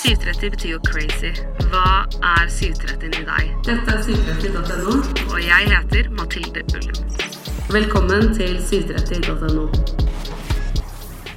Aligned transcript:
730 0.00 0.50
betyr 0.50 0.70
jo 0.72 0.78
crazy. 0.86 1.30
Hva 1.68 2.06
er 2.24 2.46
730 2.48 3.18
i 3.20 3.24
deg? 3.26 3.48
Dette 3.66 3.92
er 3.92 4.04
730.no. 4.06 4.94
Og 5.26 5.40
jeg 5.44 5.66
heter 5.68 6.06
Mathilde 6.16 6.62
Ullum. 6.72 7.10
Velkommen 7.68 8.30
til 8.38 8.54
730.no. 8.64 9.66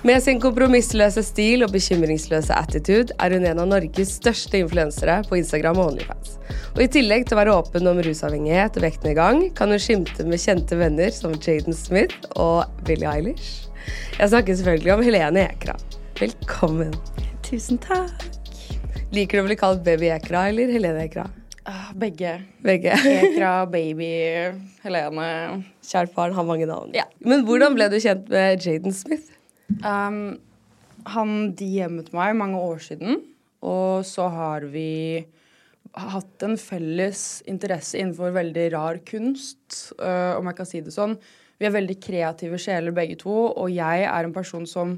Med 0.07 0.23
sin 0.23 0.39
kompromissløse 0.43 1.23
stil 1.27 1.65
og 1.67 1.73
bekymringsløse 1.75 2.55
attitude 2.55 3.15
er 3.19 3.35
hun 3.35 3.47
en 3.47 3.59
av 3.65 3.67
Norges 3.67 4.15
største 4.21 4.61
influensere 4.63 5.17
på 5.27 5.41
Instagram 5.41 5.81
og 5.83 5.91
Onlyfans. 5.91 6.37
Og 6.73 6.85
I 6.85 6.89
tillegg 6.95 7.27
til 7.27 7.35
å 7.35 7.41
være 7.41 7.55
åpen 7.55 7.89
om 7.91 7.99
rusavhengighet 8.03 8.79
og 8.79 8.87
vektnedgang, 8.87 9.43
kan 9.59 9.75
hun 9.75 9.81
skimte 9.81 10.27
med 10.27 10.39
kjente 10.43 10.79
venner 10.79 11.11
som 11.15 11.35
Jaden 11.35 11.75
Smith 11.75 12.31
og 12.35 12.71
Billie 12.87 13.11
Eilish. 13.11 13.67
Jeg 14.15 14.31
snakker 14.31 14.55
selvfølgelig 14.55 14.95
om 14.95 15.03
Helene 15.03 15.49
Ekra. 15.51 15.75
Velkommen. 16.19 16.95
Tusen 17.43 17.79
takk. 17.83 18.42
Liker 19.13 19.37
du 19.37 19.43
å 19.43 19.45
bli 19.45 19.55
kalt 19.59 19.83
Baby 19.85 20.07
Ekra 20.09 20.47
eller 20.49 20.71
Helene 20.73 21.03
Ekra? 21.05 21.27
Ah, 21.69 21.91
begge. 21.93 22.31
Begge. 22.65 22.95
Ekra, 23.11 23.51
baby, 23.69 24.07
Helene. 24.81 25.27
Kjært 25.85 26.15
barn 26.15 26.33
har 26.33 26.47
mange 26.47 26.65
navn. 26.65 26.95
Ja. 26.97 27.05
Men 27.21 27.43
hvordan 27.45 27.75
ble 27.77 27.91
du 27.93 27.99
kjent 28.01 28.25
med 28.33 28.65
Jaden 28.65 28.95
Smith? 28.97 29.27
Um, 29.85 30.39
han 31.13 31.35
DM-et 31.59 32.09
meg 32.17 32.33
mange 32.39 32.57
år 32.57 32.81
siden, 32.81 33.21
og 33.61 34.01
så 34.09 34.25
har 34.33 34.65
vi 34.73 35.21
hatt 35.93 36.47
en 36.47 36.57
felles 36.57 37.43
interesse 37.45 38.01
innenfor 38.01 38.33
veldig 38.33 38.65
rar 38.73 38.97
kunst, 39.05 39.93
uh, 40.01 40.33
om 40.39 40.49
jeg 40.49 40.57
kan 40.57 40.71
si 40.71 40.81
det 40.81 40.95
sånn. 40.97 41.13
Vi 41.61 41.69
er 41.69 41.77
veldig 41.77 41.99
kreative 42.01 42.57
sjeler 42.57 42.97
begge 42.97 43.21
to, 43.21 43.37
og 43.53 43.69
jeg 43.69 44.09
er 44.09 44.25
en 44.25 44.33
person 44.33 44.65
som 44.65 44.97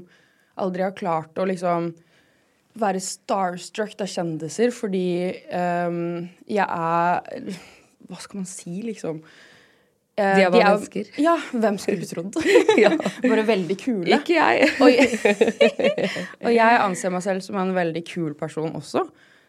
aldri 0.56 0.88
har 0.88 0.96
klart 0.96 1.36
å 1.36 1.44
liksom 1.52 1.92
være 2.80 3.02
starstruck 3.02 3.96
av 4.02 4.10
kjendiser, 4.10 4.72
fordi 4.74 5.08
um, 5.50 6.26
jeg 6.48 6.66
er 6.66 7.52
Hva 8.06 8.18
skal 8.22 8.42
man 8.42 8.48
si, 8.48 8.80
liksom? 8.86 9.20
Uh, 10.16 10.32
De 10.38 10.44
er 10.46 10.52
bare 10.52 10.70
mennesker. 10.72 11.10
Ja, 11.20 11.34
hvem 11.52 11.78
skulle 11.82 12.08
trodd? 12.08 12.38
Ja. 12.84 12.92
Bare 13.24 13.44
veldig 13.48 13.76
kule. 13.80 14.20
Ikke 14.20 14.38
jeg. 14.38 14.70
Og 14.84 16.46
og 16.46 16.52
jeg 16.54 16.78
anser 16.80 17.12
meg 17.12 17.24
selv 17.24 17.44
som 17.44 17.58
en 17.60 17.74
veldig 17.76 18.04
kul 18.08 18.36
person 18.38 18.76
også. 18.78 19.04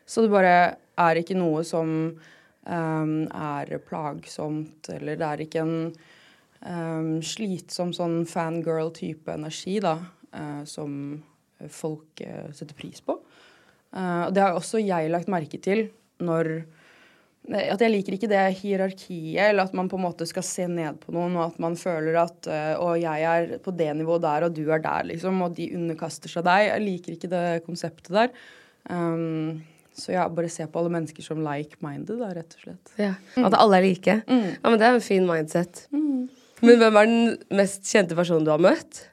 Så 0.07 0.23
det 0.23 0.31
bare 0.31 0.57
er 0.97 1.19
ikke 1.19 1.38
noe 1.38 1.63
som 1.67 1.89
um, 2.67 3.15
er 3.27 3.77
plagsomt, 3.88 4.89
eller 4.95 5.19
det 5.19 5.27
er 5.27 5.44
ikke 5.44 5.63
en 5.63 5.75
um, 6.63 7.17
slitsom 7.23 7.94
sånn 7.95 8.21
fangirl-type 8.27 9.35
energi, 9.35 9.77
da, 9.83 9.97
uh, 10.33 10.63
som 10.67 11.19
folk 11.73 12.22
eh, 12.25 12.50
setter 12.56 12.78
pris 12.78 13.03
på. 13.03 13.18
Eh, 13.95 14.23
og 14.28 14.34
det 14.35 14.44
har 14.44 14.57
også 14.57 14.81
jeg 14.84 15.13
lagt 15.13 15.31
merke 15.31 15.59
til 15.63 15.88
når 16.23 16.59
at 17.47 17.79
jeg 17.79 17.91
liker 17.94 18.16
ikke 18.18 18.28
det 18.28 18.41
hierarkiet, 18.59 19.38
eller 19.40 19.69
at 19.69 19.75
man 19.78 19.88
på 19.88 19.95
en 19.95 20.03
måte 20.03 20.25
skal 20.28 20.44
se 20.44 20.66
ned 20.68 20.97
på 21.00 21.13
noen, 21.16 21.38
og 21.38 21.53
at 21.53 21.62
man 21.63 21.78
føler 21.79 22.18
at 22.19 22.50
Å, 22.51 22.90
jeg 23.00 23.23
er 23.23 23.53
på 23.63 23.72
det 23.72 23.88
nivået 23.95 24.25
der, 24.25 24.44
og 24.50 24.57
du 24.57 24.66
er 24.68 24.81
der, 24.84 25.07
liksom, 25.13 25.40
og 25.45 25.56
de 25.56 25.69
underkaster 25.78 26.34
seg 26.34 26.44
deg. 26.44 26.66
Jeg 26.68 26.84
liker 26.84 27.16
ikke 27.16 27.29
det 27.31 27.45
konseptet 27.63 28.12
der. 28.18 28.34
Um, 28.91 29.62
så 29.97 30.13
ja, 30.13 30.28
bare 30.29 30.50
se 30.51 30.66
på 30.69 30.79
alle 30.81 30.91
mennesker 30.94 31.25
som 31.25 31.39
like-minded, 31.41 32.19
da, 32.19 32.29
rett 32.38 32.53
og 32.59 32.66
slett. 32.68 32.91
Ja, 33.01 33.13
At 33.41 33.56
alle 33.57 33.79
er 33.79 33.88
like. 33.88 34.19
Ja, 34.28 34.69
men 34.69 34.78
Det 34.78 34.85
er 34.85 34.97
en 35.00 35.01
fin 35.07 35.25
mindset. 35.25 35.88
Men 35.91 36.81
hvem 36.81 37.00
er 37.00 37.09
den 37.09 37.38
mest 37.57 37.85
kjente 37.89 38.18
personen 38.18 38.45
du 38.45 38.51
har 38.53 38.62
møtt? 38.62 39.07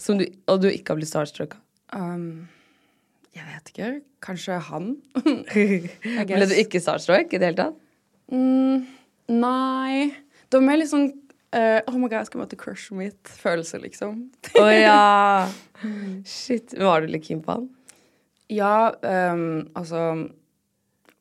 Som 0.00 0.20
du, 0.20 0.26
og 0.48 0.62
du 0.62 0.70
ikke 0.70 0.94
har 0.94 1.00
blitt 1.00 1.10
starstruck 1.10 1.58
av? 1.58 1.64
Um, 2.00 2.48
jeg 3.36 3.46
vet 3.46 3.72
ikke. 3.72 3.90
Kanskje 4.24 4.58
han? 4.70 4.92
Ble 6.30 6.46
du 6.50 6.56
ikke 6.58 6.82
starstruck 6.82 7.32
i 7.32 7.40
det 7.40 7.50
hele 7.50 7.58
tatt? 7.60 7.80
Mm, 8.32 8.86
nei. 9.32 10.10
Det 10.48 10.58
var 10.58 10.66
mer 10.66 10.80
litt 10.80 10.90
sånn 10.90 11.08
uh, 11.10 11.80
Oh 11.86 11.96
my 11.96 12.08
god, 12.08 12.20
jeg 12.20 12.30
skal 12.30 12.42
møte 12.42 12.58
crushet 12.58 12.96
mitt-følelse, 12.98 13.82
liksom. 13.84 14.24
Å 14.58 14.66
ja! 14.72 15.46
Shit. 16.26 16.74
Var 16.78 17.04
du 17.04 17.12
litt 17.12 17.26
keen 17.28 17.42
på 17.44 17.58
han? 17.58 17.68
Ja, 18.50 18.90
um, 19.30 19.68
altså 19.78 20.02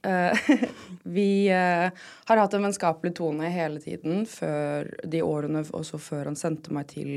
uh, 0.08 0.50
Vi 1.18 1.30
uh, 1.54 1.94
har 2.32 2.42
hatt 2.42 2.58
en 2.58 2.66
vennskapelig 2.66 3.14
tone 3.20 3.52
hele 3.54 3.82
tiden 3.84 4.26
før 4.30 4.90
de 5.06 5.22
årene, 5.26 5.62
også 5.78 6.02
før 6.02 6.32
han 6.32 6.40
sendte 6.40 6.74
meg 6.74 6.90
til 6.96 7.14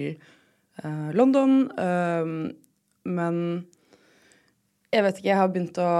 London. 1.16 1.70
ehm, 1.78 2.34
men 3.04 3.38
jeg 4.93 5.04
vet 5.06 5.19
ikke, 5.19 5.28
jeg 5.31 5.38
har 5.41 5.50
begynt 5.50 5.78
å 5.81 5.91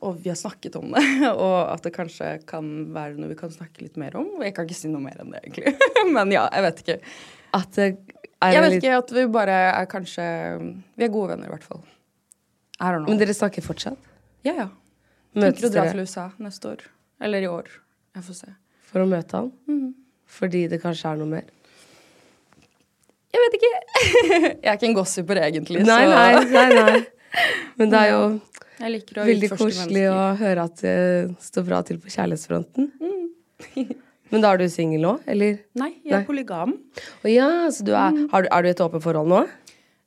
Og 0.00 0.20
vi 0.22 0.30
har 0.30 0.38
snakket 0.38 0.78
om 0.78 0.94
det, 0.94 1.02
og 1.44 1.56
at 1.68 1.84
det 1.84 1.92
kanskje 1.92 2.30
kan 2.48 2.70
være 2.94 3.18
noe 3.18 3.28
vi 3.32 3.36
kan 3.36 3.52
snakke 3.52 3.84
litt 3.84 3.98
mer 4.00 4.14
om. 4.16 4.30
Jeg 4.40 4.54
kan 4.56 4.64
ikke 4.64 4.78
si 4.78 4.88
noe 4.88 5.02
mer 5.04 5.18
enn 5.20 5.34
det, 5.34 5.42
egentlig. 5.44 5.74
men 6.16 6.32
ja, 6.32 6.46
jeg 6.48 6.64
vet 6.64 6.80
ikke. 6.84 6.96
At 7.58 7.76
det 7.76 7.88
er 8.40 8.54
Jeg 8.54 8.62
vet 8.64 8.72
litt... 8.72 8.78
ikke, 8.80 9.00
at 9.02 9.12
vi 9.12 9.26
bare 9.34 9.58
er 9.74 9.90
kanskje 9.90 10.24
Vi 10.96 11.04
er 11.04 11.12
gode 11.12 11.34
venner, 11.34 11.50
i 11.50 11.52
hvert 11.52 11.66
fall. 11.66 11.82
Men 12.80 13.20
dere 13.20 13.36
snakker 13.36 13.64
fortsatt? 13.64 14.08
Ja, 14.46 14.54
ja. 14.56 14.68
Møtes 15.36 15.60
Tenker 15.60 15.68
å 15.68 15.72
dra 15.74 15.82
til 15.90 16.00
USA 16.06 16.30
neste 16.40 16.70
år. 16.70 16.86
Eller 17.20 17.44
i 17.44 17.50
år. 17.50 17.68
Jeg 18.16 18.24
får 18.26 18.38
se. 18.38 18.54
for 18.88 19.04
å 19.04 19.10
møte 19.10 19.36
han? 19.36 19.50
Mm. 19.68 19.90
Fordi 20.30 20.64
det 20.70 20.80
kanskje 20.82 21.12
er 21.12 21.20
noe 21.20 21.28
mer? 21.30 21.50
Jeg 23.30 23.42
vet 23.44 23.56
ikke. 23.60 23.72
jeg 24.64 24.68
er 24.70 24.76
ikke 24.76 24.88
en 24.90 24.96
gossiper, 24.98 25.40
egentlig. 25.46 25.84
Nei, 25.86 26.02
så 26.04 26.14
nei, 26.16 26.44
nei, 26.50 26.84
nei. 26.90 27.00
Men 27.78 27.92
det 27.92 27.98
er 28.04 28.08
jo 28.10 28.22
jeg 28.80 28.92
liker 28.94 29.18
å 29.20 29.24
veldig 29.28 29.50
koselig 29.54 30.04
å 30.10 30.20
høre 30.40 30.62
at 30.70 30.80
det 30.82 30.94
står 31.44 31.66
bra 31.68 31.82
til 31.86 31.98
på 32.02 32.10
kjærlighetsfronten. 32.10 32.88
Mm. 33.00 33.90
Men 34.30 34.44
da 34.44 34.52
er 34.54 34.60
du 34.62 34.68
singel 34.70 35.02
nå, 35.04 35.12
eller? 35.30 35.56
Nei, 35.78 35.88
jeg 36.04 36.12
Nei. 36.14 36.20
er 36.20 36.26
polygam. 36.28 36.72
Å 37.26 37.30
ja, 37.32 37.48
så 37.74 37.82
du 37.86 37.90
er, 37.92 38.10
Mm. 38.14 38.28
har 38.32 38.44
du, 38.46 38.48
er 38.54 38.62
du 38.62 38.68
i 38.68 38.72
et 38.72 38.82
åpent 38.84 39.02
forhold 39.04 39.30
nå? 39.30 39.40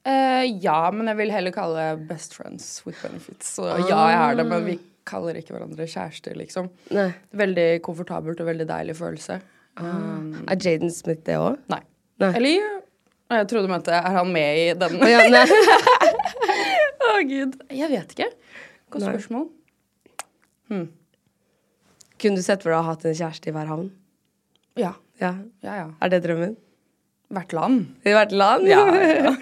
Uh, 0.04 0.44
ja, 0.64 0.78
men 0.92 1.08
jeg 1.12 1.16
vil 1.22 1.31
heller 1.31 1.54
kalle 1.56 1.75
det 1.80 2.08
best 2.10 2.34
friends 2.36 2.66
with 2.88 2.98
benefits. 3.04 3.54
Så 3.56 3.68
ja, 3.70 3.78
jeg 3.88 4.18
er 4.20 4.40
det, 4.40 4.46
men 4.50 4.66
vi 4.68 4.78
kaller 5.08 5.38
ikke 5.40 5.54
hverandre 5.56 5.88
kjærester, 5.88 6.36
liksom. 6.40 6.70
Nei. 6.96 7.10
Veldig 7.36 7.68
komfortabelt 7.86 8.40
og 8.44 8.50
veldig 8.52 8.68
deilig 8.72 8.96
følelse. 9.00 9.38
Um, 9.80 10.34
Er 10.48 10.60
Jaden 10.60 10.92
Smith 10.92 11.24
det 11.28 11.38
òg? 11.40 11.60
nei. 11.72 11.80
Nei. 12.24 12.31
Eller 12.38 12.83
jeg 13.40 13.50
trodde 13.52 13.68
du 13.68 13.74
mente 13.74 13.94
er 13.96 14.18
han 14.18 14.32
med 14.34 14.60
i 14.60 14.66
den? 14.78 14.98
Å 15.02 15.10
ja, 15.10 15.24
nei. 15.32 15.46
Gud. 17.34 17.56
Jeg 17.72 17.90
vet 17.92 18.14
ikke. 18.16 18.30
Godt 18.94 19.06
spørsmål. 19.06 19.48
Hmm. 20.72 20.90
Kunne 22.20 22.40
du 22.40 22.46
sett 22.46 22.64
for 22.64 22.72
deg 22.72 22.80
å 22.80 22.84
ha 22.84 22.94
hatt 22.94 23.06
en 23.08 23.16
kjæreste 23.16 23.50
i 23.52 23.56
hver 23.56 23.70
havn? 23.70 23.90
Ja. 24.80 24.94
Ja. 25.22 25.34
Ja, 25.64 25.78
ja. 25.82 25.88
Er 26.04 26.14
det 26.14 26.24
drømmen? 26.26 26.56
Hvert 27.34 27.56
land. 27.56 27.86
I 28.06 28.14
hvert 28.14 28.34
land? 28.36 28.68
Ja, 28.70 28.84
ja. 28.94 29.34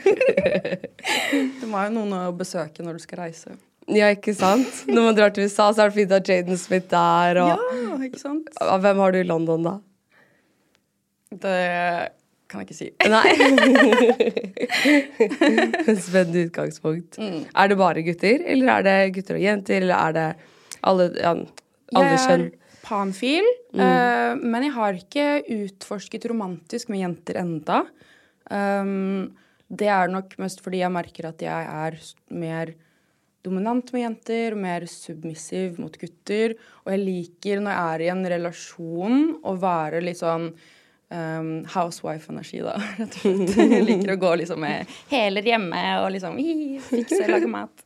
må 1.71 1.81
ha 1.81 1.91
noen 1.91 2.13
å 2.15 2.21
besøke 2.37 2.85
når 2.85 2.99
du 2.99 3.03
skal 3.03 3.25
reise. 3.25 3.57
Ja, 3.91 4.11
ikke 4.13 4.33
sant? 4.37 4.83
Når 4.87 5.07
man 5.09 5.17
drar 5.17 5.33
til 5.35 5.47
USA, 5.49 5.71
så 5.73 5.83
er 5.83 5.91
det 5.91 5.97
fint 5.97 6.13
ha 6.15 6.29
Jaden 6.29 6.59
Smith 6.59 6.87
der. 6.91 7.41
Og 7.41 7.49
Ja, 7.51 7.97
ikke 8.07 8.21
sant? 8.21 8.51
Hvem 8.55 9.01
har 9.03 9.15
du 9.15 9.19
i 9.19 9.27
London, 9.27 9.65
da? 9.67 9.75
Det 11.31 11.57
kan 12.51 12.61
jeg 12.61 12.67
ikke 12.67 12.77
si. 12.77 12.89
Nei. 13.09 13.31
Spennende 16.05 16.45
utgangspunkt. 16.47 17.19
Mm. 17.21 17.45
Er 17.47 17.71
det 17.71 17.77
bare 17.79 18.03
gutter, 18.05 18.43
eller 18.53 18.73
er 18.75 18.87
det 18.87 18.97
gutter 19.17 19.39
og 19.39 19.45
jenter, 19.45 19.79
eller 19.81 19.97
er 19.97 20.17
det 20.17 20.27
alle, 20.91 21.07
ja, 21.15 21.33
alle 21.95 22.19
kjønn? 22.25 22.45
Jeg 22.49 22.51
er 22.51 22.85
panfil, 22.85 23.47
eh, 23.77 24.33
men 24.41 24.67
jeg 24.67 24.75
har 24.75 24.99
ikke 24.99 25.27
utforsket 25.61 26.27
romantisk 26.31 26.91
med 26.91 27.05
jenter 27.05 27.39
enda. 27.41 27.83
Um, 28.51 29.31
det 29.71 29.87
er 29.87 30.11
nok 30.11 30.33
mest 30.41 30.59
fordi 30.63 30.81
jeg 30.81 30.91
merker 30.91 31.29
at 31.29 31.43
jeg 31.45 31.67
er 31.71 31.95
mer 32.35 32.73
dominant 33.45 33.87
med 33.93 34.03
jenter, 34.03 34.57
mer 34.59 34.85
submissiv 34.89 35.79
mot 35.81 35.95
gutter. 35.97 36.57
Og 36.83 36.93
jeg 36.93 37.03
liker 37.05 37.63
når 37.63 37.73
jeg 37.73 37.95
er 37.95 38.03
i 38.03 38.11
en 38.13 38.27
relasjon, 38.35 39.23
å 39.47 39.55
være 39.61 40.03
litt 40.03 40.19
sånn 40.21 40.51
um, 41.11 41.65
housewife-energi, 41.67 42.61
da, 42.65 42.75
rett 42.99 43.17
og 43.17 43.23
slett. 43.23 43.57
Jeg 43.59 43.85
liker 43.87 44.13
å 44.15 44.19
gå 44.21 44.31
liksom 44.43 44.61
med 44.63 44.95
hæler 45.11 45.49
hjemme 45.51 45.81
og 46.01 46.09
liksom 46.15 46.39
Fikse 46.39 46.95
fikse, 46.95 47.27
lage 47.31 47.51
mat. 47.51 47.85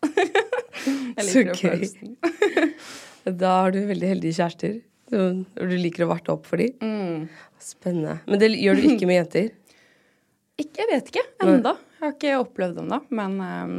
Så 1.25 1.45
gøy. 1.50 1.86
Da 3.25 3.51
har 3.63 3.72
du 3.74 3.80
veldig 3.89 4.10
heldige 4.12 4.38
kjærester. 4.38 4.74
Og 5.18 5.69
du 5.69 5.72
liker 5.80 6.04
å 6.06 6.12
varte 6.12 6.30
opp 6.30 6.45
for 6.45 6.62
dem. 6.62 6.75
Mm. 6.77 7.56
Spennende. 7.62 8.19
Men 8.30 8.42
det 8.42 8.51
gjør 8.54 8.77
du 8.77 8.83
ikke 8.92 9.07
med 9.10 9.18
jenter? 9.24 9.48
Ikke, 10.62 10.86
jeg 10.86 10.88
vet 10.88 11.10
ikke 11.12 11.24
enda. 11.44 11.74
Jeg 11.98 12.00
har 12.00 12.13
ikke 12.13 12.36
opplevd 12.39 12.78
det 12.78 12.83
ennå, 12.86 13.00
men 13.18 13.33
um, 13.42 13.74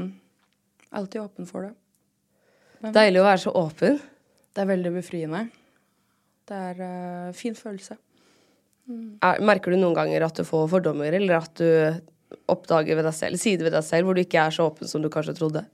alltid 0.98 1.22
åpen 1.22 1.46
for 1.48 1.64
det. 1.64 2.90
Deilig 2.92 3.22
å 3.22 3.24
være 3.24 3.40
så 3.46 3.52
åpen. 3.56 3.96
Det 4.52 4.60
er 4.60 4.68
veldig 4.68 4.92
befriende. 4.98 5.40
Det 6.44 6.58
er 6.66 6.82
uh, 6.82 7.30
fin 7.38 7.56
følelse. 7.56 7.96
Er, 8.86 9.40
merker 9.42 9.74
du 9.74 9.80
noen 9.80 9.96
ganger 9.96 10.26
at 10.26 10.38
du 10.38 10.44
får 10.46 10.68
fordommer, 10.70 11.14
eller 11.18 11.40
at 11.40 11.58
du 11.58 11.66
oppdager 12.50 12.98
ved 12.98 13.06
deg 13.06 13.14
selv, 13.16 13.40
sider 13.40 13.66
ved 13.66 13.74
deg 13.74 13.86
selv 13.86 14.06
hvor 14.06 14.16
du 14.16 14.22
ikke 14.22 14.42
er 14.42 14.54
så 14.54 14.68
åpen 14.70 14.90
som 14.90 15.02
du 15.02 15.10
kanskje 15.12 15.36
trodde? 15.38 15.64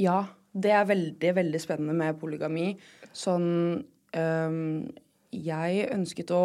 Ja, 0.00 0.24
det 0.56 0.72
er 0.72 0.88
veldig, 0.88 1.34
veldig 1.36 1.60
spennende 1.60 1.96
med 1.96 2.18
polygami. 2.20 2.70
Sånn 3.16 3.48
um, 4.16 4.58
Jeg 5.32 5.88
ønsket 5.92 6.32
å 6.32 6.44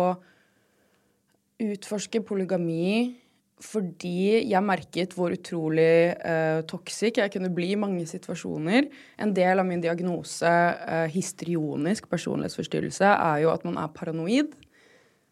utforske 1.62 2.24
polygami 2.26 3.18
fordi 3.62 4.42
jeg 4.50 4.66
merket 4.66 5.12
hvor 5.14 5.36
utrolig 5.36 6.16
uh, 6.18 6.64
toxic 6.66 7.20
jeg 7.22 7.34
kunne 7.36 7.52
bli 7.54 7.76
i 7.76 7.80
mange 7.80 8.08
situasjoner. 8.10 8.88
En 9.22 9.36
del 9.38 9.62
av 9.62 9.68
min 9.68 9.84
diagnose, 9.84 10.50
uh, 10.50 11.06
histrionisk 11.14 12.10
personlighetsforstyrrelse, 12.10 13.12
er 13.12 13.44
jo 13.44 13.52
at 13.54 13.68
man 13.68 13.78
er 13.78 13.94
paranoid. 13.94 14.56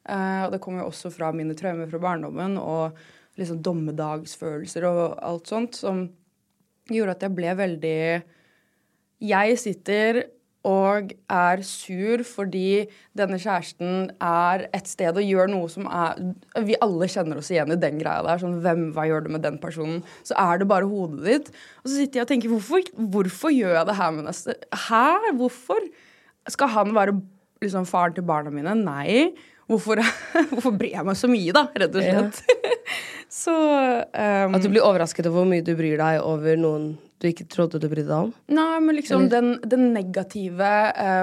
Eh, 0.08 0.42
og 0.46 0.54
det 0.54 0.62
kommer 0.64 0.84
jo 0.84 0.90
også 0.94 1.12
fra 1.14 1.32
mine 1.36 1.58
traumer 1.58 1.90
fra 1.92 2.02
barndommen 2.02 2.58
og 2.62 2.98
liksom 3.40 3.62
dommedagsfølelser 3.64 4.88
og 4.90 5.04
alt 5.24 5.52
sånt, 5.52 5.80
som 5.80 6.08
gjorde 6.90 7.16
at 7.18 7.24
jeg 7.26 7.38
ble 7.38 7.56
veldig 7.60 8.02
Jeg 9.20 9.58
sitter 9.60 10.24
og 10.68 11.14
er 11.32 11.62
sur 11.64 12.20
fordi 12.28 12.90
denne 13.16 13.38
kjæresten 13.40 14.10
er 14.20 14.66
et 14.76 14.90
sted 14.92 15.16
og 15.16 15.24
gjør 15.24 15.48
noe 15.54 15.70
som 15.72 15.88
er 15.88 16.20
Vi 16.68 16.76
alle 16.84 17.08
kjenner 17.08 17.40
oss 17.40 17.52
igjen 17.54 17.72
i 17.72 17.80
den 17.80 18.00
greia 18.02 18.26
der. 18.26 18.42
Sånn, 18.42 18.58
hvem, 18.64 18.90
hva 18.96 19.08
gjør 19.08 19.24
du 19.24 19.32
med 19.38 19.46
den 19.46 19.60
personen? 19.62 20.02
Så 20.28 20.36
er 20.36 20.60
det 20.60 20.68
bare 20.68 20.90
hodet 20.90 21.24
ditt. 21.24 21.52
Og 21.84 21.88
så 21.88 21.96
sitter 21.96 22.20
jeg 22.20 22.28
og 22.28 22.32
tenker 22.34 22.52
hvorfor, 22.52 22.92
hvorfor 23.16 23.56
gjør 23.56 23.78
jeg 23.78 23.88
det 23.88 24.00
her 24.02 24.16
med 24.18 24.28
neste 24.28 24.58
Hæ? 24.88 25.06
Hvorfor? 25.40 25.88
Skal 26.50 26.74
han 26.76 26.92
være 26.98 27.16
liksom 27.64 27.88
faren 27.88 28.18
til 28.18 28.28
barna 28.28 28.52
mine? 28.52 28.76
Nei. 28.84 29.32
Hvorfor, 29.70 30.02
hvorfor 30.52 30.74
bryr 30.74 30.98
jeg 30.98 31.06
meg 31.06 31.18
så 31.20 31.30
mye, 31.30 31.54
da, 31.56 31.68
rett 31.84 31.94
og 31.94 32.06
slett? 32.06 32.42
så 33.44 33.54
um, 33.54 34.58
At 34.58 34.66
du 34.66 34.72
blir 34.72 34.86
overrasket 34.86 35.30
over 35.30 35.44
hvor 35.44 35.52
mye 35.52 35.66
du 35.66 35.76
bryr 35.78 36.00
deg 36.02 36.24
over 36.26 36.58
noen 36.60 36.92
du 37.20 37.28
ikke 37.28 37.50
trodde 37.52 37.82
du 37.84 37.90
brydde 37.92 38.08
deg 38.08 38.28
om? 38.30 38.30
Nei, 38.56 38.80
men 38.80 38.96
liksom 38.96 39.26
den, 39.32 39.58
den 39.68 39.90
negative 39.92 40.70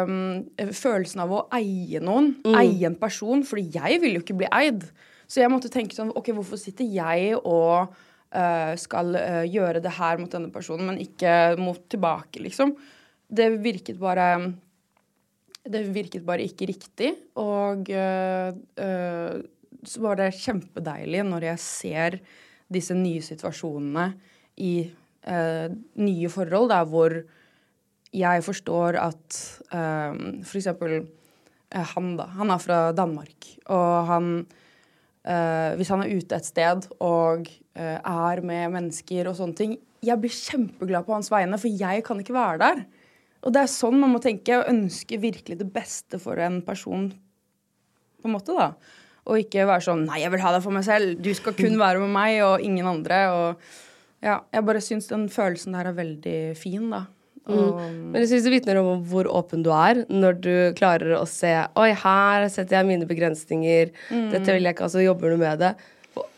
um, 0.04 0.42
følelsen 0.76 1.22
av 1.24 1.32
å 1.32 1.44
eie 1.56 2.02
noen. 2.04 2.34
Eie 2.52 2.84
en 2.84 2.98
person. 3.00 3.40
Fordi 3.48 3.64
jeg 3.78 4.02
vil 4.02 4.18
jo 4.18 4.24
ikke 4.24 4.36
bli 4.42 4.50
eid. 4.52 4.84
Så 5.24 5.40
jeg 5.40 5.50
måtte 5.50 5.72
tenke 5.72 5.96
sånn 5.96 6.12
OK, 6.12 6.28
hvorfor 6.36 6.60
sitter 6.60 6.84
jeg 6.84 7.32
og 7.38 7.88
uh, 7.88 8.74
skal 8.78 9.16
uh, 9.16 9.42
gjøre 9.48 9.80
det 9.84 9.94
her 9.96 10.20
mot 10.20 10.36
denne 10.36 10.52
personen, 10.52 10.90
men 10.92 11.00
ikke 11.00 11.56
mot 11.56 11.80
tilbake, 11.88 12.44
liksom? 12.44 12.76
Det 13.26 13.48
virket 13.64 13.96
bare 13.98 14.28
Det 15.72 15.82
virket 15.94 16.26
bare 16.26 16.46
ikke 16.46 16.68
riktig. 16.70 17.12
Og 17.42 17.90
uh, 17.90 19.40
så 19.86 20.02
var 20.02 20.18
det 20.18 20.34
kjempedeilig 20.38 21.22
når 21.26 21.50
jeg 21.52 21.62
ser 21.62 22.18
disse 22.72 22.94
nye 22.98 23.22
situasjonene 23.22 24.08
i 24.58 24.72
eh, 25.28 25.68
nye 26.00 26.30
forhold, 26.32 26.70
der 26.72 26.86
hvor 26.90 27.14
jeg 28.16 28.42
forstår 28.42 28.98
at 28.98 29.38
eh, 29.70 30.18
for 30.42 30.58
eksempel 30.58 31.04
han, 31.70 32.12
da. 32.18 32.26
Han 32.38 32.50
er 32.50 32.62
fra 32.62 32.80
Danmark, 32.96 33.50
og 33.66 34.12
han 34.12 34.30
Uh, 35.26 35.74
Hvis 35.74 35.88
han 35.90 36.04
er 36.04 36.12
ute 36.14 36.36
et 36.38 36.46
sted 36.46 36.84
og 37.02 37.48
uh, 37.50 37.96
er 37.98 38.40
med 38.46 38.68
mennesker 38.76 39.26
og 39.26 39.34
sånne 39.34 39.58
ting 39.58 39.72
Jeg 40.06 40.20
blir 40.22 40.30
kjempeglad 40.30 41.02
på 41.02 41.16
hans 41.16 41.32
vegne, 41.32 41.58
for 41.58 41.66
jeg 41.66 42.04
kan 42.06 42.20
ikke 42.22 42.36
være 42.36 42.60
der. 42.62 42.84
Og 43.46 43.54
det 43.54 43.62
er 43.62 43.70
sånn 43.70 44.00
man 44.02 44.10
må 44.16 44.20
tenke, 44.22 44.58
og 44.58 44.70
ønske 44.72 45.20
virkelig 45.22 45.60
det 45.60 45.68
beste 45.70 46.18
for 46.22 46.40
en 46.42 46.58
person, 46.66 47.08
på 48.18 48.28
en 48.28 48.34
måte, 48.34 48.56
da. 48.56 48.72
Og 49.26 49.42
ikke 49.42 49.66
være 49.66 49.82
sånn 49.86 50.04
Nei, 50.06 50.20
jeg 50.22 50.30
vil 50.34 50.42
ha 50.42 50.52
deg 50.54 50.62
for 50.62 50.74
meg 50.74 50.86
selv. 50.86 51.16
Du 51.22 51.32
skal 51.34 51.54
kun 51.58 51.78
være 51.84 52.02
med 52.02 52.14
meg 52.14 52.40
og 52.46 52.62
ingen 52.62 52.86
andre. 52.90 53.20
Og 53.34 54.26
ja, 54.26 54.40
jeg 54.54 54.66
bare 54.66 54.82
syns 54.82 55.10
den 55.10 55.28
følelsen 55.32 55.74
der 55.78 55.90
er 55.90 55.98
veldig 55.98 56.38
fin, 56.58 56.90
da. 56.94 57.06
Og, 57.46 57.78
Men 57.78 58.24
jeg 58.24 58.32
synes 58.32 58.46
det 58.48 58.52
vitner 58.56 58.80
om 58.80 59.04
hvor 59.06 59.28
åpen 59.30 59.62
du 59.62 59.68
er 59.70 60.00
når 60.10 60.38
du 60.42 60.54
klarer 60.74 61.12
å 61.14 61.20
se 61.30 61.52
Oi, 61.78 61.92
her 61.94 62.46
setter 62.50 62.80
jeg 62.80 62.88
mine 62.88 63.06
begrensninger. 63.06 63.92
Dette 64.32 64.56
vil 64.56 64.66
jeg 64.66 64.74
ikke, 64.74 64.88
altså 64.88 65.04
jobber 65.04 65.30
du 65.30 65.38
med 65.44 65.62
det. 65.62 65.76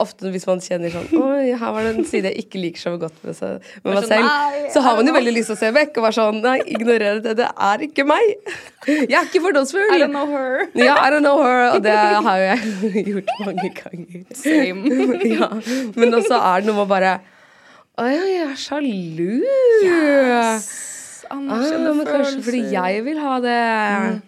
Ofte 0.03 0.31
hvis 0.35 0.47
man 0.49 0.59
kjenner 0.63 0.91
sånn 0.91 1.07
Oi, 1.19 1.53
her 1.59 1.73
var 1.75 1.85
det 1.87 1.93
en 1.97 2.07
side 2.07 2.31
jeg 2.33 2.45
ikke 2.45 2.61
liker 2.63 2.83
så 2.83 2.93
godt 2.99 3.15
med, 3.23 3.37
seg, 3.39 3.63
med 3.85 3.93
meg 3.93 3.99
sånn, 4.05 4.11
selv. 4.11 4.67
Så 4.75 4.83
har 4.83 4.99
man 4.99 5.11
jo 5.11 5.15
veldig 5.15 5.35
lyst 5.37 5.51
til 5.53 5.57
å 5.57 5.61
se 5.61 5.71
vekk 5.77 6.01
og 6.01 6.07
være 6.07 6.17
sånn 6.19 6.41
Nei, 6.43 6.57
ignorer 6.75 7.21
det. 7.23 7.35
Det 7.39 7.47
er 7.69 7.85
ikke 7.87 8.07
meg. 8.09 8.53
Jeg 8.89 9.15
er 9.21 9.29
ikke 9.29 9.43
fordomsfull. 9.45 9.87
I 9.95 10.01
don't 10.03 10.15
know 10.15 10.27
her. 10.33 10.67
Ja, 10.79 10.97
I 11.03 11.13
don't 11.15 11.23
know 11.27 11.43
her. 11.45 11.65
Og 11.77 11.83
det 11.87 11.95
har 11.95 12.43
jo 12.43 12.51
jeg 12.51 13.07
gjort 13.13 13.33
mange 13.47 13.71
ganger. 13.79 14.27
Same. 14.39 15.01
ja. 15.37 15.51
Men 15.99 16.19
også 16.21 16.39
er 16.39 16.63
det 16.63 16.71
noe 16.71 16.79
med 16.83 16.93
bare 16.95 17.17
Å 17.99 18.07
ja, 18.07 18.23
jeg 18.31 18.45
er 18.49 18.61
sjalu. 18.63 19.33
Ah, 19.89 20.59
Anerkjenne 21.35 21.91
men 21.99 22.07
kanskje 22.09 22.41
fordi 22.45 22.61
jeg 22.73 23.03
vil 23.05 23.19
ha 23.21 23.35
det. 23.45 23.57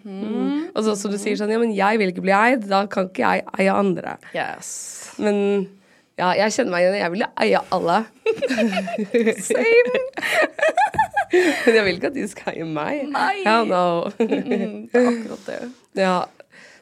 mm. 0.05 0.57
Og 0.75 0.83
så 0.85 0.95
som 0.99 1.11
du 1.13 1.17
sier 1.19 1.37
sånn, 1.39 1.51
ja, 1.51 1.59
men 1.61 1.73
jeg 1.75 1.97
vil 2.01 2.11
ikke 2.13 2.23
bli 2.25 2.35
eid, 2.35 2.67
da 2.69 2.83
kan 2.91 3.09
ikke 3.09 3.25
jeg 3.25 3.45
eie 3.57 3.73
andre. 3.73 4.17
Yes. 4.35 5.00
Men 5.19 5.37
ja, 6.19 6.33
jeg 6.37 6.53
kjenner 6.53 6.73
meg 6.75 6.83
igjen, 6.85 6.97
jeg 6.99 7.13
vil 7.13 7.23
jo 7.23 7.29
eie 7.41 7.61
alle. 7.73 7.97
Same. 9.47 10.01
Men 11.65 11.77
jeg 11.77 11.85
vil 11.87 11.95
ikke 11.95 12.11
at 12.11 12.17
de 12.17 12.25
skal 12.29 12.53
eie 12.53 12.67
meg. 12.67 13.05
Nei. 13.13 13.35
Hell 13.45 13.69
no. 13.71 13.85
Mm, 14.19 14.89
det 14.91 14.99
er 14.99 15.07
akkurat 15.13 15.47
det. 15.47 15.59
ja. 16.05 16.17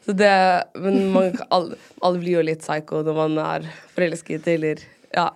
Så 0.04 0.16
det, 0.18 0.32
men 0.80 1.12
man, 1.14 1.36
alle, 1.54 1.78
alle 2.02 2.18
blir 2.18 2.40
jo 2.40 2.42
litt 2.48 2.64
psycho 2.64 3.04
når 3.06 3.18
man 3.20 3.36
er 3.44 3.68
forelsket, 3.94 4.48
eller 4.50 4.82
ja. 5.14 5.28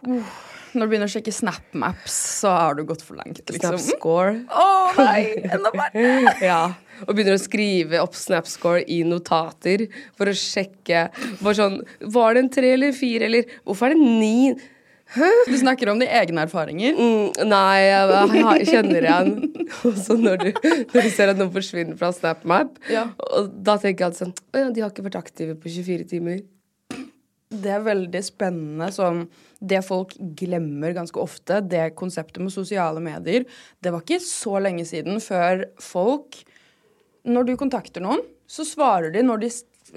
Når 0.74 0.88
du 0.88 0.90
begynner 0.90 1.12
å 1.12 1.14
sjekke 1.14 1.34
SnapMaps, 1.36 2.16
så 2.42 2.56
har 2.56 2.80
du 2.80 2.82
gått 2.90 3.04
for 3.06 3.20
langt. 3.20 3.44
Liksom. 3.46 3.78
Snapscore. 3.78 4.40
Å 4.50 4.66
nei, 4.98 5.20
enda 5.46 5.70
verre! 5.78 6.34
Ja, 6.42 6.62
og 7.08 7.14
begynner 7.16 7.38
å 7.38 7.42
skrive 7.42 8.02
opp 8.04 8.16
Snapscore 8.18 8.84
i 8.92 9.02
notater 9.08 9.88
for 10.18 10.30
å 10.32 10.36
sjekke 10.38 11.08
bare 11.42 11.58
sånn, 11.58 11.80
Var 12.14 12.34
det 12.38 12.44
en 12.46 12.54
tre 12.54 12.74
eller 12.78 12.96
fire, 12.96 13.28
eller 13.30 13.50
Hvorfor 13.66 13.90
er 13.92 13.98
det 13.98 14.14
ni? 14.22 14.54
Du 15.14 15.54
snakker 15.60 15.92
om 15.92 16.00
de 16.02 16.08
egne 16.10 16.42
erfaringer. 16.48 16.96
Mm, 16.98 17.36
nei, 17.46 17.82
jeg, 17.86 18.40
jeg 18.58 18.68
kjenner 18.72 19.06
igjen. 19.06 19.34
Og 19.86 20.00
så 20.00 20.16
når 20.18 20.40
du, 20.42 20.48
når 20.90 21.06
du 21.06 21.10
ser 21.14 21.30
at 21.30 21.38
noen 21.38 21.52
forsvinner 21.54 22.00
fra 22.00 22.10
SnapMap, 22.16 22.80
Ja. 22.90 23.04
og 23.38 23.52
da 23.68 23.76
tenker 23.78 24.08
jeg 24.08 24.16
at 24.16 24.18
sånn 24.24 24.34
Å 24.34 24.64
ja, 24.64 24.72
de 24.74 24.82
har 24.82 24.90
ikke 24.90 25.06
vært 25.06 25.20
aktive 25.20 25.54
på 25.60 25.70
24 25.70 26.08
timer. 26.16 26.42
Det 27.54 27.70
er 27.76 27.84
veldig 27.86 28.22
spennende. 28.26 28.88
Sånn, 28.96 29.28
det 29.62 29.84
folk 29.86 30.16
glemmer 30.40 30.96
ganske 30.98 31.22
ofte, 31.22 31.60
det 31.62 31.92
konseptet 32.00 32.42
med 32.42 32.52
sosiale 32.56 33.00
medier 33.04 33.46
Det 33.84 33.94
var 33.94 34.02
ikke 34.02 34.18
så 34.26 34.58
lenge 34.66 34.88
siden 34.90 35.22
før 35.24 35.68
folk 35.84 36.42
Når 37.25 37.46
du 37.48 37.53
kontakter 37.58 38.03
noen, 38.03 38.22
så 38.48 38.65
svarer 38.68 39.13
de 39.13 39.22
når 39.24 39.39
de 39.46 39.50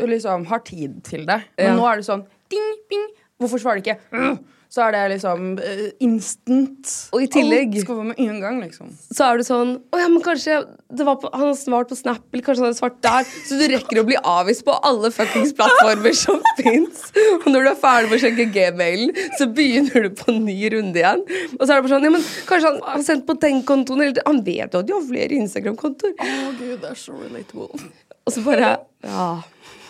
liksom 0.06 0.47
har 0.50 0.61
tid 0.66 1.00
til 1.04 1.25
det. 1.26 1.40
Men 1.59 1.66
Ja. 1.73 1.76
nå 1.76 1.87
er 1.90 1.97
det 1.97 2.06
sånn 2.06 2.26
ding, 2.52 2.68
bing. 2.90 3.06
Hvorfor 3.40 3.59
svarer 3.59 3.83
de 3.83 3.90
ikke? 3.90 4.38
Så 4.76 4.83
er 4.85 4.92
det 4.92 5.02
liksom 5.14 5.45
eh, 5.64 5.85
instant. 6.04 6.90
Og 7.16 7.23
i 7.25 7.28
tillegg- 7.33 7.78
Alt 7.78 7.85
skal 7.87 7.97
være 7.97 8.09
med 8.11 8.18
en 8.26 8.40
gang, 8.42 8.59
liksom. 8.61 8.90
Så 9.09 9.25
er 9.25 9.38
det 9.40 9.47
sånn 9.49 9.71
Å 9.97 10.00
ja, 10.02 10.09
men 10.12 10.21
kanskje 10.25 10.59
det 10.97 11.06
var 11.09 11.16
på, 11.23 11.30
han 11.33 11.47
har 11.49 11.54
svart 11.56 11.88
på 11.90 11.97
Snap, 11.97 12.21
eller 12.33 12.45
kanskje 12.45 12.62
han 12.66 12.71
har 12.75 12.76
svart 12.76 12.99
der. 13.06 13.25
Så 13.49 13.56
du 13.59 13.64
rekker 13.73 14.02
å 14.02 14.04
bli 14.06 14.18
avvist 14.21 14.66
på 14.68 14.75
alle 14.87 15.09
fuckings 15.14 15.54
plattformer 15.56 16.12
som 16.18 16.42
fins. 16.61 17.06
Og 17.40 17.49
når 17.49 17.64
du 17.66 17.71
er 17.73 17.80
ferdig 17.80 18.11
med 18.12 18.18
å 18.18 18.23
sjekke 18.26 18.47
gmailen, 18.54 19.16
så 19.40 19.49
begynner 19.56 20.06
du 20.06 20.11
på 20.21 20.28
en 20.35 20.45
ny 20.47 20.59
runde 20.76 21.00
igjen. 21.00 21.25
Og 21.56 21.64
så 21.64 21.71
er 21.73 21.75
det 21.80 21.83
bare 21.88 21.95
sånn 21.97 22.06
Ja, 22.11 22.12
men 22.18 22.28
kanskje 22.52 22.71
han 22.75 22.80
har 22.92 23.06
sendt 23.09 23.26
på 23.33 23.38
den 23.47 23.64
kontoen, 23.66 24.04
eller 24.06 24.23
Han 24.28 24.45
vet 24.47 24.76
jo 24.76 24.85
at 24.85 24.87
de 24.92 24.95
har 24.99 25.09
flere 25.09 25.40
Instagram-kontoer. 25.40 26.14
Å 26.21 26.52
gud, 26.61 26.76
det 26.85 26.92
er 26.92 27.00
så 27.00 27.16
relatable. 27.16 27.73
Og 28.26 28.35
så 28.37 28.45
bare 28.47 28.75
Ja. 29.06 29.26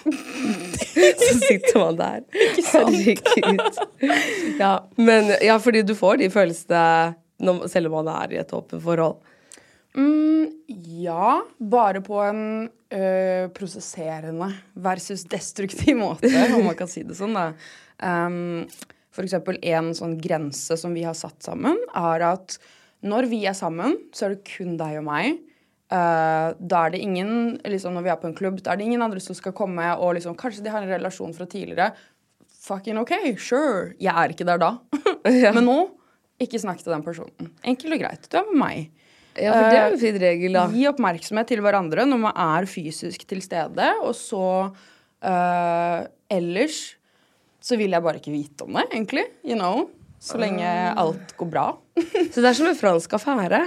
Så 1.26 1.38
sitter 1.42 1.78
man 1.80 1.98
der. 2.00 2.24
Herregud. 2.72 3.80
Ja, 4.58 4.72
men 4.96 5.32
ja, 5.42 5.58
fordi 5.62 5.82
du 5.86 5.94
får 5.98 6.20
de 6.22 6.30
følelsene 6.32 7.14
når, 7.42 7.66
selv 7.72 7.90
om 7.90 7.98
man 8.00 8.12
er 8.14 8.34
i 8.36 8.40
et 8.40 8.54
åpent 8.56 8.82
forhold. 8.82 9.18
Mm, 9.96 10.50
ja, 11.00 11.40
bare 11.58 12.02
på 12.04 12.18
en 12.24 12.42
ø, 12.92 13.48
prosesserende 13.56 14.50
versus 14.74 15.24
destruktiv 15.28 15.96
måte, 16.00 16.30
om 16.56 16.66
man 16.68 16.76
kan 16.78 16.90
si 16.90 17.04
det 17.06 17.16
sånn. 17.18 17.36
da. 17.36 17.50
Um, 18.00 18.66
for 19.16 19.24
eksempel 19.24 19.56
en 19.64 19.94
sånn 19.96 20.18
grense 20.20 20.76
som 20.76 20.92
vi 20.96 21.06
har 21.06 21.16
satt 21.16 21.40
sammen, 21.44 21.78
er 21.96 22.26
at 22.28 22.58
når 23.06 23.28
vi 23.30 23.44
er 23.48 23.56
sammen, 23.56 23.96
så 24.16 24.26
er 24.26 24.34
det 24.34 24.48
kun 24.48 24.76
deg 24.80 25.00
og 25.00 25.06
meg. 25.08 25.38
Uh, 25.86 26.50
da 26.58 26.80
er 26.82 26.96
det 26.96 26.98
ingen 26.98 27.60
liksom 27.62 27.92
Når 27.94 28.02
vi 28.02 28.10
er 28.10 28.16
på 28.18 28.26
en 28.26 28.34
klubb, 28.34 28.56
da 28.58 28.72
er 28.72 28.80
det 28.80 28.88
ingen 28.88 29.04
andre 29.04 29.20
som 29.22 29.36
skal 29.38 29.52
komme 29.54 29.84
og 30.02 30.16
liksom 30.16 30.34
Kanskje 30.34 30.64
de 30.64 30.72
har 30.74 30.82
en 30.82 30.90
relasjon 30.90 31.34
fra 31.36 31.46
tidligere. 31.46 31.92
Fucking 32.66 32.98
OK, 32.98 33.14
sure. 33.38 33.92
Jeg 34.02 34.10
er 34.10 34.34
ikke 34.34 34.48
der 34.48 34.58
da. 34.58 34.72
Men 35.54 35.62
nå, 35.68 35.78
ikke 36.42 36.58
snakk 36.58 36.82
til 36.82 36.90
den 36.90 37.04
personen. 37.06 37.52
Enkelt 37.62 37.94
og 37.94 38.02
greit. 38.02 38.26
Du 38.26 38.40
er 38.40 38.48
med 38.50 38.58
meg. 38.64 39.06
Ja, 39.36 39.52
for 39.52 39.68
det 39.68 39.78
er 39.78 39.92
en 39.92 40.00
fin 40.00 40.18
regel, 40.18 40.56
da. 40.56 40.64
Gi 40.72 40.86
oppmerksomhet 40.88 41.50
til 41.52 41.62
hverandre 41.62 42.06
når 42.08 42.20
man 42.24 42.38
er 42.40 42.66
fysisk 42.70 43.26
til 43.28 43.42
stede. 43.44 43.90
Og 44.02 44.14
så 44.18 44.46
uh, 44.72 46.00
ellers 46.32 46.80
så 47.66 47.78
vil 47.78 47.94
jeg 47.94 48.02
bare 48.02 48.20
ikke 48.20 48.34
vite 48.34 48.66
om 48.66 48.78
det, 48.78 48.86
egentlig. 48.92 49.26
You 49.46 49.58
know. 49.58 49.86
Så 50.22 50.38
lenge 50.40 50.66
alt 50.66 51.34
går 51.38 51.48
bra. 51.50 51.66
Så 52.32 52.40
det 52.40 52.48
er 52.48 52.56
som 52.56 52.68
en 52.70 52.78
fransk 52.78 53.12
affære. 53.18 53.60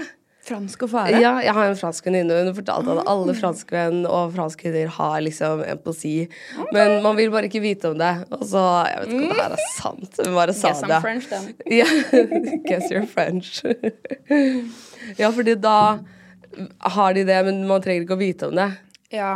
Fransk 0.50 0.84
affære. 0.88 1.20
Ja, 1.22 1.34
jeg 1.46 1.53
har 1.53 1.70
en 1.70 1.77
fransk 1.77 2.08
venninne, 2.10 2.34
og 2.36 2.50
hun 2.50 2.58
fortalte 2.58 2.96
at 2.98 3.10
alle 3.13 3.36
franskmenn 3.38 4.00
og 4.10 4.34
franskvinner 4.36 4.89
har 4.96 5.20
liksom 5.25 5.62
empati. 5.68 6.13
Men 6.74 7.00
man 7.06 7.18
vil 7.20 7.29
bare 7.34 7.50
ikke 7.50 7.62
vite 7.63 7.91
om 7.91 8.00
det. 8.00 8.12
Og 8.34 8.46
så, 8.50 8.63
Jeg 8.89 9.03
vet 9.03 9.13
ikke 9.13 9.24
om 9.24 9.36
det 9.36 9.44
her 9.44 9.58
er 9.58 9.65
sant. 9.75 10.22
Hun 10.25 10.38
bare 10.39 10.56
sa 10.58 10.72
Guess 10.72 10.84
I'm 10.84 10.94
det. 10.94 11.01
French, 11.06 11.29
then. 11.29 11.53
Ja, 11.79 11.88
guess 12.68 12.91
you're 12.91 13.06
French. 13.08 13.62
ja, 15.22 15.29
fordi 15.29 15.56
da 15.62 15.77
har 16.98 17.13
de 17.13 17.24
det, 17.29 17.39
men 17.46 17.62
man 17.70 17.82
trenger 17.86 18.08
ikke 18.08 18.18
å 18.18 18.22
vite 18.24 18.50
om 18.50 18.58
det. 18.58 18.72
Ja. 19.13 19.34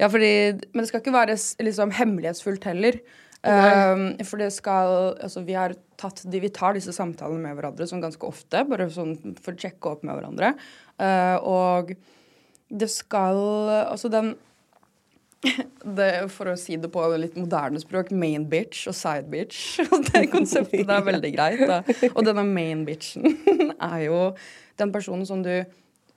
Ja, 0.00 0.08
fordi 0.08 0.32
Men 0.72 0.82
det 0.82 0.88
skal 0.88 1.02
ikke 1.02 1.12
være 1.12 1.36
liksom 1.60 1.90
hemmelighetsfullt 1.98 2.64
heller. 2.70 3.00
Um, 3.40 4.18
for 4.28 4.36
det 4.36 4.50
skal 4.52 5.14
Altså, 5.16 5.40
vi 5.46 5.54
har 5.56 5.72
tatt 5.96 6.18
de, 6.28 6.42
Vi 6.44 6.50
tar 6.52 6.74
disse 6.76 6.92
samtalene 6.92 7.40
med 7.40 7.56
hverandre 7.56 7.86
sånn 7.88 8.02
ganske 8.04 8.28
ofte, 8.28 8.66
bare 8.68 8.90
sånn 8.92 9.14
for 9.40 9.56
å 9.56 9.62
sjekke 9.62 9.94
opp 9.94 10.04
med 10.04 10.18
hverandre. 10.18 10.50
Uh, 11.00 11.38
og 11.48 11.94
det 12.68 12.90
skal 12.92 13.40
Altså, 13.86 14.12
den 14.12 14.34
det, 15.98 16.10
For 16.34 16.52
å 16.52 16.56
si 16.60 16.76
det 16.80 16.90
på 16.92 17.04
litt 17.16 17.38
moderne 17.40 17.80
språk, 17.80 18.12
main 18.12 18.44
bitch 18.50 18.84
og 18.90 18.96
side 18.96 19.30
bitch. 19.32 19.80
Det 20.10 20.26
konseptet 20.32 20.84
det 20.88 20.96
er 20.96 21.06
veldig 21.06 21.32
greit. 21.32 21.62
Da. 21.68 21.80
Og 22.12 22.24
denne 22.26 22.44
main 22.44 22.84
bitchen 22.84 23.24
er 23.92 24.00
jo 24.04 24.18
den 24.80 24.92
personen 24.92 25.26
som 25.28 25.44
du 25.44 25.54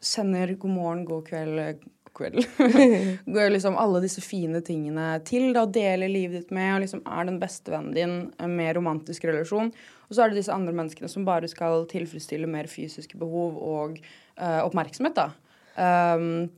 sender 0.04 0.52
god 0.60 0.76
morgen, 0.76 1.06
god 1.08 1.24
kveld, 1.30 1.84
kveld. 2.18 2.46
Liksom 3.56 3.78
alle 3.80 4.02
disse 4.04 4.22
fine 4.24 4.62
tingene 4.66 5.18
til 5.28 5.52
da, 5.56 5.66
deler 5.66 6.12
livet 6.12 6.44
ditt 6.44 6.56
med, 6.56 6.76
og 6.76 6.84
liksom 6.84 7.04
er 7.06 7.30
den 7.30 7.40
beste 7.42 7.74
vennen 7.74 7.96
din 7.96 8.58
med 8.58 8.76
romantisk 8.78 9.26
relasjon. 9.30 9.72
Og 10.08 10.16
så 10.16 10.24
er 10.24 10.32
det 10.32 10.42
disse 10.42 10.54
andre 10.54 10.76
menneskene 10.78 11.10
som 11.12 11.26
bare 11.28 11.50
skal 11.52 11.88
tilfredsstille 11.92 12.50
mer 12.50 12.70
fysiske 12.72 13.18
behov 13.22 13.58
og 13.58 13.98
uh, 14.38 14.62
oppmerksomhet, 14.66 15.18
da. 15.18 15.30
Um, 15.74 16.52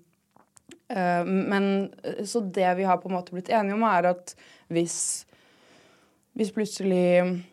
uh, 0.91 1.23
men 1.23 1.69
eh, 2.03 2.25
så 2.27 2.41
det 2.43 2.73
vi 2.81 2.87
har 2.87 2.99
på 2.99 3.07
en 3.07 3.15
måte 3.15 3.35
blitt 3.35 3.53
enige 3.53 3.77
om, 3.77 3.87
er 3.87 4.11
at 4.11 4.35
hvis 4.67 5.23
Hvis 6.35 6.51
plutselig 6.51 7.45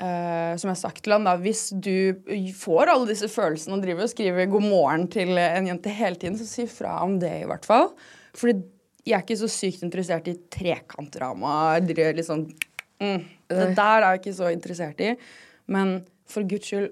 eh, 0.00 0.56
Som 0.56 0.70
jeg 0.70 0.74
har 0.74 0.80
sagt 0.80 1.02
til 1.04 1.14
han, 1.14 1.28
da, 1.28 1.36
hvis 1.40 1.68
du 1.76 2.18
får 2.56 2.92
alle 2.92 3.10
disse 3.12 3.28
følelsene 3.30 3.76
og 3.78 3.84
driver 3.84 4.06
og 4.06 4.12
skriver 4.12 4.50
'god 4.50 4.66
morgen' 4.66 5.08
til 5.12 5.38
en 5.38 5.70
jente 5.70 5.92
hele 5.94 6.16
tiden, 6.16 6.38
så 6.40 6.48
si 6.48 6.66
fra 6.66 6.98
om 7.04 7.18
det, 7.20 7.42
i 7.42 7.48
hvert 7.48 7.68
fall. 7.68 7.92
Fordi 8.34 8.58
jeg 9.06 9.16
er 9.16 9.24
ikke 9.24 9.40
så 9.40 9.48
sykt 9.50 9.84
interessert 9.86 10.28
i 10.28 10.36
trekantdrama. 10.52 11.78
Liksom, 11.80 12.46
mm, 13.00 13.20
det 13.48 13.68
der 13.76 14.02
er 14.04 14.10
jeg 14.10 14.20
ikke 14.20 14.36
så 14.36 14.50
interessert 14.52 15.00
i. 15.00 15.14
Men 15.66 16.00
for 16.28 16.46
guds 16.48 16.68
skyld, 16.68 16.90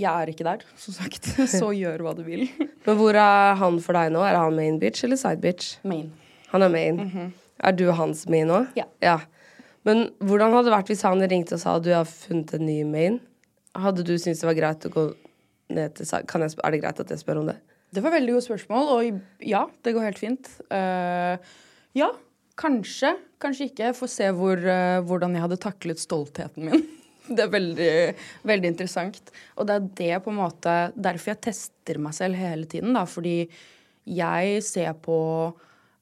jeg 0.00 0.22
er 0.22 0.32
ikke 0.32 0.46
der, 0.46 0.64
som 0.80 0.94
sagt. 0.96 1.28
Så 1.60 1.72
gjør 1.76 2.06
hva 2.06 2.14
du 2.16 2.22
vil. 2.24 2.46
Men 2.86 2.96
hvor 2.96 3.16
er 3.20 3.58
han 3.60 3.76
for 3.84 3.96
deg 3.98 4.12
nå? 4.14 4.22
Er 4.24 4.38
han 4.38 4.56
main 4.56 4.78
bitch 4.80 5.04
eller 5.04 5.20
side 5.20 5.42
bitch? 5.42 5.74
Main. 5.84 6.08
Han 6.54 6.64
er 6.64 6.72
main. 6.72 7.02
Er 7.60 7.76
du 7.76 7.90
hans 7.92 8.24
main 8.32 8.48
nå? 8.48 8.62
Ja. 9.04 9.18
Men 9.88 10.10
hvordan 10.20 10.52
hadde 10.52 10.68
det 10.68 10.74
vært 10.74 10.92
hvis 10.92 11.04
han 11.06 11.24
ringte 11.24 11.56
og 11.56 11.62
sa 11.62 11.78
at 11.78 11.84
du 11.86 11.90
har 11.94 12.08
funnet 12.08 12.52
en 12.56 12.66
ny 12.68 12.82
main? 12.88 13.18
Hadde 13.78 14.04
du 14.04 14.14
syntes 14.18 14.42
det 14.42 14.48
var 14.50 14.58
greit 14.58 14.86
å 14.86 14.92
gå 14.92 15.06
ned 15.72 15.96
til? 15.96 16.10
Kan 16.28 16.44
jeg, 16.44 16.56
er 16.58 16.74
det 16.74 16.82
greit 16.82 17.00
at 17.00 17.12
jeg 17.14 17.22
spør 17.22 17.42
om 17.42 17.50
det? 17.52 17.56
Det 17.90 18.02
var 18.04 18.14
veldig 18.14 18.36
godt 18.36 18.46
spørsmål, 18.46 18.90
og 18.94 19.42
ja, 19.42 19.64
det 19.82 19.94
går 19.96 20.06
helt 20.06 20.20
fint. 20.20 20.50
Uh, 20.70 21.40
ja, 21.96 22.10
kanskje. 22.60 23.16
Kanskje 23.42 23.70
ikke. 23.70 23.90
Få 23.98 24.06
se 24.10 24.28
hvor, 24.36 24.60
uh, 24.62 25.00
hvordan 25.06 25.34
jeg 25.34 25.46
hadde 25.46 25.62
taklet 25.64 26.02
stoltheten 26.02 26.70
min. 26.70 26.86
Det 27.30 27.44
er 27.44 27.50
veldig, 27.52 27.90
veldig 28.48 28.70
interessant. 28.72 29.28
Og 29.54 29.66
det 29.68 29.74
er 29.76 29.84
det 30.00 30.14
på 30.24 30.32
en 30.32 30.38
måte 30.40 30.72
derfor 30.98 31.30
jeg 31.30 31.38
tester 31.44 32.00
meg 32.02 32.16
selv 32.16 32.34
hele 32.34 32.66
tiden, 32.66 32.96
da. 32.96 33.04
Fordi 33.06 33.44
jeg 34.10 34.64
ser 34.66 34.96
på 34.98 35.18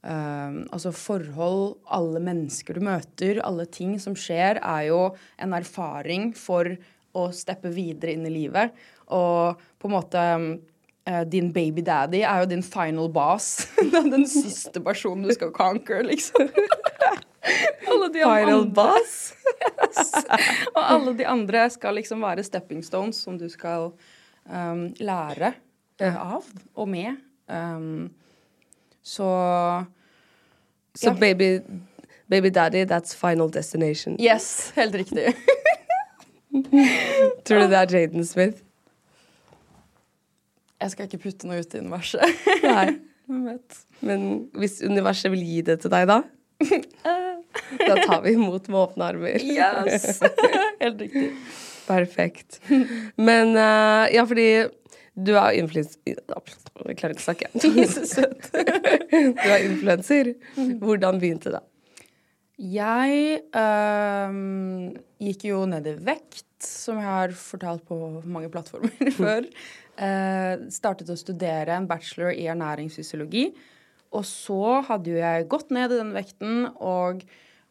eh, 0.04 0.58
altså 0.68 0.92
forhold, 0.94 1.78
alle 1.84 2.22
mennesker 2.22 2.78
du 2.78 2.86
møter, 2.88 3.42
alle 3.44 3.66
ting 3.66 3.96
som 4.02 4.16
skjer, 4.18 4.62
er 4.62 4.88
jo 4.90 5.02
en 5.40 5.56
erfaring 5.58 6.32
for 6.36 6.70
å 7.16 7.28
steppe 7.34 7.72
videre 7.72 8.14
inn 8.14 8.26
i 8.28 8.32
livet. 8.32 8.74
Og 9.14 9.60
på 9.80 9.88
en 9.88 9.94
måte 9.94 10.24
uh, 11.08 11.24
din 11.30 11.48
baby 11.54 11.82
daddy 11.84 12.20
er 12.20 12.42
jo 12.42 12.50
din 12.50 12.64
final 12.64 13.08
boss. 13.12 13.68
Den 14.12 14.26
siste 14.28 14.82
personen 14.84 15.24
du 15.26 15.32
skal 15.34 15.52
conquer, 15.54 16.04
liksom. 16.06 16.50
Final 17.88 18.66
andre, 18.66 18.72
boss? 18.76 19.32
og 20.74 20.80
alle 20.82 21.14
de 21.16 21.24
andre 21.28 21.62
skal 21.72 21.96
liksom 21.96 22.20
være 22.20 22.44
stepping 22.44 22.82
stones 22.84 23.20
som 23.24 23.38
du 23.40 23.46
skal 23.48 23.92
um, 24.44 24.82
lære 25.00 25.54
eh, 26.02 26.18
av 26.18 26.44
og 26.74 26.90
med. 26.90 27.16
Um, 27.48 28.10
så 29.08 29.28
Så 30.98 31.12
Ja. 31.12 31.20
baby, 31.20 31.60
baby 32.28 32.50
daddy, 32.50 32.82
that's 32.84 33.14
final 33.14 33.48
destination. 33.54 34.16
Yes, 34.20 34.72
helt 34.76 34.94
riktig. 34.98 35.30
Tror 37.44 37.58
du 37.62 37.68
det 37.70 37.76
er 37.78 37.86
Jaden 37.92 38.24
Smith? 38.26 38.58
Jeg 40.80 40.90
skal 40.90 41.06
ikke 41.08 41.18
putte 41.22 41.46
noe 41.48 41.60
ut 41.62 41.74
i 41.74 41.78
universet. 41.82 42.22
Nei. 42.64 42.88
Men 44.08 44.22
hvis 44.56 44.78
universet 44.86 45.32
vil 45.34 45.42
gi 45.44 45.60
det 45.66 45.80
til 45.82 45.90
deg, 45.94 46.08
da? 46.10 46.20
Da 47.78 47.94
tar 48.04 48.20
vi 48.22 48.34
imot 48.36 48.68
med 48.70 48.78
åpne 48.78 49.04
armer. 49.08 49.40
Yes! 49.42 50.20
helt 50.80 51.00
riktig. 51.00 51.30
Perfekt. 51.88 52.58
Men 53.18 53.54
uh, 53.56 54.04
ja, 54.12 54.22
fordi 54.28 54.44
du 55.18 55.32
er 55.34 55.56
influenser 55.58 55.98
Jeg 56.06 56.98
klarer 56.98 57.14
ikke 57.14 57.22
å 57.22 57.26
snakke. 57.26 57.50
Så 57.58 58.04
søt. 58.14 58.50
Du 58.52 59.48
er 59.48 59.64
influenser. 59.66 60.32
Hvordan 60.82 61.18
begynte 61.22 61.52
det? 61.56 61.64
Jeg 62.58 63.42
um, 63.54 64.88
gikk 65.22 65.44
jo 65.46 65.62
ned 65.70 65.86
i 65.86 65.94
vekt, 66.08 66.46
som 66.64 66.98
jeg 66.98 67.06
har 67.06 67.34
fortalt 67.38 67.84
på 67.86 67.98
mange 68.26 68.50
plattformer 68.50 69.12
før. 69.20 69.46
Uh, 69.98 70.66
startet 70.74 71.10
å 71.10 71.18
studere 71.18 71.76
en 71.76 71.86
bachelor 71.90 72.34
i 72.34 72.48
ernæringsfysiologi. 72.50 73.50
Og 74.14 74.24
så 74.26 74.80
hadde 74.88 75.12
jo 75.12 75.20
jeg 75.20 75.46
gått 75.52 75.70
ned 75.74 75.92
i 75.94 76.00
den 76.00 76.14
vekten 76.16 76.66
og 76.74 77.22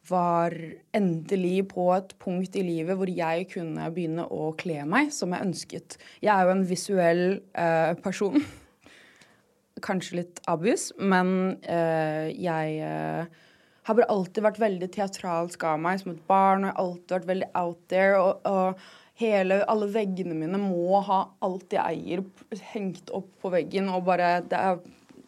var 0.09 0.53
endelig 0.95 1.67
på 1.73 1.87
et 1.95 2.13
punkt 2.21 2.55
i 2.59 2.63
livet 2.65 2.97
hvor 2.99 3.09
jeg 3.11 3.47
kunne 3.51 3.89
begynne 3.93 4.27
å 4.33 4.51
kle 4.59 4.83
meg 4.89 5.11
som 5.15 5.33
jeg 5.35 5.47
ønsket. 5.47 5.97
Jeg 6.23 6.31
er 6.33 6.47
jo 6.47 6.55
en 6.55 6.67
visuell 6.69 7.25
eh, 7.57 7.93
person. 8.03 8.39
Kanskje 9.87 10.21
litt 10.21 10.41
abus, 10.49 10.89
men 10.97 11.57
eh, 11.61 12.31
jeg 12.33 12.79
eh, 12.83 13.43
har 13.87 13.97
bare 13.97 14.09
alltid 14.11 14.43
vært 14.43 14.61
veldig 14.61 14.89
teatralsk 14.95 15.67
av 15.69 15.77
meg 15.79 16.01
som 16.01 16.13
et 16.13 16.23
barn. 16.29 16.65
Og 16.65 16.69
jeg 16.69 16.73
har 16.73 16.85
alltid 16.85 17.17
vært 17.17 17.29
veldig 17.31 17.51
out 17.61 17.83
there. 17.93 18.17
Og, 18.19 18.49
og 18.49 19.21
hele, 19.21 19.61
alle 19.71 19.89
veggene 19.93 20.35
mine 20.37 20.59
må 20.61 21.01
ha 21.07 21.23
alt 21.45 21.73
jeg 21.73 22.01
eier, 22.01 22.25
hengt 22.73 23.13
opp 23.15 23.29
på 23.41 23.53
veggen. 23.53 23.89
Og 23.93 24.03
bare 24.09 24.37
det 24.49 24.59
er, 24.59 24.81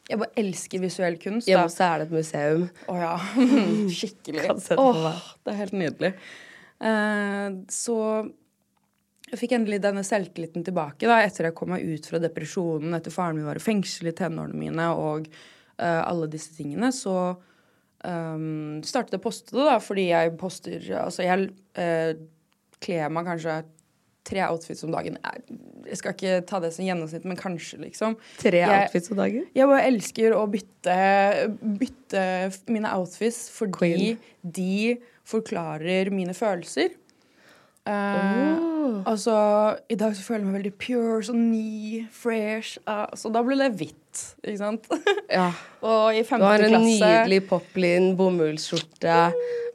Jeg 0.09 0.17
bare 0.23 0.41
elsker 0.41 0.81
visuell 0.81 1.17
kunst. 1.21 1.45
da. 1.45 1.53
Hjemme 1.53 1.67
hos 1.67 1.79
er 1.85 2.01
det 2.01 2.07
et 2.07 2.13
museum. 2.17 2.67
Å 2.89 2.97
ja. 2.97 3.13
Skikkelig. 3.99 4.45
Kan 4.47 4.61
se 4.63 4.73
det 4.73 4.81
for 4.81 5.01
Åh, 5.05 5.25
det 5.45 5.53
er 5.53 5.59
helt 5.59 5.75
nydelig. 5.77 6.13
Uh, 6.79 7.59
så 7.69 7.97
jeg 9.29 9.41
fikk 9.43 9.53
endelig 9.57 9.81
denne 9.83 10.01
selvtilliten 10.07 10.63
tilbake 10.65 11.05
da, 11.09 11.19
etter 11.21 11.49
jeg 11.49 11.55
kom 11.57 11.69
meg 11.73 11.85
ut 11.85 12.07
fra 12.09 12.21
depresjonen, 12.23 12.95
etter 12.97 13.13
faren 13.13 13.37
min 13.37 13.45
var 13.45 13.59
i 13.59 13.63
fengsel 13.63 14.09
i 14.09 14.15
tenårene 14.17 14.57
mine 14.57 14.87
og 14.97 15.29
uh, 15.29 16.01
alle 16.01 16.29
disse 16.31 16.55
tingene. 16.57 16.89
Så 16.95 17.13
um, 17.35 18.79
startet 18.85 19.17
jeg 19.17 19.21
å 19.21 19.27
poste 19.27 19.53
det, 19.53 19.67
da, 19.67 19.77
fordi 19.83 20.09
jeg 20.09 20.33
poster 20.41 20.89
Altså, 21.03 21.27
jeg 21.27 21.51
uh, 21.77 22.25
kler 22.81 23.13
meg 23.13 23.29
kanskje 23.29 23.59
tre 24.27 24.43
outfits 24.45 24.83
om 24.83 24.91
dagen. 24.93 25.17
Jeg, 25.87 25.97
skal 25.97 26.13
ikke 26.13 26.45
ta 26.45 26.59
det 26.59 26.73
som 26.75 26.85
gjennomsnitt, 26.85 27.25
men 27.25 27.37
kanskje, 27.39 27.79
liksom. 27.81 28.15
Tre 28.37 28.57
Jeg- 28.59 28.83
outfits 28.87 29.11
om 29.11 29.17
dagen. 29.17 29.45
jeg 29.55 29.67
bare 29.67 29.85
elsker 29.87 30.35
å 30.37 30.43
bytte, 30.51 30.97
bytte 31.79 32.25
mine 32.69 32.91
outfits 32.93 33.49
fordi 33.49 33.71
Queen. 33.71 34.17
de 34.43 34.97
forklarer 35.25 36.11
mine 36.11 36.33
følelser. 36.33 36.89
Eh, 37.87 38.65
Altså, 39.05 39.77
I 39.89 39.95
dag 39.95 40.13
så 40.17 40.23
føler 40.25 40.41
jeg 40.43 40.47
meg 40.49 40.55
veldig 40.63 40.71
pure, 40.81 41.21
sånn 41.23 41.43
ny, 41.51 42.07
fresh. 42.11 42.77
Uh, 42.89 43.05
så 43.17 43.29
da 43.31 43.41
ble 43.45 43.55
det 43.55 43.69
hvitt, 43.79 44.21
ikke 44.43 44.57
sant? 44.57 44.87
Ja. 45.29 45.51
og 45.85 46.15
i 46.17 46.23
Du 46.23 46.27
femte 46.27 46.49
har 46.49 46.63
en 46.65 46.73
klasse 46.73 46.97
nydelig 46.99 47.39
poplin 47.47 48.09
bomullsskjorte. 48.19 49.17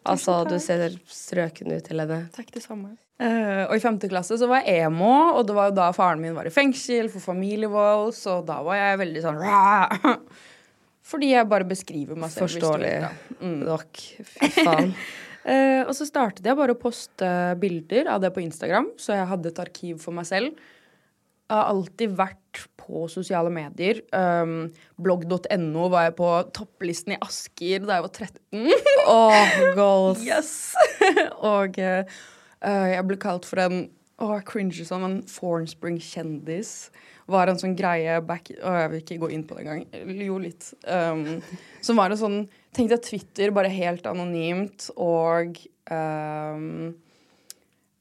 Altså, 0.04 0.42
du 0.49 0.58
ser 0.61 0.92
strøken 1.08 1.73
ut, 1.73 1.88
Helene. 1.88 2.26
Takk, 2.34 2.50
det 2.52 2.62
samme. 2.64 2.92
Uh, 3.14 3.64
og 3.68 3.76
i 3.76 3.82
femte 3.82 4.08
klasse 4.11 4.37
så 4.40 4.49
var 4.50 4.64
jeg 4.64 4.82
emo, 4.88 5.12
og 5.38 5.44
det 5.46 5.54
var 5.56 5.70
jo 5.70 5.76
da 5.76 5.90
faren 5.94 6.20
min 6.20 6.34
var 6.37 6.49
i 6.49 6.52
fengsel 6.52 7.06
for 7.12 7.23
familievold, 7.23 8.11
så 8.16 8.40
da 8.44 8.58
var 8.66 8.80
jeg 8.80 9.00
veldig 9.04 9.23
sånn 9.25 9.38
«Rah!» 9.38 10.16
Fordi 11.11 11.34
jeg 11.34 11.46
bare 11.46 11.68
beskriver 11.68 12.16
meg 12.16 12.32
selv. 12.32 12.49
Forståelig. 12.49 12.92
Mm. 13.38 13.58
nok. 13.68 14.00
Fy 14.25 14.49
faen. 14.56 14.94
uh, 15.46 15.82
og 15.88 15.92
så 15.96 16.08
startet 16.08 16.49
jeg 16.49 16.58
bare 16.58 16.75
å 16.75 16.80
poste 16.80 17.28
bilder 17.61 18.08
av 18.12 18.25
det 18.25 18.32
på 18.34 18.42
Instagram, 18.42 18.90
så 19.00 19.14
jeg 19.18 19.28
hadde 19.30 19.52
et 19.52 19.62
arkiv 19.62 20.00
for 20.02 20.16
meg 20.16 20.28
selv. 20.28 20.64
Jeg 21.54 21.62
har 21.62 21.70
alltid 21.70 22.14
vært 22.18 22.61
på 22.82 23.04
sosiale 23.06 23.50
medier. 23.54 24.00
Um, 24.11 24.73
Blogg.no 24.99 25.84
var 25.92 26.08
jeg 26.08 26.14
på 26.18 26.30
topplisten 26.56 27.14
i 27.14 27.18
Asker 27.23 27.84
da 27.87 28.00
jeg 28.00 28.04
var 28.08 28.11
13. 28.11 28.73
oh, 29.06 29.52
goals. 29.76 30.25
Yes! 30.26 30.73
og 31.54 31.78
eh, 31.78 32.02
jeg 32.64 33.04
ble 33.06 33.18
kalt 33.23 33.46
for 33.46 33.62
en 33.62 33.84
Å, 34.18 34.32
jeg 34.32 34.46
cringer 34.50 34.88
sånn. 34.88 35.06
En 35.06 35.14
Fornspring-kjendis. 35.30 36.73
Var 37.30 37.52
en 37.52 37.62
sånn 37.62 37.78
greie 37.78 38.18
back 38.26 38.50
Å, 38.56 38.75
jeg 38.80 38.90
vil 38.90 39.04
ikke 39.04 39.20
gå 39.23 39.30
inn 39.37 39.46
på 39.46 39.54
det 39.54 39.64
engang. 39.68 39.87
Jo, 40.26 40.40
litt. 40.42 40.73
Um, 40.90 41.38
som 41.87 42.02
var 42.02 42.11
en 42.11 42.23
sånn 42.25 42.38
Tenk 42.75 42.90
deg 42.90 43.06
Twitter, 43.06 43.54
bare 43.54 43.70
helt 43.70 44.11
anonymt, 44.11 44.88
og 44.99 45.62
um, 45.87 46.90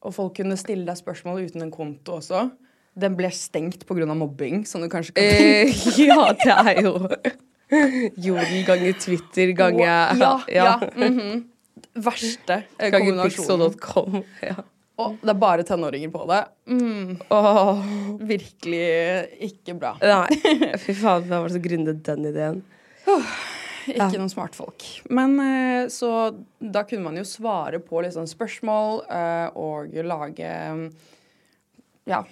Og 0.01 0.17
folk 0.17 0.39
kunne 0.41 0.57
stille 0.57 0.89
deg 0.89 0.97
spørsmål 0.97 1.45
uten 1.45 1.67
en 1.67 1.73
konto 1.77 2.17
også. 2.17 2.47
Den 2.93 3.15
ble 3.17 3.29
stengt 3.33 3.87
pga. 3.89 4.05
mobbing, 4.13 4.65
som 4.69 4.81
du 4.81 4.89
kanskje 4.89 5.13
kan 5.15 5.23
tenke 5.23 5.71
Eh, 5.71 6.05
ja, 6.05 6.33
det 6.37 6.53
er 6.53 6.81
jo 6.85 6.93
Jorden 8.27 8.65
ganger 8.67 8.93
Twitter 9.01 9.53
ganger 9.57 10.13
Ja. 10.21 10.35
ja, 10.47 10.75
mhm. 10.95 11.47
Verste 11.93 12.63
eh, 12.77 12.91
kombinasjonen. 12.93 14.23
Ja. 14.41 14.55
Og 15.01 15.17
det 15.21 15.29
er 15.33 15.37
bare 15.41 15.65
tenåringer 15.65 16.11
på 16.13 16.25
det. 16.29 16.43
Mm, 16.69 17.15
Oh. 17.33 17.81
virkelig 18.21 18.83
ikke 19.49 19.73
bra. 19.77 19.95
nei, 20.01 20.77
fy 20.83 20.93
faen, 20.97 21.25
hvem 21.25 21.41
var 21.41 21.49
det 21.49 21.55
som 21.57 21.65
grunnet 21.65 22.03
den 22.05 22.29
ideen? 22.29 22.61
Ikke 23.89 24.13
noen 24.15 24.31
smartfolk. 24.31 24.85
Men 25.09 25.33
eh, 25.41 25.87
så 25.93 26.29
da 26.61 26.85
kunne 26.87 27.09
man 27.09 27.17
jo 27.17 27.25
svare 27.27 27.81
på 27.83 28.05
sånn 28.13 28.29
spørsmål 28.29 29.01
og 29.59 29.97
lage 30.07 30.53
Ja, 32.09 32.23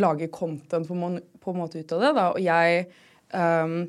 lage 0.00 0.28
content 0.32 0.88
på, 0.88 0.96
på 1.40 1.52
en 1.52 1.58
måte 1.60 1.80
ut 1.80 1.92
av 1.92 2.04
det, 2.04 2.12
da. 2.16 2.26
Og 2.32 2.40
jeg 2.40 2.86
um, 3.32 3.82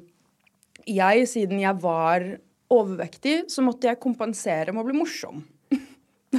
Jeg, 0.88 1.28
siden 1.32 1.62
jeg 1.62 1.80
var 1.84 2.26
overvektig, 2.72 3.46
så 3.52 3.64
måtte 3.64 3.88
jeg 3.88 4.02
kompensere 4.04 4.74
med 4.74 4.84
å 4.84 4.88
bli 4.88 4.98
morsom. 4.98 5.46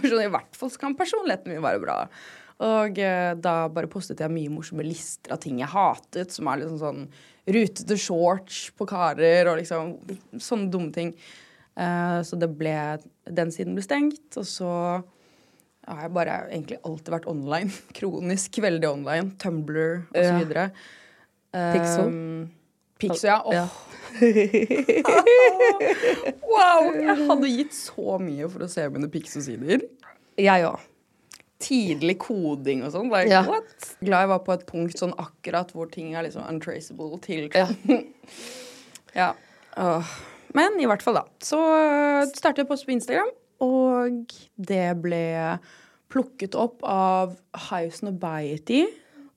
Så 0.04 0.20
I 0.20 0.28
hvert 0.28 0.56
fall 0.56 0.72
kan 0.80 0.96
personligheten 0.96 1.52
min 1.52 1.64
være 1.64 1.80
bra. 1.80 1.96
Og 2.64 3.00
uh, 3.00 3.32
da 3.40 3.56
bare 3.72 3.90
postet 3.90 4.20
jeg 4.20 4.32
mye 4.34 4.52
morsomme 4.52 4.84
lister 4.84 5.32
av 5.32 5.40
ting 5.42 5.60
jeg 5.62 5.72
hatet, 5.72 6.32
som 6.34 6.48
er 6.50 6.62
liksom 6.62 6.80
sånn 6.82 7.04
rutete 7.48 7.96
shorts 7.96 8.66
på 8.76 8.88
karer 8.88 9.48
og 9.48 9.60
liksom 9.62 9.94
sånne 10.36 10.72
dumme 10.72 10.92
ting. 10.92 11.14
Uh, 11.78 12.20
så 12.26 12.36
det 12.36 12.50
ble 12.58 12.74
Den 13.24 13.52
siden 13.54 13.76
ble 13.76 13.84
stengt, 13.86 14.28
og 14.36 14.48
så 14.48 14.72
har 15.88 16.02
jeg 16.04 16.12
bare 16.14 16.36
egentlig 16.52 16.78
alltid 16.84 17.10
vært 17.16 17.26
online. 17.30 17.72
Kronisk 17.98 18.58
veldig 18.62 18.88
online. 18.90 19.32
Tumblr 19.40 19.82
og 20.10 20.14
så 20.16 20.22
Ja. 20.28 20.38
videre. 20.42 20.70
Pixel? 21.52 22.06
Um, 22.06 22.50
Pixel, 23.00 23.30
ja. 23.30 23.38
Oh. 23.46 23.54
Ja. 23.54 23.68
wow! 26.50 26.88
Jeg 26.98 27.16
hadde 27.28 27.50
gitt 27.52 27.74
så 27.76 28.18
mye 28.22 28.48
for 28.50 28.64
å 28.66 28.70
se 28.70 28.84
mine 28.92 29.08
Pixel-sider. 29.12 29.84
Jeg 30.38 30.66
òg. 30.68 30.78
Tidlig 31.62 32.18
koding 32.22 32.84
og 32.86 32.92
sånn. 32.94 33.08
Like, 33.10 33.30
Ja. 33.30 33.42
what? 33.46 33.94
Glad 34.00 34.20
jeg 34.26 34.28
var 34.28 34.38
på 34.46 34.52
et 34.54 34.66
punkt 34.66 34.98
sånn 34.98 35.14
akkurat 35.18 35.72
hvor 35.74 35.90
ting 35.90 36.14
er 36.14 36.22
liksom 36.22 36.44
untraceable 36.46 37.18
til 37.24 37.48
Ja. 37.54 37.68
Ja. 39.16 39.32
Oh. 39.76 40.04
Men 40.54 40.78
i 40.80 40.86
hvert 40.86 41.02
fall, 41.02 41.14
da. 41.14 41.24
Så 41.40 41.58
startet 42.36 42.58
jeg 42.62 42.66
å 42.66 42.68
poste 42.68 42.86
på 42.86 42.92
Instagram, 42.94 43.30
og 43.64 44.32
det 44.56 44.88
ble 45.02 45.24
plukket 46.08 46.56
opp 46.58 46.84
av 46.88 47.36
High 47.68 47.90
Snobiety. 47.92 48.86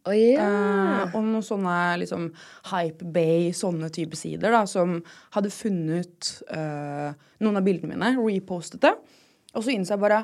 Oh, 0.08 0.16
yeah. 0.16 0.42
Eh, 0.42 1.14
og 1.14 1.22
noen 1.28 1.46
sånne 1.46 1.76
liksom 2.02 2.30
Hype 2.72 3.06
Bay, 3.14 3.52
sånne 3.54 3.92
type 3.94 4.18
sider, 4.18 4.50
da, 4.54 4.64
som 4.70 4.98
hadde 5.36 5.52
funnet 5.54 6.32
eh, 6.50 7.12
noen 7.44 7.60
av 7.60 7.66
bildene 7.66 7.94
mine, 7.94 8.16
repostet 8.18 8.82
det. 8.88 8.96
Og 9.54 9.62
så 9.62 9.76
innså 9.76 9.94
jeg 9.94 10.02
bare 10.02 10.24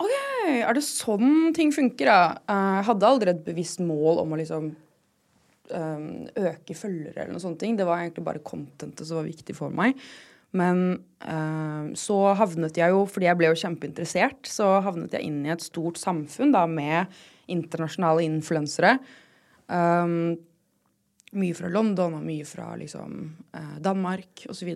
OK, 0.00 0.14
er 0.62 0.76
det 0.76 0.84
sånn 0.84 1.52
ting 1.56 1.74
funker, 1.74 2.08
da? 2.08 2.40
Eh, 2.48 2.72
jeg 2.78 2.88
hadde 2.88 3.10
aldri 3.10 3.32
et 3.34 3.44
bevisst 3.44 3.84
mål 3.84 4.22
om 4.22 4.32
å 4.32 4.40
liksom 4.40 4.72
um, 5.72 6.08
øke 6.36 6.76
følgere 6.76 7.24
eller 7.24 7.36
noe 7.36 7.42
sånt. 7.42 7.58
ting. 7.60 7.76
Det 7.76 7.86
var 7.88 8.00
egentlig 8.00 8.24
bare 8.26 8.44
contentet 8.44 9.06
som 9.06 9.20
var 9.20 9.28
viktig 9.28 9.56
for 9.56 9.72
meg. 9.74 9.96
Men 10.56 10.82
um, 11.26 11.92
så 11.98 12.18
havnet 12.38 12.78
jeg 12.80 12.94
jo, 12.94 13.04
fordi 13.10 13.28
jeg 13.28 13.38
ble 13.40 13.50
jo 13.50 13.60
kjempeinteressert, 13.60 14.48
så 14.48 14.76
havnet 14.84 15.16
jeg 15.16 15.28
inn 15.28 15.42
i 15.46 15.52
et 15.54 15.64
stort 15.64 16.00
samfunn 16.00 16.54
da 16.54 16.64
med 16.70 17.12
internasjonale 17.52 18.24
influensere. 18.26 18.96
Um, 19.66 20.36
mye 21.36 21.56
fra 21.56 21.70
London 21.72 22.16
og 22.18 22.24
mye 22.24 22.46
fra 22.48 22.70
liksom 22.78 23.16
eh, 23.56 23.78
Danmark 23.82 24.46
osv. 24.50 24.70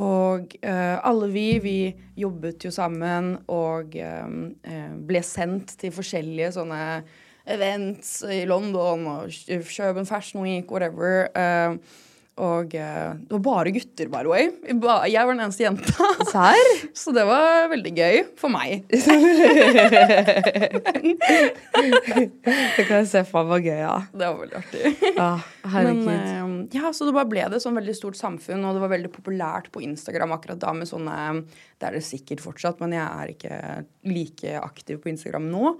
Og 0.00 0.54
eh, 0.62 0.96
alle 0.96 1.30
vi, 1.34 1.46
vi 1.62 1.78
jobbet 2.20 2.64
jo 2.64 2.70
sammen 2.74 3.34
og 3.50 3.96
eh, 3.98 4.94
ble 4.94 5.24
sendt 5.26 5.74
til 5.80 5.94
forskjellige 5.94 6.54
sånne 6.56 6.84
events 7.50 8.20
i 8.30 8.44
London 8.46 9.08
og 9.10 9.34
Kjøben 9.66 10.06
Fashion 10.06 10.44
Week, 10.44 10.70
whatever. 10.70 11.26
Eh, 11.34 11.74
og 12.40 12.74
eh, 12.78 13.10
det 13.20 13.34
var 13.34 13.42
bare 13.44 13.72
gutter, 13.74 14.08
by 14.08 14.22
the 14.24 14.30
way. 14.30 14.46
Jeg 15.10 15.26
var 15.26 15.34
den 15.34 15.42
eneste 15.44 15.64
jenta. 15.66 16.08
Sær? 16.32 16.70
Så 17.02 17.12
det 17.16 17.24
var 17.28 17.68
veldig 17.72 17.92
gøy 17.96 18.22
for 18.40 18.52
meg. 18.52 18.86
Det 22.80 22.84
kan 22.86 23.00
jeg 23.00 23.08
se 23.10 23.22
for 23.28 23.44
meg 23.44 23.50
var 23.50 23.62
gøy, 23.64 23.78
ja. 23.82 23.96
Det 24.12 24.26
var 24.26 24.38
veldig 24.40 24.58
artig. 24.60 24.82
ja 25.16 25.30
Men 25.74 26.02
eh, 26.08 26.78
ja, 26.78 26.90
så 26.94 27.06
det 27.06 27.14
bare 27.16 27.28
ble 27.30 27.46
det 27.52 27.60
sånn 27.62 27.78
veldig 27.78 27.94
stort 27.96 28.18
samfunn, 28.18 28.64
og 28.64 28.76
det 28.76 28.82
var 28.84 28.92
veldig 28.94 29.12
populært 29.12 29.70
på 29.74 29.82
Instagram 29.84 30.34
akkurat 30.36 30.60
da 30.62 30.72
med 30.76 30.88
sånne 30.88 31.16
Det 31.80 31.88
er 31.88 31.96
det 31.96 32.04
sikkert 32.06 32.42
fortsatt, 32.44 32.80
men 32.82 32.94
jeg 32.96 33.06
er 33.06 33.34
ikke 33.34 33.56
like 34.10 34.60
aktiv 34.60 35.00
på 35.02 35.12
Instagram 35.12 35.50
nå. 35.52 35.74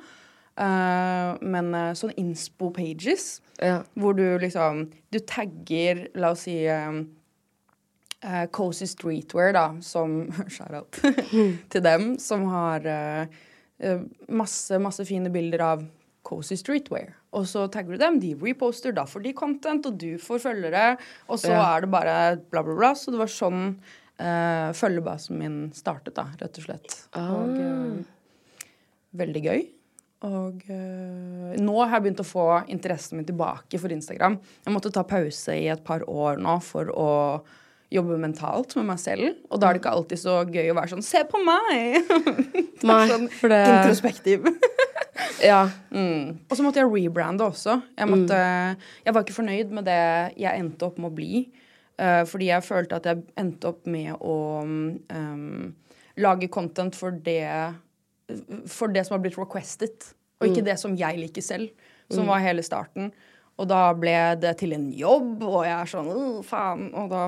Eh, 0.59 1.29
men 1.47 1.71
uh, 1.75 1.93
sånne 1.97 2.19
inspo-pages 2.21 3.41
ja. 3.63 3.79
hvor 3.95 4.17
du 4.19 4.25
liksom 4.43 4.89
Du 5.15 5.21
tagger, 5.23 6.09
la 6.19 6.33
oss 6.35 6.43
si 6.49 6.57
eh, 6.67 8.47
Cozy 8.53 8.87
Streetwear, 8.91 9.53
da, 9.57 9.65
som 9.81 10.27
Shout-out 10.55 11.01
til 11.73 11.85
dem, 11.87 12.13
som 12.21 12.45
har 12.51 12.85
eh, 12.87 13.41
eh, 13.79 14.03
masse, 14.29 14.79
masse 14.83 15.07
fine 15.09 15.33
bilder 15.33 15.65
av 15.65 15.87
Cozy 16.27 16.59
Streetwear. 16.61 17.15
Og 17.33 17.47
så 17.49 17.65
tagger 17.73 17.97
du 17.97 18.03
dem, 18.03 18.19
de 18.21 18.35
reposter, 18.43 18.93
da 18.93 19.07
får 19.09 19.25
de 19.25 19.33
content, 19.39 19.87
og 19.89 19.97
du 20.03 20.19
får 20.21 20.43
følgere. 20.45 20.85
Og 21.31 21.41
så 21.41 21.55
Ja. 21.55 21.63
er 21.77 21.87
det 21.87 21.91
bare 21.95 22.15
bla, 22.51 22.63
bla, 22.67 22.75
bla. 22.75 22.91
Så 22.99 23.15
det 23.15 23.21
var 23.23 23.31
sånn 23.33 23.79
uh, 24.21 24.69
følgebasen 24.77 25.39
min 25.41 25.59
startet, 25.73 26.19
da, 26.19 26.27
rett 26.43 26.59
og 26.61 26.67
slett. 26.67 26.97
Og 27.17 27.55
uh, 27.57 28.67
veldig 29.17 29.43
gøy. 29.47 29.63
Og 30.27 30.67
eh, 30.69 31.55
nå 31.57 31.77
har 31.81 31.95
jeg 31.97 32.05
begynt 32.05 32.21
å 32.21 32.29
få 32.29 32.47
interessen 32.69 33.17
min 33.17 33.29
tilbake 33.29 33.81
for 33.81 33.93
Instagram. 33.95 34.37
Jeg 34.67 34.75
måtte 34.75 34.93
ta 34.93 35.05
pause 35.09 35.57
i 35.57 35.71
et 35.73 35.83
par 35.87 36.05
år 36.05 36.41
nå 36.43 36.59
for 36.65 36.93
å 36.93 37.11
jobbe 37.91 38.19
mentalt 38.23 38.77
med 38.79 38.87
meg 38.93 39.01
selv. 39.03 39.41
Og 39.51 39.61
da 39.61 39.71
er 39.71 39.77
det 39.77 39.83
ikke 39.83 39.95
alltid 39.97 40.21
så 40.21 40.37
gøy 40.45 40.71
å 40.71 40.77
være 40.77 40.93
sånn 40.93 41.07
Se 41.07 41.25
på 41.27 41.41
meg! 41.43 42.11
Nei, 42.91 43.01
sånn 43.11 43.27
det- 43.31 43.65
introspektiv. 43.65 44.47
Ja. 45.41 45.67
Mm. 45.93 46.37
Og 46.49 46.57
så 46.57 46.65
måtte 46.65 46.81
jeg 46.81 46.89
rebrande 46.89 47.45
også. 47.45 47.79
Jeg, 47.97 48.09
måtte, 48.09 48.37
jeg 49.05 49.15
var 49.15 49.25
ikke 49.25 49.37
fornøyd 49.37 49.73
med 49.73 49.87
det 49.89 50.01
jeg 50.41 50.61
endte 50.61 50.87
opp 50.89 50.99
med 51.01 51.11
å 51.11 51.17
bli. 51.17 51.43
Uh, 52.01 52.23
fordi 52.29 52.49
jeg 52.51 52.65
følte 52.65 52.97
at 52.97 53.09
jeg 53.09 53.23
endte 53.41 53.69
opp 53.69 53.89
med 53.91 54.15
å 54.21 54.37
um, 54.65 55.71
lage 56.21 56.49
content 56.53 56.97
for 56.97 57.17
det 57.25 57.45
For 58.71 58.93
det 58.93 59.07
som 59.07 59.17
har 59.17 59.23
blitt 59.25 59.39
requested, 59.39 60.11
og 60.41 60.49
ikke 60.49 60.65
det 60.65 60.79
som 60.81 60.95
jeg 60.97 61.19
liker 61.21 61.45
selv. 61.45 61.71
Som 62.11 62.27
var 62.27 62.41
hele 62.43 62.63
starten. 62.67 63.13
Og 63.61 63.69
da 63.71 63.93
ble 63.95 64.15
det 64.41 64.55
til 64.63 64.73
en 64.73 64.89
jobb, 64.97 65.43
og 65.45 65.65
jeg 65.67 65.75
er 65.77 65.91
sånn 65.91 66.41
faen. 66.47 66.89
Og 66.97 67.11
da 67.13 67.25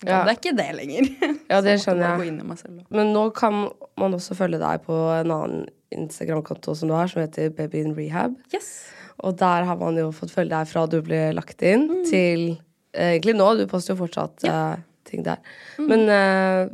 kan 0.00 0.08
Ja. 0.08 0.20
jeg 0.26 0.38
ikke 0.38 0.56
det 0.56 0.68
lenger. 0.78 1.08
Ja, 1.50 1.60
det 1.60 1.74
skjønner 1.84 2.22
jeg. 2.24 2.86
Men 2.90 3.12
nå 3.12 3.24
kan 3.36 3.68
man 3.98 4.14
også 4.16 4.34
følge 4.38 4.58
deg 4.62 4.82
på 4.86 4.96
en 5.20 5.30
annen 5.34 5.66
Instagram-konto 5.94 6.74
som 6.76 6.88
du 6.90 6.94
har, 6.94 7.06
som 7.10 7.22
heter 7.22 7.50
Baby 7.54 7.80
in 7.84 7.94
Rehab. 7.96 8.36
Yes. 8.54 8.88
Og 9.24 9.36
der 9.40 9.64
har 9.66 9.76
man 9.76 9.96
jo 9.98 10.10
fått 10.14 10.30
følge 10.30 10.52
deg 10.54 10.68
fra 10.70 10.86
du 10.86 11.00
ble 11.02 11.32
lagt 11.34 11.62
inn, 11.66 11.88
til 12.08 12.52
eh, 12.94 13.16
egentlig 13.18 13.34
nå. 13.36 13.48
Du 13.58 13.66
poster 13.70 13.94
jo 13.94 14.02
fortsatt 14.06 14.44
eh, 14.46 14.76
ting 15.04 15.24
der. 15.26 15.38
Men 15.82 16.06
eh, 16.08 16.68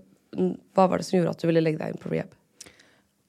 hva 0.76 0.88
var 0.90 0.98
det 1.00 1.06
som 1.08 1.18
gjorde 1.18 1.32
at 1.36 1.40
du 1.44 1.48
ville 1.48 1.62
legge 1.64 1.80
deg 1.80 1.94
inn 1.94 2.02
på 2.02 2.12
rehab? 2.12 2.32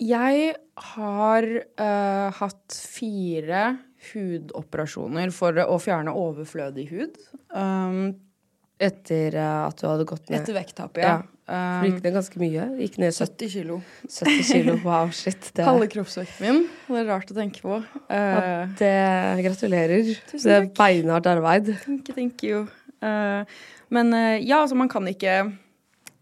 Jeg 0.02 0.56
har 0.96 1.46
uh, 1.80 2.30
hatt 2.36 2.76
fire 2.76 3.64
hudoperasjoner 4.12 5.32
for 5.34 5.58
å 5.64 5.78
fjerne 5.82 6.14
overflødig 6.14 6.90
hud. 6.92 7.18
Um, 7.56 8.14
Etter 8.76 9.38
eh, 9.40 9.60
at 9.70 9.80
du 9.80 9.86
hadde 9.88 10.04
gått 10.04 10.26
ned? 10.28 10.42
etter 10.42 10.58
vekttapet, 10.58 11.00
Ja. 11.00 11.14
ja. 11.16 11.22
For 11.22 11.30
du 11.30 11.32
Um, 11.46 11.84
gikk 11.86 12.00
ned 12.04 12.14
ganske 12.16 12.40
mye? 12.42 12.64
Gikk 12.82 12.96
ned 12.98 13.14
70, 13.14 13.46
70 13.46 13.50
kilo. 13.54 13.76
70 14.10 14.40
kilo. 14.50 14.74
Wow, 14.82 15.12
shit. 15.14 15.52
Det, 15.54 15.62
Halve 15.64 15.86
kroppsvekten 15.94 16.42
min. 16.42 16.64
Det 16.90 16.98
er 17.04 17.06
rart 17.06 17.30
å 17.30 17.38
tenke 17.38 17.62
på. 17.62 17.78
Uh, 18.10 18.66
det 18.80 18.90
Gratulerer. 19.46 20.10
Tusen 20.32 20.42
takk. 20.42 20.48
Det 20.50 20.56
er 20.58 20.66
beinhardt 20.80 21.30
arbeid. 21.30 21.70
thank 21.86 22.10
you, 22.10 22.16
thank 22.18 22.44
you. 22.44 22.64
Uh, 22.98 23.46
men 23.94 24.10
ja, 24.42 24.64
altså 24.64 24.76
man 24.76 24.90
kan 24.90 25.06
ikke 25.08 25.38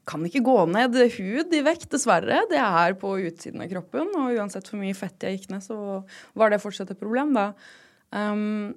kan 0.09 0.23
ikke 0.27 0.43
gå 0.43 0.55
ned 0.71 0.97
hud 1.15 1.53
i 1.55 1.61
vekt, 1.63 1.87
dessverre. 1.93 2.41
Det 2.51 2.59
er 2.59 2.95
på 2.99 3.15
utsiden 3.23 3.63
av 3.63 3.69
kroppen. 3.71 4.09
Og 4.19 4.35
uansett 4.35 4.67
hvor 4.69 4.81
mye 4.81 4.97
fett 4.97 5.23
jeg 5.23 5.37
gikk 5.37 5.53
ned, 5.53 5.63
så 5.63 5.77
var 6.39 6.51
det 6.51 6.61
fortsatt 6.63 6.91
et 6.91 6.99
problem, 6.99 7.31
da. 7.37 7.51
Um, 8.13 8.73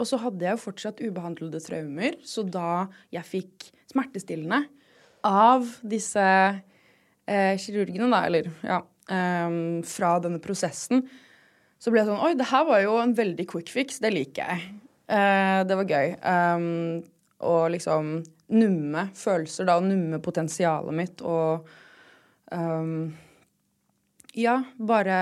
og 0.00 0.08
så 0.08 0.18
hadde 0.22 0.46
jeg 0.46 0.56
jo 0.56 0.62
fortsatt 0.64 1.02
ubehandlede 1.02 1.60
traumer, 1.62 2.16
så 2.26 2.44
da 2.46 2.86
jeg 3.14 3.28
fikk 3.28 3.66
smertestillende 3.92 4.62
av 5.26 5.68
disse 5.86 6.22
eh, 6.22 7.54
kirurgene, 7.60 8.08
da, 8.10 8.22
eller 8.26 8.48
ja, 8.66 8.80
um, 9.12 9.82
fra 9.86 10.16
denne 10.24 10.40
prosessen, 10.42 11.04
så 11.82 11.92
ble 11.92 12.02
jeg 12.02 12.10
sånn 12.10 12.22
Oi, 12.24 12.32
det 12.38 12.48
her 12.50 12.66
var 12.66 12.82
jo 12.82 12.96
en 13.02 13.14
veldig 13.18 13.46
quick 13.50 13.70
fix. 13.74 13.98
Det 14.02 14.10
liker 14.14 14.46
jeg. 14.46 14.66
Uh, 15.10 15.62
det 15.66 15.78
var 15.78 15.90
gøy. 15.90 16.12
Um, 16.22 16.66
og 17.42 17.72
liksom 17.74 18.20
numme 18.52 19.08
følelser, 19.16 19.68
da, 19.68 19.78
og 19.80 19.88
numme 19.88 20.20
potensialet 20.22 20.96
mitt, 20.96 21.24
og 21.24 21.68
um, 22.52 23.12
Ja, 24.32 24.62
bare 24.80 25.18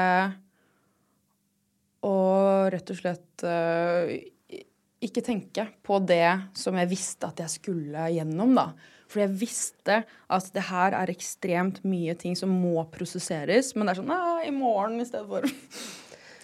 Og 2.07 2.71
rett 2.71 2.93
og 2.93 3.01
slett 3.01 3.43
uh, 3.43 4.13
ikke 5.01 5.25
tenke 5.25 5.67
på 5.83 5.99
det 6.05 6.53
som 6.57 6.77
jeg 6.79 6.91
visste 6.91 7.31
at 7.31 7.41
jeg 7.41 7.55
skulle 7.55 8.11
gjennom, 8.13 8.53
da. 8.57 8.67
For 9.11 9.25
jeg 9.25 9.33
visste 9.41 10.03
at 10.05 10.51
det 10.55 10.67
her 10.69 10.95
er 10.95 11.11
ekstremt 11.11 11.81
mye 11.89 12.15
ting 12.19 12.37
som 12.39 12.53
må 12.53 12.85
prosesseres, 12.93 13.73
men 13.75 13.89
det 13.89 13.95
er 13.95 14.01
sånn 14.03 14.13
Nei, 14.13 14.51
i 14.51 14.55
morgen 14.55 15.01
i 15.01 15.07
stedet 15.09 15.27
for 15.27 15.49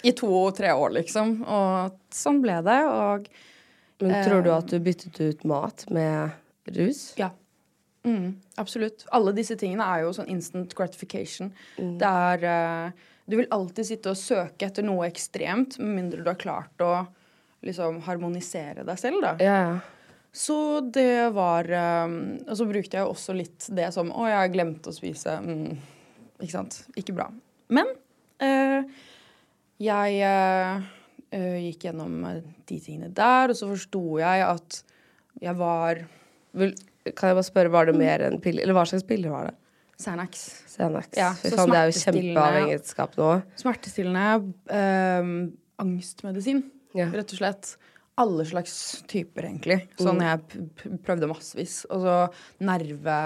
i 0.06 0.12
to-tre 0.16 0.72
år, 0.72 0.96
liksom. 1.00 1.38
Og 1.42 2.00
sånn 2.14 2.40
ble 2.42 2.58
det. 2.66 2.80
Og 2.86 3.28
Men 4.02 4.18
tror 4.26 4.42
du 4.44 4.50
at 4.54 4.72
du 4.72 4.80
byttet 4.82 5.20
ut 5.20 5.46
mat 5.48 5.86
med 5.92 6.34
rus? 6.74 7.10
ja. 7.20 7.32
Mm, 8.06 8.36
absolutt. 8.54 9.02
Alle 9.10 9.32
disse 9.34 9.56
tingene 9.58 9.82
er 9.82 10.04
jo 10.04 10.12
sånn 10.14 10.28
instant 10.30 10.70
gratification. 10.78 11.50
Det 11.74 12.06
er 12.06 12.44
uh, 12.46 13.06
Du 13.26 13.34
vil 13.34 13.48
alltid 13.50 13.88
sitte 13.88 14.12
og 14.12 14.20
søke 14.20 14.68
etter 14.68 14.86
noe 14.86 15.08
ekstremt, 15.08 15.80
med 15.80 15.96
mindre 15.96 16.22
du 16.22 16.30
har 16.30 16.38
klart 16.38 16.84
å 16.86 16.92
liksom 17.66 17.98
harmonisere 18.06 18.84
deg 18.86 19.00
selv, 19.00 19.24
da. 19.24 19.32
Ja. 19.42 19.80
Så 20.36 20.84
det 20.92 21.32
var 21.34 21.66
um, 22.06 22.36
Og 22.44 22.54
så 22.60 22.66
brukte 22.68 22.98
jeg 23.00 23.08
også 23.08 23.34
litt 23.34 23.66
det 23.72 23.88
som 23.94 24.10
Å, 24.12 24.26
jeg 24.28 24.52
glemte 24.54 24.92
å 24.92 24.94
spise. 24.94 25.38
Mm, 25.42 25.74
ikke 26.38 26.52
sant. 26.52 26.82
Ikke 26.94 27.16
bra. 27.16 27.26
Men 27.74 27.90
uh, 28.44 28.86
jeg 29.82 30.20
eh, 30.24 31.56
gikk 31.66 31.88
gjennom 31.88 32.14
de 32.24 32.78
tingene 32.80 33.10
der, 33.12 33.52
og 33.52 33.58
så 33.58 33.68
forsto 33.68 34.04
jeg 34.22 34.44
at 34.46 34.78
jeg 35.42 35.52
var 35.58 36.00
kan 36.56 37.30
jeg 37.30 37.36
bare 37.38 37.46
spørre, 37.46 37.70
var 37.74 37.86
det 37.90 37.94
mer 37.98 38.24
enn 38.26 38.40
piller? 38.42 38.64
Eller 38.66 38.76
hva 38.76 38.86
slags 38.88 39.06
piller 39.06 39.30
var 39.34 39.50
det? 39.50 39.54
Xanax. 40.02 40.40
Xanax. 40.74 41.12
Ja, 41.16 41.30
Fy 41.38 41.48
så 41.52 41.56
faen, 41.62 41.70
det 41.72 41.78
er 41.80 41.90
jo 41.90 42.00
kjempeavhengighetsskap 42.02 43.14
nå. 43.20 43.28
Smertestillende, 43.62 44.24
øh, 44.80 45.30
angstmedisin, 45.84 46.64
Ja. 46.96 47.06
rett 47.12 47.32
og 47.32 47.38
slett. 47.40 47.76
Alle 48.18 48.44
slags 48.48 49.02
typer, 49.08 49.44
egentlig. 49.44 49.88
Sånn 50.00 50.20
jeg 50.24 50.40
p 50.48 50.60
p 50.74 50.92
prøvde 51.04 51.28
massevis. 51.28 51.82
Og 51.92 52.00
så 52.00 52.14
nerve 52.64 53.16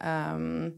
ehm, 0.00 0.72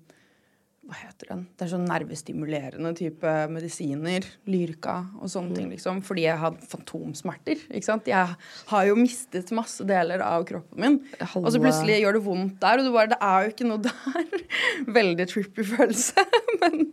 Hva 0.83 0.97
heter 0.99 1.29
den? 1.31 1.43
Det 1.55 1.63
er 1.63 1.71
sånn 1.71 1.85
nervestimulerende 1.87 2.91
type 2.99 3.33
medisiner. 3.55 4.25
Lyrka 4.51 4.97
og 5.21 5.31
sånne 5.31 5.55
ting, 5.55 5.69
liksom. 5.71 6.01
Fordi 6.03 6.25
jeg 6.25 6.41
hadde 6.41 6.67
fantomsmerter. 6.73 7.63
ikke 7.71 7.87
sant? 7.87 8.11
Jeg 8.11 8.35
har 8.73 8.89
jo 8.89 8.97
mistet 8.99 9.53
masse 9.55 9.87
deler 9.87 10.25
av 10.27 10.43
kroppen 10.49 10.83
min. 10.83 10.99
Og 11.39 11.49
så 11.55 11.63
plutselig 11.63 12.01
gjør 12.03 12.19
det 12.19 12.25
vondt 12.27 12.59
der, 12.65 12.83
og 12.83 12.89
du 12.89 12.93
bare 12.97 13.13
Det 13.15 13.21
er 13.23 13.47
jo 13.47 13.55
ikke 13.55 13.71
noe 13.71 13.87
der. 13.87 14.45
Veldig 14.99 15.29
trippy 15.31 15.69
følelse. 15.71 16.27
Men 16.65 16.85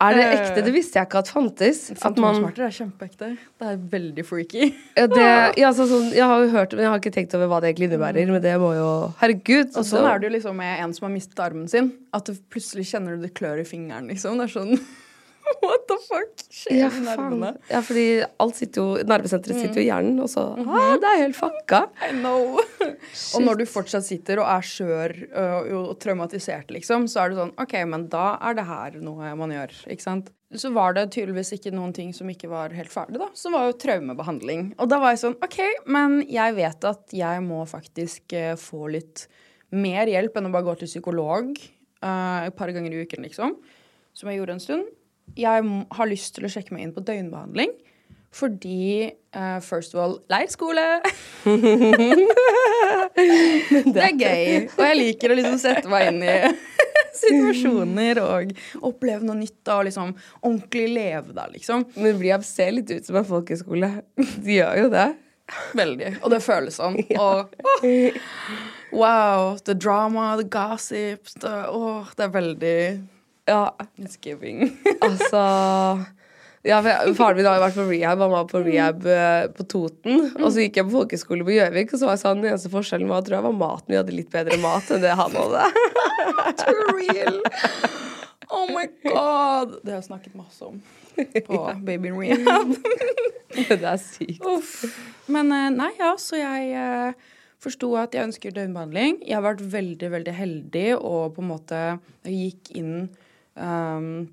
Er 0.00 0.14
det 0.16 0.24
Eh, 0.26 0.32
ekte? 0.36 0.62
Det 0.66 0.72
visste 0.74 0.98
jeg 0.98 1.08
ikke 1.08 1.22
at 1.22 1.30
fantes. 1.32 1.78
Fantomsmerter 2.00 2.66
er 2.66 2.74
kjempeekte. 2.74 3.30
Det 3.58 3.68
er 3.70 3.78
veldig 3.94 4.24
freaky. 4.28 4.74
ja, 4.96 5.06
det, 5.06 5.28
ja, 5.62 5.70
så, 5.72 5.86
sånn, 5.88 6.10
jeg 6.12 6.26
har 6.26 6.44
jo 6.44 6.50
hørt 6.52 6.76
men 6.76 6.84
jeg 6.84 6.92
har 6.92 7.00
ikke 7.00 7.14
tenkt 7.14 7.34
over 7.38 7.48
hva 7.52 7.60
det 7.62 7.70
egentlig 7.72 7.88
innebærer. 7.90 8.28
Men 8.34 8.42
det 8.44 8.56
må 8.60 8.74
jo 8.76 8.90
Herregud! 9.22 9.72
Og 9.76 9.88
sånn 9.88 10.04
er 10.10 10.20
det 10.20 10.28
jo 10.30 10.34
liksom 10.36 10.60
med 10.60 10.84
en 10.84 10.92
som 10.96 11.08
har 11.08 11.14
mistet 11.16 11.40
armen 11.40 11.68
sin. 11.72 11.92
At 12.16 12.28
du 12.28 12.36
plutselig 12.52 12.88
kjenner 12.92 13.16
du 13.16 13.24
det 13.24 13.32
klør 13.38 13.62
i 13.62 13.66
fingeren, 13.68 14.08
liksom. 14.12 14.36
Det 14.40 14.48
er 14.50 14.54
sånn 14.58 14.76
What 15.66 15.86
the 15.90 15.98
fuck 16.04 16.44
skjer 16.50 16.78
ja, 16.80 16.90
i 16.90 17.02
nervene? 17.04 17.52
ja, 17.70 17.82
fordi 17.84 18.06
alt 18.42 18.58
sitter 18.58 18.82
jo 18.82 19.08
Nervesenteret 19.08 19.60
sitter 19.60 19.80
jo 19.80 19.84
i 19.84 19.88
hjernen, 19.88 20.20
og 20.22 20.30
så 20.32 20.46
ah, 20.62 20.94
Det 21.00 21.10
er 21.10 21.22
helt 21.24 21.38
fucka. 21.38 21.82
I 22.06 22.12
know. 22.16 22.58
og 23.34 23.44
når 23.44 23.62
du 23.62 23.66
fortsatt 23.70 24.06
sitter 24.06 24.42
og 24.42 24.48
er 24.50 24.66
skjør 24.66 25.16
og, 25.26 25.70
og 25.80 25.92
traumatisert, 26.02 26.72
liksom, 26.74 27.06
så 27.10 27.24
er 27.24 27.32
det 27.32 27.40
sånn 27.40 27.54
OK, 27.62 27.76
men 27.88 28.08
da 28.12 28.32
er 28.44 28.58
det 28.58 28.66
her 28.68 28.98
noe 29.02 29.34
man 29.38 29.54
gjør. 29.54 29.74
Ikke 29.92 30.06
sant? 30.06 30.32
Så 30.54 30.70
var 30.70 30.94
det 30.94 31.08
tydeligvis 31.14 31.56
ikke 31.56 31.72
noen 31.74 31.92
ting 31.94 32.12
som 32.14 32.28
ikke 32.30 32.48
var 32.50 32.74
helt 32.76 32.92
ferdig, 32.92 33.18
da. 33.18 33.26
Så 33.34 33.50
var 33.50 33.66
jo 33.66 33.78
traumebehandling. 33.82 34.68
Og 34.78 34.90
da 34.90 35.00
var 35.02 35.14
jeg 35.14 35.24
sånn 35.24 35.40
OK, 35.42 35.58
men 35.90 36.20
jeg 36.30 36.54
vet 36.58 36.86
at 36.86 37.16
jeg 37.16 37.42
må 37.44 37.64
faktisk 37.66 38.36
eh, 38.36 38.54
få 38.60 38.86
litt 38.94 39.26
mer 39.74 40.06
hjelp 40.06 40.38
enn 40.38 40.46
å 40.46 40.52
bare 40.54 40.68
gå 40.68 40.76
til 40.80 40.90
psykolog 40.92 41.50
eh, 41.58 42.46
et 42.46 42.56
par 42.56 42.70
ganger 42.74 42.94
i 42.94 43.02
uken, 43.02 43.26
liksom. 43.26 43.56
Som 44.16 44.30
jeg 44.30 44.38
gjorde 44.38 44.56
en 44.56 44.62
stund. 44.62 44.86
Jeg 45.36 45.66
har 45.98 46.08
lyst 46.08 46.36
til 46.36 46.46
å 46.46 46.52
sjekke 46.52 46.76
meg 46.76 46.86
inn 46.86 46.94
på 46.96 47.04
døgnbehandling. 47.04 47.74
Fordi 48.36 49.10
uh, 49.36 49.60
first 49.60 49.94
of 49.94 50.00
all 50.00 50.18
leirskole. 50.28 51.00
det 53.94 54.02
er 54.02 54.12
gøy. 54.12 54.68
Og 54.76 54.82
jeg 54.84 54.98
liker 54.98 55.32
å 55.32 55.38
liksom 55.38 55.58
sette 55.62 55.88
meg 55.88 56.10
inn 56.10 56.20
i 56.26 56.36
situasjoner 57.22 58.20
og 58.20 58.52
oppleve 58.84 59.24
noe 59.24 59.38
nytt 59.40 59.72
og 59.72 59.86
liksom 59.88 60.12
ordentlig 60.42 60.88
leve 60.92 61.36
da, 61.36 61.46
liksom. 61.52 61.86
Men 61.96 62.20
Rehab 62.20 62.44
ser 62.44 62.74
litt 62.76 62.92
ut 62.92 63.08
som 63.08 63.16
en 63.22 63.28
folkeskole. 63.28 63.90
De 64.16 64.58
gjør 64.58 64.82
jo 64.84 64.92
det. 64.92 65.08
Veldig. 65.78 66.12
Og 66.20 66.32
det 66.32 66.42
føles 66.44 66.76
sånn. 66.76 66.98
Og 67.22 67.56
oh, 67.62 68.22
wow. 68.92 69.56
The 69.64 69.74
drama, 69.74 70.34
the 70.36 70.44
gossip. 70.44 71.30
The, 71.40 71.70
oh, 71.72 72.10
det 72.18 72.28
er 72.28 72.34
veldig 72.36 72.78
Ja, 73.46 73.76
It's 73.96 74.18
giving. 74.20 74.76
altså 75.00 75.42
ja, 76.66 76.80
Faren 77.14 77.36
min 77.38 77.46
har 77.46 77.60
jo 77.60 77.62
vært 77.62 77.76
på 77.78 77.84
rehab. 77.86 78.22
Han 78.24 78.32
var 78.32 78.46
på 78.50 78.60
rehab 78.64 79.04
eh, 79.06 79.44
på 79.54 79.66
Toten. 79.70 80.24
Og 80.40 80.48
så 80.50 80.64
gikk 80.64 80.80
jeg 80.80 80.88
på 80.88 80.96
folkeskole 80.96 81.46
på 81.46 81.54
Gjøvik, 81.54 81.92
og 81.94 82.00
så 82.00 82.08
var 82.08 82.16
jeg 82.16 82.22
sånn, 82.24 82.40
den 82.42 82.50
eneste 82.50 82.72
forskjellen 82.72 83.10
var 83.10 83.22
tror 83.26 83.38
jeg 83.38 83.46
var 83.46 83.54
maten. 83.60 83.92
Vi 83.92 83.98
hadde 84.00 84.16
litt 84.16 84.32
bedre 84.34 84.58
mat 84.62 84.90
enn 84.90 85.04
det 85.04 85.14
han 85.20 85.36
hadde. 85.38 85.68
Too 86.64 86.96
real. 86.96 87.38
Oh 88.50 88.66
my 88.72 88.86
god. 89.04 89.76
Det 89.82 89.94
har 89.94 90.00
jeg 90.00 90.08
snakket 90.08 90.34
masse 90.38 90.66
om 90.66 90.80
på 91.48 91.60
Baby 91.86 92.10
Rehab. 92.16 92.74
det 93.54 93.78
er 93.78 94.02
sykt. 94.02 94.42
Uff. 94.42 94.98
Men 95.30 95.54
eh, 95.54 95.68
nei, 95.74 95.92
ja, 96.00 96.16
så 96.18 96.40
jeg 96.40 96.72
eh, 96.74 97.30
forsto 97.62 97.92
at 98.00 98.18
jeg 98.18 98.26
ønsker 98.26 98.54
døgnbehandling. 98.58 99.20
Jeg 99.22 99.38
har 99.38 99.46
vært 99.46 99.62
veldig, 99.70 100.10
veldig 100.18 100.34
heldig 100.34 100.88
og 100.98 101.36
på 101.38 101.46
en 101.46 101.52
måte 101.54 101.84
gikk 102.26 102.74
inn 102.74 103.06
um, 103.56 104.26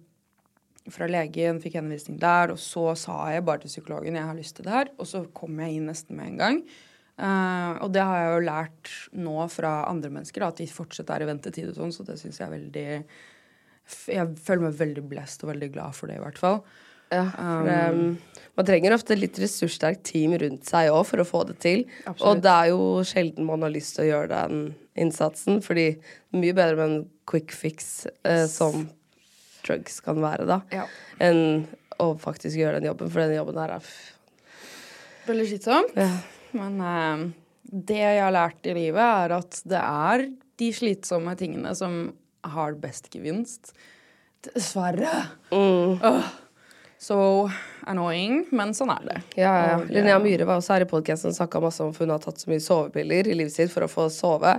fra 0.92 1.08
legen, 1.08 1.62
fikk 1.64 1.78
henvisning 1.80 2.18
der, 2.22 2.54
og 2.54 2.60
så 2.60 2.92
sa 3.00 3.18
jeg 3.32 3.46
bare 3.48 3.64
til 3.64 3.72
psykologen 3.72 4.18
jeg 4.20 4.28
har 4.28 4.38
lyst 4.38 4.58
til 4.58 4.68
det 4.68 4.76
her, 4.76 4.92
og 5.00 5.08
så 5.08 5.24
kom 5.36 5.62
jeg 5.64 5.78
inn 5.78 5.88
nesten 5.88 6.20
med 6.20 6.34
en 6.34 6.42
gang. 6.42 6.64
Uh, 7.14 7.78
og 7.86 7.92
det 7.94 8.02
har 8.02 8.20
jeg 8.20 8.32
jo 8.34 8.46
lært 8.48 8.94
nå 9.22 9.36
fra 9.54 9.74
andre 9.86 10.10
mennesker, 10.12 10.44
da, 10.44 10.50
at 10.50 10.64
de 10.64 10.68
fortsatt 10.68 11.12
er 11.14 11.24
i 11.24 11.30
ventetid 11.30 11.70
og 11.70 11.78
sånn, 11.78 11.94
så 11.94 12.06
det 12.08 12.18
syns 12.20 12.42
jeg 12.42 12.48
er 12.48 12.56
veldig 12.56 12.88
Jeg 14.10 14.34
føler 14.42 14.66
meg 14.66 14.80
veldig 14.80 15.04
blest 15.12 15.44
og 15.46 15.52
veldig 15.54 15.70
glad 15.76 15.96
for 15.96 16.10
det, 16.10 16.18
i 16.18 16.24
hvert 16.24 16.42
fall. 16.42 16.64
Ja, 17.14 17.28
for 17.36 17.70
um, 17.70 18.16
man 18.58 18.68
trenger 18.68 18.96
ofte 18.96 19.18
litt 19.18 19.38
ressurssterkt 19.42 20.04
team 20.08 20.34
rundt 20.42 20.66
seg 20.66 20.90
òg 20.94 21.04
for 21.10 21.22
å 21.22 21.28
få 21.28 21.44
det 21.50 21.60
til. 21.64 21.86
Absolutt. 22.04 22.24
Og 22.26 22.42
det 22.44 22.54
er 22.54 22.72
jo 22.72 22.88
sjelden 23.08 23.48
man 23.48 23.66
har 23.66 23.74
lyst 23.74 23.96
til 23.98 24.08
å 24.08 24.10
gjøre 24.10 24.32
den 24.34 24.64
innsatsen, 25.00 25.62
fordi 25.66 25.88
det 25.94 26.38
er 26.38 26.44
mye 26.44 26.58
bedre 26.58 26.80
med 26.80 26.90
en 26.90 27.06
quick 27.30 27.54
fix 27.56 28.08
eh, 28.26 28.46
som 28.50 28.88
drugs 29.64 30.00
kan 30.04 30.20
være, 30.24 30.46
da, 30.50 30.62
Ja. 30.72 30.86
enn 31.20 31.68
å 32.00 32.12
faktisk 32.20 32.58
gjøre 32.60 32.80
den 32.82 32.90
jobben, 32.92 33.10
for 33.14 33.22
den 33.24 33.36
jobben 33.38 33.58
her 33.62 33.76
er 33.78 33.84
Veldig 35.28 35.48
slitsomt. 35.48 35.96
ja. 35.96 36.10
Men 36.54 36.82
eh, 36.82 37.24
det 37.72 37.98
jeg 37.98 38.20
har 38.22 38.32
lært 38.36 38.68
i 38.70 38.74
livet, 38.76 39.02
er 39.02 39.32
at 39.40 39.62
det 39.66 39.80
er 39.82 40.26
de 40.62 40.68
slitsomme 40.76 41.34
tingene 41.40 41.72
som 41.76 42.14
har 42.46 42.76
best 42.78 43.08
gevinst. 43.10 43.72
Dessverre. 44.44 45.10
Åh, 45.56 46.24
so 47.00 47.50
annoying, 47.88 48.44
men 48.52 48.74
sånn 48.76 48.92
er 48.94 49.08
det. 49.08 49.18
Ja, 49.40 49.54
ja. 49.72 49.78
Linnea 49.88 50.20
Myhre 50.22 50.46
var 50.46 50.60
også 50.60 50.76
her 50.76 50.86
i 50.86 50.90
podkasten 50.92 51.32
og 51.32 51.38
snakka 51.40 51.62
masse 51.64 51.82
om 51.84 51.94
for 51.96 52.06
hun 52.06 52.14
har 52.14 52.22
tatt 52.24 52.38
så 52.44 52.52
mye 52.52 52.62
sovepiller 52.64 53.28
i 53.32 53.34
livet 53.40 53.56
sitt 53.56 53.72
for 53.74 53.88
å 53.88 53.92
få 53.92 54.10
sove. 54.14 54.58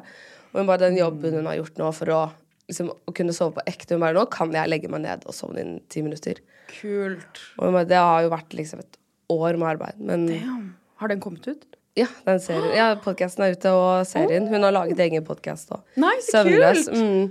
Og 0.53 0.59
hun 0.61 0.67
bare 0.69 0.87
den 0.88 0.99
jobben 0.99 1.37
hun 1.38 1.47
har 1.51 1.61
gjort 1.61 1.79
nå 1.81 1.93
for 1.95 2.12
å, 2.17 2.23
liksom, 2.70 2.90
å 2.92 3.14
kunne 3.16 3.35
sove 3.37 3.59
på 3.59 3.64
ekte 3.70 3.96
Hun 3.96 4.05
bare 4.05 4.16
nå 4.16 4.24
kan 4.33 4.53
jeg 4.55 4.70
legge 4.70 4.90
meg 4.92 5.05
ned 5.05 5.24
og 5.29 5.37
sovne 5.37 5.64
inn 5.64 5.77
ti 5.92 6.03
minutter. 6.05 6.40
Kult. 6.72 7.42
Og 7.59 7.68
hun 7.68 7.79
bare, 7.79 7.88
det 7.90 8.00
har 8.00 8.24
jo 8.27 8.33
vært 8.35 8.57
liksom 8.57 8.83
et 8.85 9.00
år 9.33 9.59
med 9.61 9.74
arbeid. 9.77 10.00
Men 10.00 10.29
Damn. 10.31 10.68
Har 11.03 11.11
den 11.11 11.22
kommet 11.24 11.46
ut? 11.50 11.64
ja, 11.94 12.07
den 12.27 12.40
serien. 12.42 12.72
Ja, 12.79 12.87
podkasten 13.03 13.44
er 13.46 13.55
ute, 13.55 13.70
og 13.70 14.07
serien. 14.09 14.48
Hun 14.50 14.66
har 14.66 14.74
laget 14.74 15.00
egen 15.07 15.24
podkast 15.27 15.70
òg. 15.74 15.83
Nice, 16.00 16.31
Søvnløs. 16.33 16.88
Mm, 16.90 17.29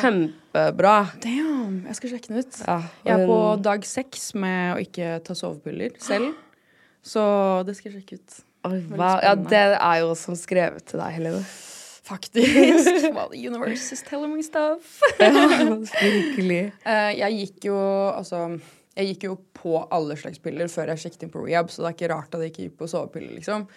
kjempebra. 0.00 0.94
Damn, 1.20 1.80
jeg 1.88 1.98
skal 1.98 2.14
sjekke 2.14 2.32
den 2.32 2.44
ut. 2.44 2.60
Ja, 2.64 2.78
jeg 3.06 3.16
er 3.16 3.26
på 3.28 3.40
dag 3.64 3.84
seks 3.88 4.30
med 4.40 4.76
å 4.76 4.78
ikke 4.84 5.18
ta 5.26 5.36
sovepiller 5.36 5.96
selv. 6.02 6.32
Så 7.12 7.22
det 7.68 7.76
skal 7.78 7.92
jeg 7.92 8.00
sjekke 8.00 8.20
ut. 8.20 8.40
Oi, 8.68 8.78
wow. 8.92 9.20
Ja, 9.24 9.32
det 9.40 9.60
er 9.72 10.00
jo 10.02 10.12
som 10.20 10.36
skrevet 10.36 10.84
til 10.88 11.00
deg, 11.00 11.14
Helene. 11.16 11.44
Faktisk. 12.10 13.12
well, 13.14 13.30
the 13.30 13.38
universe 13.38 13.92
is 13.94 14.02
telling 14.02 14.34
me 14.34 14.42
stuff. 14.42 14.98
ja, 15.20 15.30
Virkelig. 16.02 16.72
Eh, 16.82 17.12
jeg 17.20 17.38
gikk 17.38 17.70
jo 17.70 17.78
altså 18.10 18.42
Jeg 18.96 19.12
gikk 19.12 19.28
jo 19.28 19.36
på 19.54 19.76
alle 19.94 20.16
slags 20.18 20.42
piller 20.42 20.68
før 20.68 20.90
jeg 20.92 21.04
sjekket 21.04 21.28
inn 21.28 21.32
på 21.32 21.44
rehab, 21.46 21.70
så 21.70 21.84
det 21.84 21.92
er 21.92 21.96
ikke 21.96 22.12
rart 22.12 22.34
at 22.34 22.42
jeg 22.42 22.52
ikke 22.52 22.64
gikk 22.66 22.78
på 22.82 22.88
sovepiller, 22.90 23.36
liksom. 23.38 23.68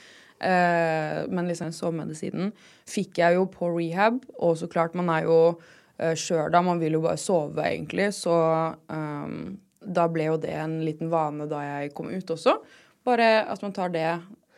Eh, 0.43 1.19
men 1.29 1.47
liksom 1.47 1.69
sovemedisinen 1.75 2.49
fikk 2.89 3.21
jeg 3.21 3.37
jo 3.37 3.45
på 3.53 3.69
rehab, 3.75 4.23
og 4.41 4.57
så 4.59 4.67
klart, 4.71 4.97
man 4.97 5.11
er 5.13 5.29
jo 5.29 5.37
uh, 5.53 6.15
skjør 6.17 6.49
da, 6.51 6.63
man 6.65 6.81
vil 6.81 6.97
jo 6.97 7.03
bare 7.05 7.21
sove, 7.21 7.61
egentlig, 7.61 8.09
så 8.17 8.33
um, 8.89 9.53
da 9.85 10.07
ble 10.11 10.31
jo 10.31 10.39
det 10.41 10.57
en 10.57 10.79
liten 10.83 11.13
vane 11.13 11.47
da 11.51 11.61
jeg 11.67 11.93
kom 11.95 12.09
ut 12.11 12.33
også. 12.35 12.57
Bare 13.05 13.29
at 13.51 13.63
man 13.63 13.75
tar 13.75 13.93
det 13.93 14.07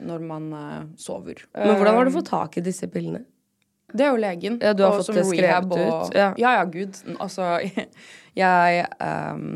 når 0.06 0.26
man 0.28 0.50
eh, 0.54 0.82
sover. 1.02 1.46
Men 1.56 1.78
hvordan 1.80 1.96
har 1.96 2.06
du 2.06 2.12
Eh, 2.12 2.18
fått 2.18 2.30
tak 2.30 2.58
i 2.58 2.62
disse 2.66 2.88
pillene? 2.92 3.24
Det 3.94 4.06
er 4.06 4.12
jo 4.14 4.20
legen. 4.20 4.60
Ja, 4.64 4.74
du 4.74 4.84
har 4.84 4.96
og 4.96 5.02
fått 5.02 5.12
som 5.12 5.18
det 5.18 5.26
skrevet 5.28 5.46
rehab 5.46 5.72
ut, 5.72 6.16
ja. 6.16 6.32
ja. 6.42 6.54
ja, 6.58 6.66
gud. 6.66 6.98
Altså, 7.22 7.48
jeg 8.44 8.86
um, 9.00 9.48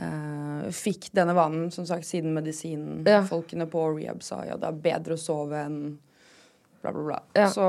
uh, 0.00 0.66
fikk 0.74 1.10
denne 1.16 1.36
vanen, 1.36 1.70
som 1.74 1.86
sagt, 1.88 2.08
siden 2.08 2.32
Ja. 2.32 2.40
medisinfolkene 2.40 3.68
på 3.70 3.86
rehab 3.98 4.22
sa 4.26 4.42
ja, 4.48 4.58
det 4.58 4.70
er 4.70 4.82
bedre 4.88 5.18
å 5.18 5.22
sove 5.22 5.60
enn 5.60 5.80
bla, 6.82 6.92
bla, 6.92 7.02
bla. 7.02 7.22
Ja. 7.38 7.48
Så 7.52 7.64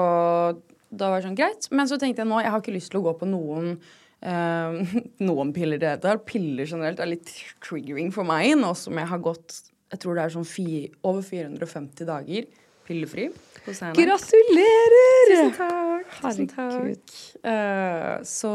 da 0.90 1.10
var 1.12 1.20
det 1.20 1.28
sånn 1.28 1.38
greit. 1.38 1.70
Men 1.76 1.90
så 1.90 2.00
tenkte 2.02 2.24
jeg 2.24 2.32
nå, 2.32 2.40
jeg 2.42 2.54
har 2.54 2.64
ikke 2.64 2.78
lyst 2.78 2.94
til 2.94 3.02
å 3.02 3.08
gå 3.10 3.18
på 3.20 3.30
noen 3.30 3.76
eh, 4.22 4.96
noen 5.30 5.54
piller 5.54 5.82
det 5.82 5.98
heter. 5.98 6.22
Piller 6.26 6.70
generelt 6.70 7.02
er 7.04 7.12
litt 7.12 7.34
triggering 7.66 8.14
for 8.16 8.28
meg 8.28 8.56
nå 8.58 8.74
som 8.78 8.98
jeg 8.98 9.12
har 9.12 9.22
gått 9.26 9.66
jeg 9.90 10.04
tror 10.04 10.18
det 10.18 10.26
er 10.26 10.34
sånn 10.34 10.46
fi, 10.46 10.66
over 11.08 11.24
450 11.26 12.06
dager 12.06 12.46
pillefri. 12.90 13.30
på 13.64 13.74
Xanax. 13.76 13.96
Gratulerer! 14.00 15.32
Tusen 15.32 15.56
takk. 15.58 16.12
Tusen 16.20 16.52
takk. 16.52 17.16
Uh, 17.46 18.14
så 18.28 18.54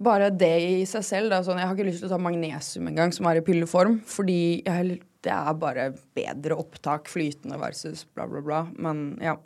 bare 0.00 0.30
det 0.32 0.54
i 0.64 0.84
seg 0.88 1.04
selv 1.04 1.32
da, 1.32 1.42
sånn, 1.44 1.58
Jeg 1.60 1.68
har 1.68 1.76
ikke 1.76 1.88
lyst 1.90 2.00
til 2.00 2.08
å 2.08 2.14
ta 2.14 2.20
magnesium 2.22 2.88
engang, 2.88 3.12
som 3.12 3.28
er 3.28 3.40
i 3.40 3.44
pilleform. 3.44 3.98
Fordi 4.08 4.40
jeg, 4.64 5.00
det 5.26 5.34
er 5.34 5.58
bare 5.60 5.90
bedre 6.16 6.56
opptak 6.60 7.10
flytende 7.12 7.60
versus 7.60 8.06
bla, 8.14 8.28
bla, 8.30 8.44
bla. 8.44 8.62
Men 8.80 9.18
ja. 9.20 9.36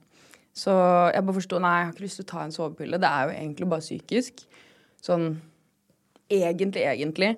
Så 0.54 0.70
jeg 1.10 1.24
bare 1.26 1.34
forsto 1.40 1.58
Nei, 1.58 1.72
jeg 1.80 1.88
har 1.88 1.96
ikke 1.96 2.04
lyst 2.04 2.20
til 2.20 2.28
å 2.28 2.30
ta 2.30 2.44
en 2.44 2.54
sovepille. 2.54 3.00
Det 3.02 3.10
er 3.10 3.26
jo 3.26 3.34
egentlig 3.40 3.70
bare 3.72 3.86
psykisk. 3.86 4.44
Sånn 5.02 5.32
egentlig, 6.30 6.86
egentlig. 6.86 7.34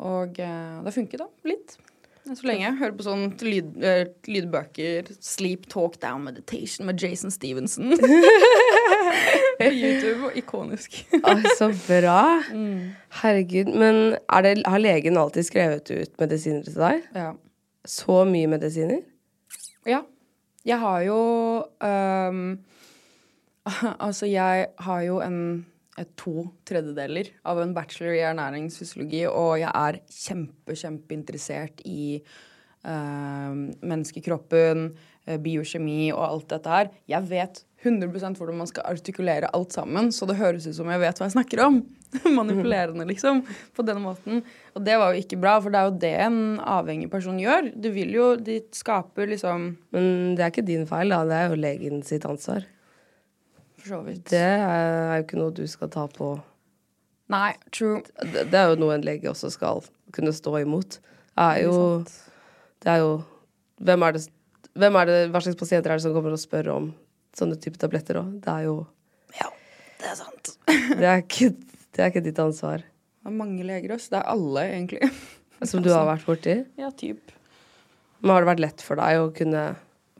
Og 0.00 0.40
uh, 0.42 0.80
det 0.86 0.96
funket, 0.96 1.22
da. 1.22 1.30
Litt. 1.46 1.78
Så 2.26 2.46
lenge. 2.46 2.64
jeg 2.66 2.78
Hører 2.78 2.96
på 2.96 3.06
sånn 3.06 3.24
lyd, 3.42 3.72
uh, 3.80 4.04
lydbøker. 4.30 5.10
Sleep 5.24 5.66
Talk 5.72 5.96
Down 6.02 6.24
Meditation 6.26 6.86
med 6.86 7.00
Jason 7.02 7.32
Stevenson. 7.34 7.96
På 9.60 9.68
YouTube. 9.68 10.30
Ikonisk. 10.38 11.00
Oi, 11.16 11.40
så 11.58 11.70
bra. 11.86 12.20
Mm. 12.52 12.92
Herregud. 13.22 13.72
Men 13.74 14.16
det, 14.44 14.54
har 14.66 14.82
legen 14.82 15.18
alltid 15.20 15.48
skrevet 15.48 15.90
ut 15.90 16.14
medisiner 16.20 16.64
til 16.66 16.78
deg? 16.78 17.04
Ja. 17.16 17.32
Så 17.88 18.22
mye 18.28 18.50
medisiner? 18.50 19.02
ja. 19.88 20.04
Jeg 20.60 20.76
har 20.76 21.00
jo 21.00 21.20
um, 21.80 22.58
Altså, 24.04 24.26
jeg 24.26 24.66
har 24.78 25.00
jo 25.00 25.20
en 25.24 25.66
to 26.18 26.46
tredjedeler 26.68 27.32
av 27.48 27.60
en 27.62 27.74
bachelor 27.76 28.14
i 28.16 28.24
ernæringsfysiologi, 28.24 29.24
og 29.28 29.58
jeg 29.60 29.70
er 29.70 30.00
kjempe, 30.14 30.76
kjempeinteressert 30.78 31.82
i 31.88 32.20
uh, 32.86 33.52
menneskekroppen, 33.82 34.86
uh, 35.28 35.36
biokjemi 35.42 36.12
og 36.14 36.22
alt 36.26 36.48
dette 36.54 36.76
her. 36.76 36.94
Jeg 37.10 37.28
vet 37.30 37.64
100 37.80 38.36
hvordan 38.36 38.60
man 38.60 38.68
skal 38.68 38.86
artikulere 38.90 39.48
alt 39.56 39.72
sammen, 39.72 40.10
så 40.12 40.28
det 40.28 40.36
høres 40.40 40.66
ut 40.68 40.76
som 40.76 40.90
jeg 40.92 41.00
vet 41.00 41.20
hva 41.20 41.28
jeg 41.28 41.36
snakker 41.36 41.62
om. 41.64 41.80
Manipulerende, 42.38 43.06
liksom. 43.08 43.40
På 43.76 43.84
den 43.86 44.02
måten. 44.04 44.42
Og 44.74 44.84
det 44.84 44.98
var 45.00 45.12
jo 45.12 45.22
ikke 45.22 45.38
bra, 45.40 45.54
for 45.62 45.72
det 45.72 45.80
er 45.80 45.88
jo 45.88 46.00
det 46.02 46.12
en 46.26 46.40
avhengig 46.60 47.08
person 47.12 47.38
gjør. 47.40 47.70
Du 47.72 47.88
vil 47.94 48.12
jo 48.16 48.34
De 48.36 48.60
skaper 48.74 49.30
liksom 49.30 49.70
Men 49.94 50.34
det 50.36 50.44
er 50.44 50.52
ikke 50.52 50.66
din 50.66 50.86
feil, 50.90 51.14
da. 51.14 51.22
Det 51.24 51.38
er 51.38 51.54
jo 51.54 51.62
legen 51.62 52.04
sitt 52.06 52.26
ansvar. 52.28 52.66
For 53.80 53.88
så 53.94 54.00
vidt. 54.06 54.24
Det 54.30 54.40
er 54.40 55.14
jo 55.16 55.24
ikke 55.24 55.40
noe 55.40 55.54
du 55.56 55.64
skal 55.70 55.90
ta 55.92 56.06
på 56.12 56.34
Nei, 57.30 57.52
true. 57.70 58.00
Det, 58.18 58.48
det 58.50 58.58
er 58.58 58.72
jo 58.72 58.78
noe 58.80 58.96
en 58.96 59.04
lege 59.06 59.28
også 59.30 59.52
skal 59.54 59.84
kunne 60.14 60.32
stå 60.34 60.56
imot. 60.64 60.98
Er 61.38 61.60
jo 61.62 61.74
Det 62.82 62.90
er 62.90 63.02
jo 63.04 63.12
Hvem 63.80 64.02
er 64.04 64.16
det, 64.16 64.24
hvem 64.76 64.98
er 64.98 65.08
det 65.08 65.18
Hva 65.30 65.40
slags 65.44 65.58
pasienter 65.60 65.92
er 65.94 66.00
det 66.00 66.04
som 66.04 66.16
kommer 66.16 66.34
og 66.34 66.42
spør 66.42 66.72
om 66.74 66.88
sånne 67.38 67.56
type 67.62 67.78
tabletter 67.80 68.18
òg? 68.20 68.32
Det 68.42 68.50
er 68.50 68.66
jo 68.66 68.76
Ja, 69.38 69.46
det 70.02 70.10
er 70.10 70.16
sant. 70.18 70.54
Det 70.66 71.06
er 71.06 71.22
ikke, 71.22 71.52
det 71.94 72.02
er 72.02 72.10
ikke 72.10 72.24
ditt 72.26 72.40
ansvar. 72.42 72.82
Det 72.82 73.30
er 73.30 73.36
mange 73.36 73.62
leger, 73.66 73.94
ass. 73.94 74.08
Det 74.10 74.18
er 74.18 74.26
alle, 74.32 74.64
egentlig. 74.74 75.10
Som 75.70 75.84
du 75.84 75.90
har 75.92 76.06
vært 76.08 76.26
borti. 76.26 76.56
Ja, 76.80 76.88
typ. 76.90 77.30
Men 78.20 78.34
har 78.34 78.42
det 78.42 78.50
vært 78.50 78.62
lett 78.64 78.82
for 78.84 78.98
deg 79.00 79.20
å 79.20 79.30
kunne 79.36 79.64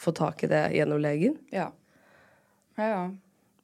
få 0.01 0.13
tak 0.17 0.45
i 0.45 0.51
det 0.53 0.63
gjennom 0.77 1.01
legen? 1.03 1.35
Ja. 1.53 1.71
Ja, 2.79 2.87
ja. 2.87 3.03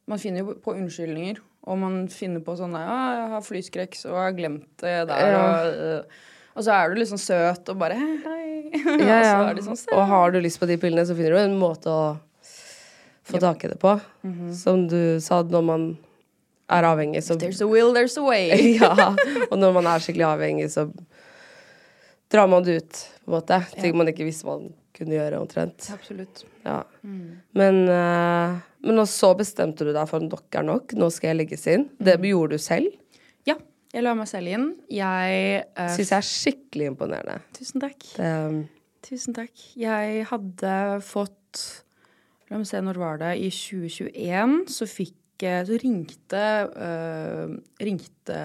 Man 0.07 0.21
finner 0.23 0.45
jo 0.45 0.55
på 0.63 0.75
unnskyldninger. 0.77 1.41
Og 1.67 1.79
man 1.83 2.05
finner 2.13 2.43
på 2.47 2.55
sånn 2.59 2.77
Ja, 2.79 2.97
jeg 3.17 3.29
har 3.33 3.43
flyskrekk, 3.43 3.97
så 3.99 4.13
jeg 4.13 4.21
har 4.21 4.37
glemt 4.37 4.69
det 4.83 4.95
der. 5.11 5.31
Ja. 5.33 5.41
Og, 5.43 5.81
øh, 5.87 6.27
og 6.57 6.65
så 6.65 6.73
er 6.77 6.89
du 6.93 7.01
liksom 7.01 7.19
søt 7.21 7.69
og 7.73 7.81
bare 7.81 7.99
hei, 7.99 8.45
Ja, 9.03 9.19
Ja, 9.21 9.33
og 9.51 9.59
sånn. 9.67 9.81
Og 9.97 10.07
har 10.13 10.33
du 10.33 10.39
lyst 10.41 10.61
på 10.63 10.69
de 10.71 10.79
pillene, 10.81 11.05
så 11.09 11.17
finner 11.19 11.35
du 11.35 11.41
en 11.43 11.59
måte 11.61 11.91
å 11.91 12.05
få 13.27 13.41
tak 13.43 13.67
i 13.67 13.73
det 13.73 13.81
på. 13.83 13.97
Mhm. 14.23 14.53
Som 14.55 14.87
du 14.89 15.19
sa, 15.21 15.43
når 15.43 15.67
man 15.67 15.87
er 16.71 16.87
avhengig, 16.87 17.23
så 17.27 17.37
There's 17.39 17.61
a 17.63 17.69
will, 17.69 17.93
there's 17.95 18.17
a 18.19 18.23
way. 18.25 18.51
Ja. 18.81 19.13
Og 19.51 19.59
når 19.59 19.75
man 19.77 19.91
er 19.91 20.03
skikkelig 20.03 20.27
avhengig, 20.31 20.71
så 20.75 20.87
drar 22.33 22.49
man 22.51 22.65
det 22.67 22.79
ut, 22.81 23.03
på 23.25 23.31
en 23.31 23.37
måte. 23.41 23.61
Ting 23.75 23.99
man 23.99 24.11
ikke 24.11 24.27
visste 24.27 24.47
man 24.47 24.71
kunne 24.97 25.19
gjøre, 25.19 25.43
omtrent. 25.43 25.91
Absolutt. 25.93 26.45
Ja. 26.65 26.81
Men, 27.03 27.83
eh, 27.91 28.57
men 28.87 29.03
så 29.11 29.33
bestemte 29.39 29.87
du 29.87 29.93
deg 29.93 30.07
for 30.11 30.23
at 30.23 30.31
dere 30.33 30.61
er 30.63 30.69
nok, 30.69 30.95
nå 30.99 31.11
skal 31.15 31.33
jeg 31.33 31.41
legges 31.41 31.67
inn. 31.73 31.89
Det 31.99 32.17
gjorde 32.23 32.57
du 32.57 32.63
selv. 32.63 32.95
Ja, 33.49 33.59
jeg 33.93 34.05
la 34.07 34.15
meg 34.19 34.31
selv 34.31 34.53
inn. 34.53 34.71
Jeg 34.93 35.67
uh, 35.73 35.91
Syns 35.95 36.13
jeg 36.13 36.19
er 36.19 36.31
skikkelig 36.31 36.89
imponerende. 36.93 37.41
Tusen 37.57 37.83
takk. 37.83 38.09
Det, 38.17 38.31
Tusen 39.07 39.37
takk. 39.37 39.69
Jeg 39.79 40.25
hadde 40.31 40.73
fått 41.07 41.65
La 42.47 42.61
meg 42.61 42.67
se, 42.69 42.79
når 42.79 42.99
var 43.01 43.17
det? 43.19 43.33
I 43.43 43.49
2021 43.51 44.69
så 44.71 44.87
fikk 44.87 45.43
eh, 45.43 45.65
så 45.67 45.79
ringte, 45.83 46.43
uh, 46.79 47.57
ringte 47.83 48.37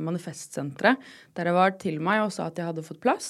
Manifestsenteret 0.00 1.02
der 1.36 1.50
jeg 1.50 1.56
var, 1.58 1.74
til 1.82 1.98
meg 2.00 2.22
og 2.24 2.32
sa 2.32 2.48
at 2.48 2.56
jeg 2.56 2.70
hadde 2.70 2.86
fått 2.86 3.02
plass. 3.04 3.28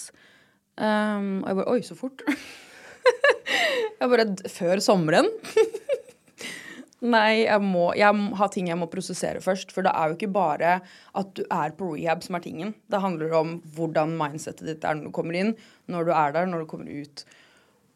Um, 0.79 1.43
og 1.43 1.51
jeg 1.51 1.59
bare 1.59 1.75
Oi, 1.75 1.81
så 1.83 1.97
fort. 1.99 2.23
jeg 3.99 4.13
bare 4.15 4.29
Før 4.55 4.85
sommeren. 4.85 5.27
Nei, 7.01 7.47
jeg 7.47 7.65
må 7.65 7.87
jeg 7.97 8.13
må 8.13 8.37
ha 8.37 8.47
ting 8.53 8.67
jeg 8.69 8.77
må 8.77 8.89
prosessere 8.93 9.41
først. 9.41 9.73
For 9.73 9.87
det 9.87 9.93
er 9.97 10.11
jo 10.11 10.19
ikke 10.19 10.33
bare 10.35 10.73
at 11.17 11.31
du 11.37 11.45
er 11.47 11.77
på 11.77 11.95
rehab 11.95 12.25
som 12.25 12.37
er 12.37 12.45
tingen. 12.45 12.75
Det 12.93 13.01
handler 13.01 13.37
om 13.39 13.55
hvordan 13.77 14.17
mindsetet 14.21 14.67
ditt 14.69 14.85
er 14.85 14.99
når 14.99 15.09
du 15.09 15.15
kommer 15.17 15.39
inn, 15.41 15.55
når 15.89 16.11
du 16.11 16.13
er 16.17 16.35
der, 16.37 16.51
når 16.51 16.65
du 16.65 16.71
kommer 16.75 16.93
ut. 16.93 17.25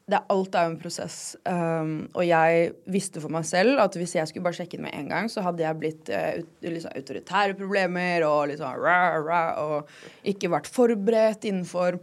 Det 0.04 0.20
alt 0.32 0.56
er 0.56 0.66
jo 0.66 0.72
en 0.72 0.80
prosess. 0.80 1.18
Um, 1.48 1.92
og 2.12 2.24
jeg 2.28 2.72
visste 2.92 3.20
for 3.24 3.32
meg 3.32 3.46
selv 3.48 3.80
at 3.80 3.94
hvis 3.96 4.16
jeg 4.18 4.28
skulle 4.28 4.44
bare 4.44 4.56
sjekke 4.56 4.76
inn 4.76 4.84
med 4.84 4.96
en 4.96 5.12
gang, 5.12 5.30
så 5.32 5.44
hadde 5.44 5.64
jeg 5.64 5.80
blitt 5.80 6.12
uh, 6.12 6.40
ut, 6.40 6.50
liksom, 6.64 6.92
autoritære 6.92 7.56
problemer 7.60 8.24
og 8.28 8.50
liksom 8.52 8.84
rah, 8.84 9.16
rah, 9.24 9.62
og 9.64 10.28
ikke 10.28 10.52
vært 10.52 10.68
forberedt 10.72 11.48
innenfor 11.48 12.00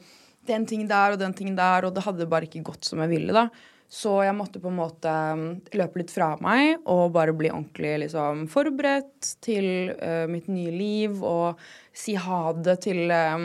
den 0.49 0.65
ting 0.69 0.87
der 0.89 1.13
og 1.13 1.21
den 1.21 1.37
ting 1.37 1.53
der, 1.57 1.85
og 1.85 1.93
det 1.93 2.05
hadde 2.05 2.29
bare 2.29 2.49
ikke 2.49 2.65
gått 2.71 2.89
som 2.89 3.01
jeg 3.05 3.13
ville, 3.13 3.37
da. 3.37 3.49
Så 3.91 4.13
jeg 4.23 4.31
måtte 4.37 4.61
på 4.63 4.69
en 4.71 4.77
måte 4.79 5.11
um, 5.35 5.41
løpe 5.75 5.99
litt 5.99 6.13
fra 6.15 6.29
meg 6.39 6.77
og 6.87 7.09
bare 7.11 7.33
bli 7.35 7.49
ordentlig 7.51 7.97
liksom, 8.05 8.45
forberedt 8.47 9.33
til 9.43 9.65
uh, 9.99 10.23
mitt 10.31 10.47
nye 10.47 10.71
liv 10.71 11.17
og 11.27 11.59
si 11.91 12.13
ha 12.15 12.53
det 12.55 12.77
til 12.85 13.11
uh, 13.11 13.43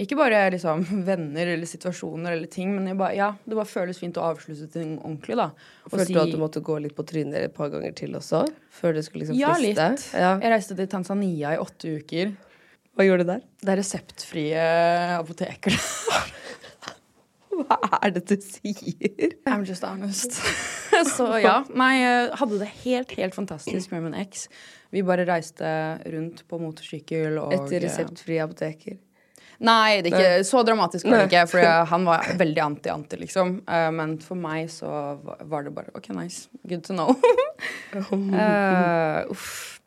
ikke 0.00 0.14
bare 0.16 0.44
liksom, 0.54 0.84
venner 1.10 1.50
eller 1.56 1.66
situasjoner 1.68 2.36
eller 2.36 2.46
ting, 2.54 2.70
men 2.76 2.94
bare, 2.96 3.16
ja, 3.18 3.32
det 3.44 3.58
bare 3.58 3.68
føles 3.68 3.98
fint 4.00 4.16
å 4.22 4.28
avslutte 4.30 4.70
ting 4.78 4.94
ordentlig, 5.02 5.36
da. 5.42 5.48
Og 5.84 5.90
følte 5.96 6.06
si- 6.06 6.14
du 6.14 6.20
at 6.22 6.30
du 6.36 6.38
måtte 6.40 6.62
gå 6.64 6.78
litt 6.86 6.94
på 6.96 7.04
trynet 7.10 7.42
et 7.50 7.56
par 7.58 7.68
ganger 7.74 7.92
til 7.98 8.14
også? 8.16 8.44
Før 8.78 8.94
det 8.96 9.02
skulle 9.08 9.26
liksom 9.26 9.40
Ja, 9.42 9.56
friste? 9.58 9.90
litt. 9.90 10.06
Ja. 10.14 10.36
Jeg 10.38 10.54
reiste 10.54 10.78
til 10.78 10.88
Tanzania 10.94 11.56
i 11.56 11.60
åtte 11.60 11.96
uker. 11.98 12.30
Hva 12.94 13.04
gjorde 13.10 13.26
du 13.26 13.32
der? 13.34 13.42
Det 13.60 13.74
er 13.74 13.82
reseptfrie 13.82 14.64
apoteker. 15.18 15.74
Hva 17.66 17.98
er 18.02 18.14
det 18.16 18.24
du 18.30 18.36
sier? 18.42 19.34
I'm 19.48 19.64
just 19.68 19.84
honest. 19.84 20.36
Så 21.16 21.26
ja. 21.40 21.60
Nei, 21.74 21.94
hadde 22.36 22.58
det 22.60 22.68
helt, 22.84 23.12
helt 23.18 23.34
fantastisk 23.36 23.92
med 23.94 24.02
min 24.08 24.16
eks. 24.20 24.48
Vi 24.90 25.04
bare 25.06 25.24
reiste 25.28 25.68
rundt 26.10 26.42
på 26.50 26.58
motorsykkel 26.60 27.38
og 27.40 27.54
Etter 27.54 27.84
reseptfrie 27.86 28.42
apoteker. 28.42 28.98
Nei, 29.60 30.00
det 30.00 30.08
er 30.08 30.16
ikke, 30.16 30.44
så 30.48 30.62
dramatisk 30.64 31.04
var 31.04 31.20
det 31.20 31.26
ikke. 31.28 31.42
For 31.52 31.66
han 31.92 32.06
var 32.08 32.30
veldig 32.40 32.62
anti-anti, 32.64 33.18
liksom. 33.20 33.58
Eh, 33.68 33.90
men 33.92 34.16
for 34.24 34.40
meg 34.40 34.70
så 34.72 34.88
var- 35.20 35.42
var 35.52 35.66
det 35.68 35.74
bare 35.76 35.92
OK, 35.94 36.08
nice. 36.16 36.48
Good 36.66 36.82
to 36.88 36.96
know. 36.96 37.12
uh, 37.94 39.20
uff. 39.34 39.80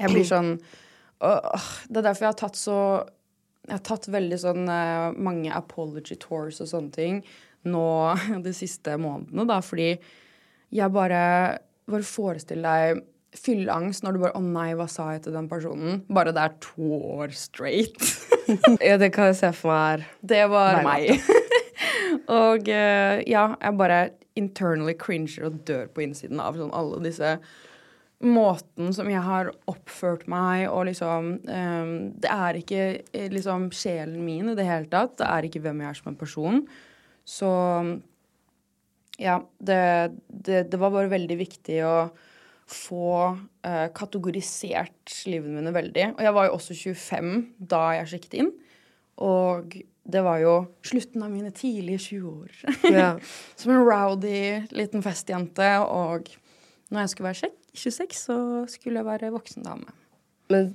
Jeg 0.00 0.08
blir 0.14 0.24
sånn 0.24 0.54
uh, 1.20 1.64
Det 1.90 2.00
er 2.00 2.06
derfor 2.06 2.24
jeg 2.24 2.30
har 2.32 2.38
tatt 2.40 2.56
så 2.56 2.76
Jeg 3.68 3.76
har 3.76 3.84
tatt 3.86 4.08
veldig 4.10 4.38
sånn 4.40 4.66
eh, 4.72 5.10
mange 5.20 5.52
apology 5.54 6.16
tours 6.20 6.60
og 6.64 6.70
sånne 6.70 6.94
ting 6.94 7.22
nå 7.68 7.84
de 8.46 8.52
siste 8.56 8.96
månedene, 9.00 9.46
da, 9.48 9.60
fordi 9.64 9.94
jeg 10.70 10.94
bare 10.94 11.22
Bare 11.90 12.06
forestill 12.06 12.62
deg 12.62 13.00
fylleangst 13.34 14.04
når 14.04 14.14
du 14.14 14.20
bare 14.22 14.38
Å 14.38 14.42
nei, 14.44 14.68
hva 14.78 14.86
sa 14.90 15.08
jeg 15.14 15.24
til 15.24 15.34
den 15.34 15.48
personen? 15.50 16.04
Bare 16.10 16.34
det 16.34 16.44
er 16.44 16.56
to 16.62 17.00
år 17.18 17.34
straight. 17.36 17.98
Ja, 18.82 18.96
det 18.98 19.12
kan 19.14 19.28
jeg 19.28 19.36
se 19.38 19.52
for 19.54 19.70
meg 19.70 20.06
Det 20.26 20.40
var 20.50 20.80
meg. 20.82 21.20
og 22.42 22.66
eh, 22.66 23.20
ja, 23.30 23.44
jeg 23.54 23.78
bare 23.78 24.00
internally 24.38 24.96
cringer 24.98 25.46
og 25.46 25.60
dør 25.68 25.90
på 25.94 26.02
innsiden 26.02 26.40
av 26.42 26.58
sånn 26.58 26.72
alle 26.74 26.98
disse 27.04 27.36
Måten 28.20 28.92
som 28.92 29.08
jeg 29.08 29.22
har 29.24 29.48
oppført 29.70 30.26
meg 30.28 30.66
og 30.68 30.84
liksom 30.90 31.30
um, 31.40 31.92
Det 32.20 32.28
er 32.28 32.58
ikke 32.58 32.82
eh, 33.16 33.30
liksom 33.32 33.70
sjelen 33.72 34.20
min 34.26 34.52
i 34.52 34.56
det 34.58 34.66
hele 34.68 34.90
tatt. 34.92 35.16
Det 35.22 35.28
er 35.28 35.48
ikke 35.48 35.62
hvem 35.64 35.80
jeg 35.80 35.88
er 35.88 36.00
som 36.00 36.10
en 36.12 36.18
person. 36.20 36.60
Så 37.24 37.52
ja, 39.20 39.38
det, 39.60 39.80
det, 40.28 40.66
det 40.72 40.80
var 40.80 40.92
bare 40.92 41.12
veldig 41.12 41.38
viktig 41.40 41.80
å 41.84 41.94
få 42.70 43.14
uh, 43.34 43.86
kategorisert 43.96 45.14
livene 45.28 45.58
mine 45.58 45.72
veldig. 45.74 46.10
Og 46.14 46.24
jeg 46.24 46.36
var 46.36 46.48
jo 46.48 46.56
også 46.56 46.76
25 46.76 47.32
da 47.72 47.82
jeg 47.98 48.12
sjekket 48.12 48.36
inn. 48.42 48.52
Og 49.20 49.74
det 50.10 50.22
var 50.24 50.40
jo 50.42 50.54
slutten 50.86 51.24
av 51.24 51.32
mine 51.32 51.52
tidlige 51.54 52.04
20 52.06 52.28
år. 52.30 52.60
Yeah. 52.88 53.18
Som 53.60 53.74
en 53.74 53.84
rowdy 53.84 54.42
liten 54.74 55.04
festjente. 55.04 55.68
Og 55.84 56.30
når 56.90 57.04
jeg 57.04 57.12
skulle 57.12 57.30
være 57.30 57.40
sjekk, 57.42 57.59
26, 57.74 58.16
så 58.26 58.36
skulle 58.70 59.00
jeg 59.00 59.06
være 59.06 59.32
voksen 59.34 59.62
dame. 59.66 59.92
Men, 60.50 60.72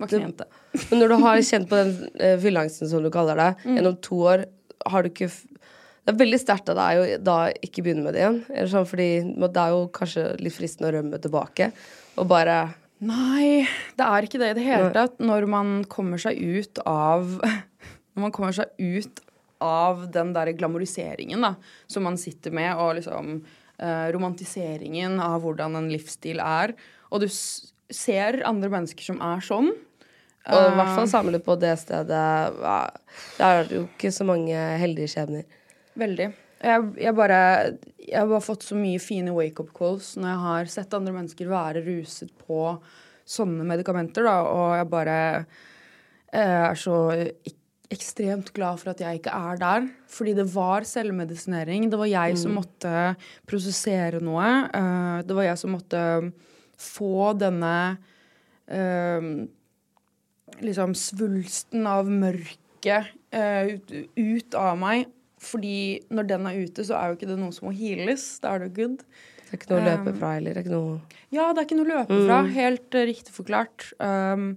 Voksen 0.00 0.22
jente. 0.22 0.46
men 0.90 1.00
når 1.02 1.08
du 1.12 1.16
har 1.24 1.40
kjent 1.44 1.68
på 1.68 1.76
den 1.80 1.90
eh, 2.22 2.36
fylleangsten, 2.40 2.88
som 2.88 3.02
du 3.04 3.10
kaller 3.12 3.36
det, 3.40 3.48
Mm. 3.64 3.76
gjennom 3.78 3.96
to 4.00 4.20
år, 4.30 4.44
har 4.86 5.02
du 5.02 5.10
ikke 5.10 5.28
Det 5.30 6.14
er 6.14 6.16
veldig 6.24 6.38
sterkt 6.40 6.70
av 6.72 6.76
deg 6.78 6.98
å 6.98 7.22
da 7.22 7.34
ikke 7.62 7.82
begynne 7.84 8.02
med 8.06 8.14
det 8.16 8.22
igjen. 8.22 8.38
Eller 8.48 8.70
sånn, 8.72 8.86
fordi 8.88 9.08
det 9.36 9.60
er 9.60 9.74
jo 9.74 9.82
kanskje 9.92 10.22
litt 10.40 10.54
fristende 10.56 10.88
å 10.88 10.94
rømme 10.96 11.18
tilbake. 11.20 11.72
Og 12.18 12.26
bare 12.30 12.74
Nei, 13.04 13.66
det 13.96 14.04
er 14.06 14.26
ikke 14.26 14.38
det 14.40 14.48
i 14.50 14.56
det 14.58 14.64
hele 14.64 14.88
Nei. 14.88 14.92
tatt. 14.96 15.18
Når 15.20 15.46
man 15.48 15.84
kommer 15.84 16.18
seg 16.18 16.40
ut 16.40 16.80
av 16.88 17.28
Når 18.16 18.24
man 18.24 18.32
kommer 18.32 18.52
seg 18.56 18.72
ut 18.80 19.20
av 19.60 20.06
den 20.10 20.32
der 20.32 20.50
glamoriseringen 20.56 21.44
da, 21.44 21.54
som 21.86 22.02
man 22.08 22.16
sitter 22.16 22.50
med, 22.50 22.72
og 22.80 22.96
liksom 22.96 23.42
romantiseringen 24.14 25.20
av 25.24 25.40
hvordan 25.44 25.78
en 25.78 25.88
livsstil 25.92 26.42
er, 26.44 26.74
og 27.10 27.24
du 27.24 27.28
ser 27.30 28.42
andre 28.46 28.70
mennesker 28.72 29.08
som 29.08 29.22
er 29.24 29.40
sånn 29.42 29.70
Og 29.72 30.66
i 30.68 30.76
hvert 30.76 30.92
fall 30.94 31.08
samle 31.10 31.40
på 31.42 31.56
det 31.60 31.72
stedet 31.80 32.20
Der 32.60 33.46
er 33.46 33.66
det 33.66 33.74
jo 33.74 33.82
ikke 33.88 34.12
så 34.14 34.24
mange 34.28 34.54
heldige 34.80 35.10
skjebner. 35.14 35.42
Veldig. 35.98 36.28
Jeg, 36.60 36.86
jeg 37.00 37.16
bare 37.18 37.40
Jeg 37.98 38.18
har 38.18 38.30
bare 38.30 38.44
fått 38.44 38.68
så 38.68 38.78
mye 38.78 39.00
fine 39.02 39.34
wake-up 39.34 39.72
calls 39.76 40.12
når 40.16 40.30
jeg 40.30 40.44
har 40.44 40.72
sett 40.76 40.96
andre 40.96 41.16
mennesker 41.16 41.50
være 41.50 41.82
ruset 41.88 42.30
på 42.46 42.62
sånne 43.30 43.66
medikamenter, 43.66 44.26
da, 44.26 44.40
og 44.42 44.72
jeg 44.74 44.86
bare 44.90 45.18
jeg 46.30 46.46
er 46.70 46.78
så 46.78 46.96
ek 47.14 47.56
ekstremt 47.90 48.52
glad 48.54 48.80
for 48.80 48.92
at 48.92 49.02
jeg 49.02 49.20
ikke 49.20 49.34
er 49.34 49.60
der. 49.60 49.88
Fordi 50.10 50.34
det 50.38 50.46
var 50.54 50.86
selvmedisinering. 50.86 51.88
Det 51.90 51.98
var 51.98 52.10
jeg 52.10 52.38
som 52.38 52.54
måtte 52.58 53.14
prosessere 53.50 54.22
noe. 54.24 54.50
Uh, 54.70 55.20
det 55.26 55.36
var 55.36 55.48
jeg 55.48 55.60
som 55.62 55.74
måtte 55.74 56.02
få 56.80 57.32
denne 57.40 57.74
uh, 58.70 59.30
liksom 60.60 60.94
svulsten 60.98 61.88
av 61.90 62.10
mørket 62.10 63.10
uh, 63.34 63.74
ut, 63.74 63.96
ut 64.16 64.60
av 64.60 64.78
meg. 64.80 65.10
Fordi 65.40 66.00
når 66.12 66.28
den 66.28 66.48
er 66.48 66.62
ute, 66.66 66.84
så 66.84 66.98
er 66.98 67.10
jo 67.10 67.18
ikke 67.18 67.30
det 67.30 67.38
noe 67.40 67.54
som 67.56 67.70
må 67.70 67.76
heales. 67.76 68.26
Da 68.42 68.54
er 68.54 68.66
det 68.66 68.74
good. 68.76 69.00
Det 69.50 69.56
er 69.56 69.58
ikke 69.58 69.70
noe 69.72 69.80
å 69.80 69.86
løpe 69.88 70.12
fra 70.18 70.34
heller. 70.36 70.54
Det 70.54 70.60
er 70.60 70.66
ikke 70.66 70.76
noe 70.76 70.98
Ja, 71.32 71.46
det 71.50 71.62
er 71.62 71.66
ikke 71.66 71.78
noe 71.78 71.86
å 71.86 71.94
løpe 71.94 72.18
fra. 72.26 72.42
Helt 72.54 72.98
eh, 72.98 73.06
riktig 73.08 73.34
forklart. 73.34 73.86
Um, 73.98 74.52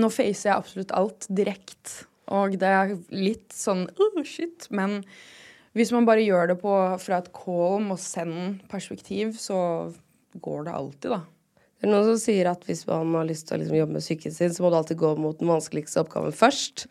nå 0.00 0.08
facer 0.14 0.52
jeg 0.52 0.54
absolutt 0.54 0.94
alt 0.96 1.26
direkte. 1.28 2.06
Og 2.30 2.56
det 2.60 2.68
er 2.68 2.94
litt 3.14 3.50
sånn 3.56 3.86
oh, 3.90 4.22
shit. 4.26 4.68
Men 4.70 5.00
hvis 5.76 5.92
man 5.94 6.06
bare 6.08 6.24
gjør 6.26 6.52
det 6.52 6.60
på, 6.62 6.76
fra 7.02 7.20
et 7.22 7.32
calm 7.34 7.92
og 7.94 8.00
send 8.02 8.64
perspektiv, 8.70 9.36
så 9.38 9.58
går 10.42 10.66
det 10.66 10.74
alltid, 10.78 11.12
da. 11.16 11.22
Det 11.80 11.88
er 11.88 11.94
noen 11.94 12.10
som 12.10 12.18
sier 12.20 12.48
at 12.50 12.66
hvis 12.68 12.82
man 12.84 13.14
har 13.16 13.24
lyst 13.24 13.46
til 13.48 13.56
å 13.56 13.58
liksom 13.62 13.78
jobbe 13.78 13.96
med 13.96 14.04
psyken 14.04 14.34
sin, 14.36 14.52
så 14.52 14.62
må 14.62 14.68
du 14.68 14.76
alltid 14.76 14.98
gå 15.00 15.14
mot 15.16 15.38
den 15.40 15.48
vanskeligste 15.48 16.02
oppgaven 16.02 16.34
først. 16.36 16.84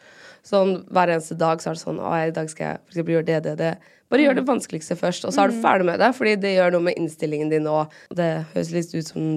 Sånn 0.50 0.80
Hver 0.90 1.12
eneste 1.14 1.38
dag 1.38 1.62
så 1.62 1.70
er 1.70 1.78
det 1.78 1.84
sånn 1.84 2.00
Å, 2.02 2.14
i 2.26 2.34
dag 2.34 2.50
skal 2.50 2.66
jeg 2.66 2.80
for 2.80 2.96
eksempel 2.96 3.16
gjøre 3.18 3.28
det, 3.28 3.40
det, 3.46 3.54
det. 3.60 3.94
Bare 4.10 4.26
gjør 4.26 4.40
det 4.40 4.46
vanskeligste 4.48 4.98
først, 4.98 5.28
og 5.30 5.36
så 5.36 5.44
er 5.44 5.54
du 5.54 5.60
ferdig 5.62 5.86
med 5.92 6.02
det. 6.02 6.10
Fordi 6.18 6.34
det 6.42 6.56
gjør 6.56 6.74
noe 6.74 6.88
med 6.88 6.98
innstillingen 6.98 7.54
din 7.54 7.70
òg. 7.70 7.94
Det 8.18 8.32
høres 8.56 8.74
litt 8.74 8.96
ut 8.96 9.12
som 9.12 9.28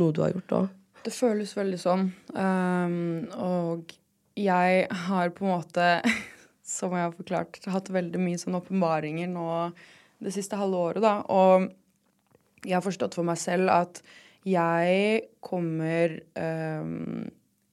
noe 0.00 0.16
du 0.16 0.22
har 0.24 0.32
gjort 0.32 0.56
òg. 0.62 0.72
Det 1.04 1.12
føles 1.12 1.52
veldig 1.52 1.82
sånn. 1.82 2.06
Um, 2.32 2.96
og 3.44 3.92
jeg 4.38 4.86
har 5.06 5.32
på 5.34 5.46
en 5.46 5.54
måte, 5.54 5.88
som 6.76 6.94
jeg 6.96 7.06
har 7.06 7.14
forklart, 7.16 7.60
hatt 7.70 7.92
veldig 7.94 8.20
mye 8.22 8.40
sånne 8.40 8.62
åpenbaringer 8.62 9.30
nå 9.30 9.48
det 10.24 10.32
siste 10.34 10.58
halve 10.58 10.80
året, 10.90 11.04
da. 11.04 11.16
Og 11.30 11.70
jeg 12.64 12.76
har 12.78 12.84
forstått 12.84 13.16
for 13.18 13.26
meg 13.26 13.38
selv 13.40 13.72
at 13.72 14.00
jeg 14.44 15.24
kommer 15.44 16.18
um, 16.36 17.24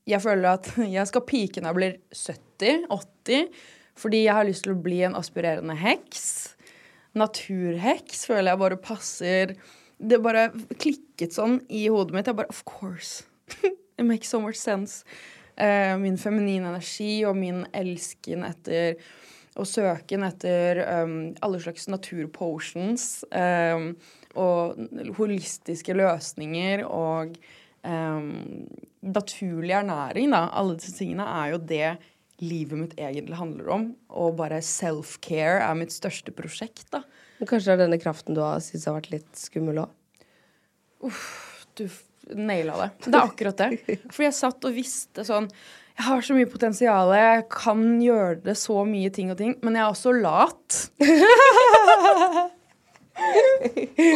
Jeg 0.08 0.24
føler 0.24 0.54
at 0.54 0.70
jeg 0.98 1.08
skal 1.10 1.28
pike 1.28 1.62
når 1.62 1.70
jeg 1.70 1.80
blir 1.80 1.98
70-80. 2.16 3.62
Fordi 4.02 4.24
jeg 4.24 4.36
har 4.36 4.48
lyst 4.48 4.66
til 4.66 4.74
å 4.74 4.82
bli 4.82 5.02
en 5.06 5.18
aspirerende 5.20 5.76
heks. 5.78 6.56
Naturheks 7.18 8.24
føler 8.30 8.54
jeg 8.54 8.62
bare 8.62 8.80
passer 8.80 9.52
Det 10.00 10.22
bare 10.24 10.46
klikket 10.80 11.36
sånn 11.36 11.60
i 11.70 11.86
hodet 11.92 12.16
mitt. 12.16 12.32
Jeg 12.32 12.40
bare 12.40 12.52
Of 12.52 12.64
course. 12.66 13.24
It 14.00 14.08
makes 14.08 14.32
so 14.32 14.40
much 14.42 14.58
sense. 14.58 15.04
Eh, 15.56 15.96
min 16.02 16.18
feminine 16.18 16.72
energi 16.72 17.26
og 17.28 17.36
min 17.38 17.66
elsken 17.76 18.46
etter 18.48 19.02
og 19.60 19.68
søken 19.68 20.24
etter 20.24 20.80
um, 21.04 21.16
alle 21.44 21.60
slags 21.60 21.90
naturpotions 21.92 23.26
um, 23.36 23.90
og 24.40 24.80
holistiske 25.18 25.96
løsninger 25.98 26.86
og 26.88 27.36
um, 27.84 28.30
naturlig 29.04 29.76
ernæring, 29.76 30.32
da. 30.32 30.46
Alle 30.56 30.78
disse 30.80 30.96
tingene 30.96 31.28
er 31.28 31.52
jo 31.52 31.60
det 31.68 31.90
livet 32.42 32.80
mitt 32.80 32.96
egentlig 32.96 33.38
handler 33.42 33.74
om. 33.76 33.90
Og 34.08 34.38
bare 34.40 34.62
self-care 34.66 35.60
er 35.66 35.76
mitt 35.78 35.92
største 35.94 36.34
prosjekt, 36.36 36.88
da. 36.96 37.04
Men 37.42 37.50
kanskje 37.50 37.74
det 37.74 37.76
er 37.76 37.84
denne 37.84 38.00
kraften 38.02 38.38
du 38.38 38.44
har 38.46 38.62
syntes 38.64 38.88
har 38.88 39.00
vært 39.02 39.12
litt 39.18 39.32
skummel 39.40 39.84
òg? 39.84 39.92
Du 41.76 41.88
naila 42.36 42.78
det. 42.86 42.90
Det 43.08 43.14
er 43.16 43.22
akkurat 43.28 43.58
det. 43.58 44.00
For 44.12 44.24
jeg 44.28 44.34
satt 44.38 44.66
og 44.70 44.74
visste 44.76 45.26
sånn 45.28 45.48
Jeg 45.98 46.06
har 46.08 46.22
så 46.26 46.34
mye 46.38 46.48
potensial, 46.50 47.12
jeg 47.14 47.44
kan 47.52 47.82
gjøre 48.02 48.42
det 48.46 48.56
så 48.58 48.86
mye 48.88 49.10
ting 49.14 49.30
og 49.34 49.38
ting, 49.38 49.56
men 49.62 49.76
jeg 49.76 49.84
er 49.84 49.92
også 49.92 50.14
lat. 50.22 50.78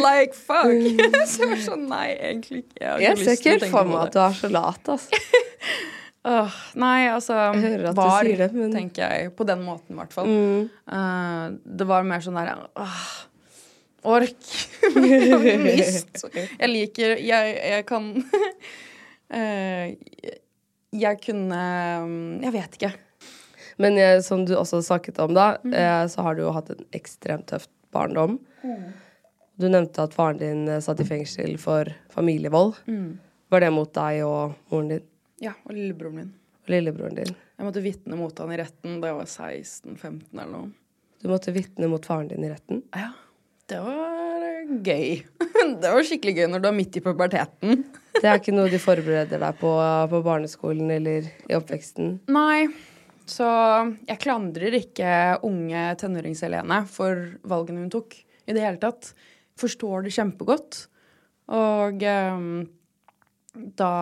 like 0.06 0.34
fuck. 0.34 0.72
så 1.30 1.42
jeg 1.44 1.50
var 1.52 1.60
sånn 1.62 1.84
Nei, 1.90 2.08
egentlig 2.16 2.62
ikke. 2.64 2.80
Jeg, 2.80 3.02
Jeg 3.04 3.18
ser 3.20 3.36
ikke 3.38 3.52
helt 3.56 3.68
for 3.72 3.90
meg 3.90 4.00
at 4.08 4.16
du 4.16 4.20
er 4.24 4.34
så 4.40 4.52
lat, 4.52 4.92
altså. 4.96 5.20
Uh, 6.26 6.50
nei, 6.74 7.04
altså 7.06 7.36
Var, 7.94 8.24
det, 8.26 8.48
men- 8.50 8.64
Mm. 8.66 8.72
tenker 8.74 9.12
jeg. 9.12 9.28
På 9.38 9.44
den 9.46 9.60
måten, 9.62 9.94
i 9.94 9.98
hvert 10.00 10.10
fall. 10.12 10.26
Eh, 10.26 11.44
det 11.78 11.86
var 11.86 12.02
mer 12.02 12.18
sånn 12.24 12.34
der 12.34 12.64
åh, 12.74 13.04
Ork. 14.06 14.50
Lyst. 15.66 16.22
Jeg 16.36 16.68
liker 16.70 17.16
Jeg, 17.20 17.56
jeg 17.72 17.86
kan 17.88 18.06
eh, 19.36 19.94
Jeg 20.96 21.20
kunne 21.24 21.60
Jeg 22.44 22.54
vet 22.54 22.78
ikke. 22.78 22.92
Men 23.82 23.98
jeg, 24.00 24.22
som 24.24 24.46
du 24.48 24.54
også 24.56 24.78
snakket 24.86 25.18
om, 25.20 25.34
da, 25.36 25.56
Mm. 25.60 25.74
så 26.08 26.22
har 26.24 26.34
du 26.38 26.46
jo 26.46 26.52
hatt 26.56 26.70
en 26.72 26.84
ekstremt 26.96 27.44
tøff 27.50 27.66
barndom. 27.92 28.38
Du 29.60 29.66
nevnte 29.68 30.00
at 30.06 30.14
faren 30.16 30.38
din 30.40 30.62
eh, 30.68 30.80
satt 30.84 31.00
i 31.00 31.04
fengsel 31.08 31.58
for 31.60 31.90
familievold. 32.12 32.78
Mm. 32.88 33.18
Var 33.52 33.60
det 33.66 33.70
mot 33.76 33.92
deg 33.94 34.22
og 34.24 34.54
moren 34.72 34.88
din 34.94 35.04
Ja, 35.44 35.52
og 35.66 35.74
lillebroren 35.76 36.16
min. 36.22 36.30
og 36.64 36.72
lillebroren 36.72 37.14
din? 37.20 37.34
Jeg 37.58 37.66
måtte 37.68 37.82
vitne 37.84 38.16
mot 38.16 38.38
han 38.40 38.52
i 38.52 38.56
retten 38.62 38.96
da 39.02 39.10
jeg 39.12 39.16
var 39.20 39.28
16-15 39.28 40.40
eller 40.40 40.50
noe. 40.52 40.72
Du 41.22 41.28
måtte 41.28 41.52
vitne 41.56 41.88
mot 41.88 42.04
faren 42.08 42.28
din 42.32 42.44
i 42.44 42.50
retten. 42.52 42.80
Ja, 42.96 43.10
det 43.70 43.78
var 43.82 44.42
eh, 44.46 44.74
gøy. 44.86 45.22
det 45.82 45.92
var 45.92 46.06
skikkelig 46.06 46.36
gøy 46.38 46.50
når 46.52 46.64
du 46.64 46.68
er 46.70 46.76
midt 46.76 46.98
i 46.98 47.04
puberteten. 47.04 47.86
Det 48.16 48.24
er 48.24 48.38
ikke 48.40 48.54
noe 48.54 48.70
de 48.72 48.78
forbereder 48.80 49.42
deg 49.42 49.58
på 49.60 49.70
på 50.08 50.18
barneskolen 50.24 50.88
eller 50.94 51.26
i 51.50 51.56
oppveksten. 51.58 52.14
Nei, 52.32 52.64
så 53.28 53.48
jeg 54.08 54.22
klandrer 54.22 54.72
ikke 54.78 55.10
unge 55.44 55.82
tenårings-Helene 56.00 56.78
for 56.88 57.26
valgene 57.44 57.82
hun 57.82 57.92
tok 57.92 58.16
i 58.16 58.56
det 58.56 58.62
hele 58.64 58.80
tatt. 58.80 59.10
Forstår 59.60 60.06
det 60.06 60.14
kjempegodt. 60.16 60.86
Og 61.52 62.06
um, 62.08 62.48
da 63.76 63.92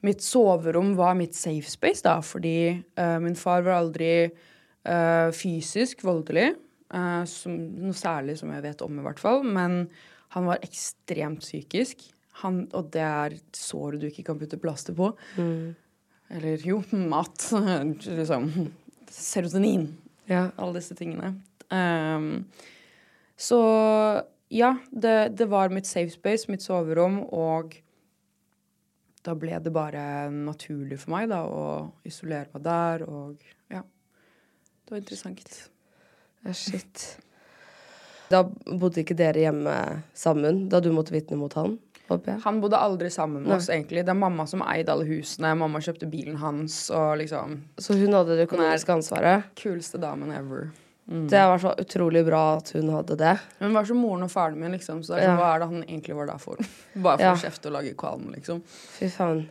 Mitt 0.00 0.22
soverom 0.24 0.94
var 0.96 1.16
mitt 1.18 1.36
safe 1.36 1.68
space, 1.68 2.00
da, 2.06 2.22
fordi 2.24 2.72
uh, 2.96 3.18
min 3.20 3.36
far 3.36 3.66
var 3.66 3.82
aldri 3.82 4.30
uh, 4.30 5.28
fysisk 5.36 6.00
voldelig. 6.06 6.54
Eh, 6.94 7.24
som, 7.30 7.58
noe 7.84 7.96
særlig 7.96 8.38
som 8.40 8.52
jeg 8.54 8.64
vet 8.66 8.86
om, 8.86 8.98
i 8.98 9.04
hvert 9.06 9.22
fall. 9.22 9.44
Men 9.46 9.84
han 10.34 10.48
var 10.48 10.64
ekstremt 10.66 11.44
psykisk. 11.44 12.08
Han, 12.42 12.64
og 12.76 12.90
det 12.94 13.04
er 13.04 13.38
såret 13.56 14.00
du 14.00 14.08
ikke 14.08 14.28
kan 14.30 14.38
putte 14.40 14.60
plaster 14.60 14.96
på. 14.96 15.12
Eller 16.30 16.66
jo, 16.66 16.80
mat. 17.10 17.50
liksom. 18.20 18.50
Serotonin. 19.10 19.88
Ja. 20.30 20.48
Alle 20.56 20.78
disse 20.78 20.94
tingene. 20.94 21.34
Um, 21.70 22.46
så 23.40 23.58
ja, 24.50 24.74
det, 24.90 25.28
det 25.38 25.46
var 25.50 25.70
mitt 25.70 25.86
safe 25.86 26.10
space, 26.10 26.50
mitt 26.50 26.62
soverom, 26.62 27.20
og 27.30 27.76
da 29.24 29.34
ble 29.38 29.58
det 29.62 29.72
bare 29.72 30.02
naturlig 30.32 30.98
for 31.02 31.14
meg 31.14 31.28
da, 31.30 31.42
å 31.46 31.64
isolere 32.08 32.50
meg 32.54 32.64
der, 32.66 33.04
og 33.06 33.44
ja. 33.70 33.84
Det 34.84 34.96
var 34.96 35.02
interessant. 35.02 35.52
Shit. 36.56 37.18
Da 38.30 38.44
bodde 38.66 39.02
ikke 39.02 39.16
dere 39.18 39.42
hjemme 39.42 39.74
sammen 40.16 40.68
da 40.70 40.80
du 40.80 40.90
måtte 40.94 41.12
vitne 41.14 41.36
mot 41.40 41.52
han? 41.58 41.78
håper 42.10 42.32
jeg? 42.34 42.40
Han 42.42 42.60
bodde 42.62 42.78
aldri 42.80 43.10
sammen 43.12 43.44
med 43.44 43.54
oss, 43.56 43.68
egentlig. 43.70 44.02
Det 44.06 44.10
er 44.10 44.18
mamma 44.18 44.46
som 44.50 44.62
eide 44.66 44.90
alle 44.90 45.06
husene. 45.06 45.52
Mamma 45.58 45.78
kjøpte 45.84 46.08
bilen 46.10 46.38
hans, 46.42 46.88
og 46.90 47.18
liksom 47.20 47.60
Så 47.78 47.94
hun 47.98 48.16
hadde 48.16 48.34
det 48.38 48.48
økonomiske 48.48 48.96
ansvaret? 48.96 49.44
Kuleste 49.60 50.00
damen 50.02 50.32
ever. 50.34 50.70
Mm. 51.10 51.28
Det 51.30 51.38
er 51.38 51.44
i 51.46 51.50
hvert 51.52 51.62
fall 51.64 51.84
utrolig 51.84 52.24
bra 52.26 52.42
at 52.56 52.72
hun 52.74 52.90
hadde 52.94 53.16
det. 53.18 53.36
Hun 53.60 53.74
var 53.74 53.86
som 53.86 53.98
moren 54.02 54.26
og 54.26 54.30
faren 54.30 54.58
min, 54.58 54.72
liksom. 54.74 55.02
Så 55.06 55.14
det 55.16 55.22
er 55.24 55.30
Ja. 55.30 55.36
hva 55.38 55.54
er 55.54 55.58
det 55.62 55.68
han 55.70 55.82
egentlig 55.84 56.16
var 56.16 56.26
der 56.26 56.38
for? 56.38 56.56
Bare 56.94 57.18
for 57.18 57.24
Ja. 57.24 57.34
å 57.34 57.42
kjefte 57.44 57.66
og 57.66 57.72
lage 57.78 57.94
kvalm, 57.94 58.30
liksom. 58.34 58.62
Fy 58.98 59.08
faen. 59.08 59.48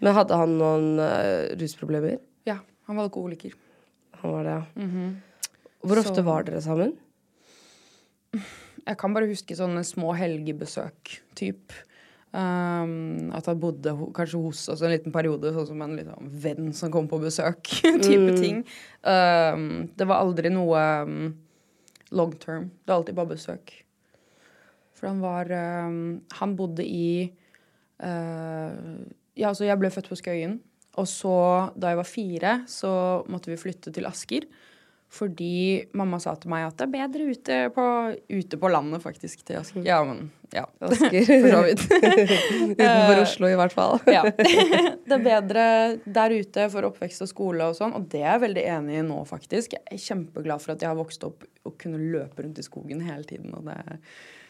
Men 0.00 0.14
hadde 0.14 0.36
han 0.36 0.58
noen 0.58 0.98
uh, 0.98 1.54
rusproblemer? 1.58 2.18
Ja, 2.46 2.58
han 2.86 2.96
var 2.96 3.04
alkoholiker. 3.08 3.52
Han 4.22 4.32
var 4.32 4.42
det, 4.44 4.50
ja. 4.50 4.62
Hvor 5.86 6.00
ofte 6.02 6.20
Så- 6.20 6.26
var 6.26 6.46
dere 6.46 6.60
sammen? 6.64 6.96
Jeg 8.86 8.98
kan 9.00 9.14
bare 9.14 9.26
huske 9.30 9.56
sånne 9.56 9.82
små 9.86 10.12
helgebesøk, 10.14 11.20
typ. 11.38 11.72
Um, 12.36 13.30
at 13.32 13.46
han 13.48 13.58
bodde 13.62 13.94
ho 13.96 14.10
kanskje 14.12 14.40
hos 14.42 14.68
oss 14.68 14.82
en 14.84 14.92
liten 14.92 15.14
periode, 15.14 15.52
sånn 15.54 15.68
som 15.70 15.80
en 15.82 15.94
liksom, 15.96 16.28
venn 16.42 16.72
som 16.76 16.92
kom 16.92 17.08
på 17.08 17.20
besøk. 17.22 17.62
type 18.04 18.36
ting. 18.36 18.60
Um, 19.02 19.86
det 19.96 20.06
var 20.06 20.20
aldri 20.20 20.52
noe 20.52 20.82
um, 21.06 21.34
long 22.12 22.34
term. 22.42 22.68
Det 22.84 22.92
var 22.92 23.00
alltid 23.00 23.16
bare 23.16 23.32
besøk. 23.32 23.72
For 24.96 25.08
han 25.10 25.20
var 25.20 25.50
Han 25.52 26.54
bodde 26.56 26.84
i 26.84 27.30
uh, 28.00 29.02
Ja, 29.36 29.50
altså, 29.50 29.66
jeg 29.68 29.76
ble 29.80 29.90
født 29.92 30.08
på 30.08 30.16
Skøyen. 30.16 30.58
Og 30.96 31.04
så, 31.10 31.32
da 31.76 31.90
jeg 31.92 31.98
var 31.98 32.08
fire, 32.08 32.52
så 32.72 32.90
måtte 33.28 33.50
vi 33.52 33.58
flytte 33.60 33.92
til 33.92 34.06
Asker. 34.08 34.46
Fordi 35.16 35.86
mamma 35.96 36.18
sa 36.20 36.34
til 36.40 36.50
meg 36.52 36.66
at 36.66 36.76
det 36.76 36.86
er 36.86 36.92
bedre 36.92 37.26
ute 37.32 37.58
på, 37.72 37.84
ute 38.28 38.58
på 38.60 38.70
landet, 38.72 39.02
faktisk, 39.04 39.44
til 39.48 39.60
Asker. 39.60 39.84
Ja, 39.86 40.02
men 40.04 40.28
ja. 40.52 40.66
Asker. 40.84 41.24
For 41.44 41.48
så 41.54 41.62
vidt. 41.64 41.84
Utenfor 42.74 43.22
Oslo, 43.22 43.50
i 43.50 43.58
hvert 43.58 43.76
fall. 43.76 43.98
ja. 44.16 44.24
Det 44.26 45.16
er 45.16 45.24
bedre 45.24 45.66
der 46.04 46.36
ute 46.36 46.66
for 46.72 46.88
oppvekst 46.90 47.24
og 47.24 47.30
skole 47.32 47.70
og 47.70 47.78
sånn, 47.78 47.94
og 47.96 48.08
det 48.12 48.22
er 48.22 48.34
jeg 48.34 48.44
veldig 48.46 48.66
enig 48.76 48.98
i 49.00 49.06
nå, 49.06 49.20
faktisk. 49.28 49.78
Jeg 49.78 49.86
er 49.96 50.02
kjempeglad 50.02 50.64
for 50.64 50.76
at 50.76 50.84
jeg 50.84 50.92
har 50.92 50.98
vokst 50.98 51.24
opp 51.28 51.46
og 51.66 51.78
kunne 51.80 52.02
løpe 52.02 52.44
rundt 52.44 52.60
i 52.60 52.66
skogen 52.66 53.02
hele 53.06 53.24
tiden, 53.28 53.54
og 53.56 53.66
det 53.70 53.78
er 53.80 53.98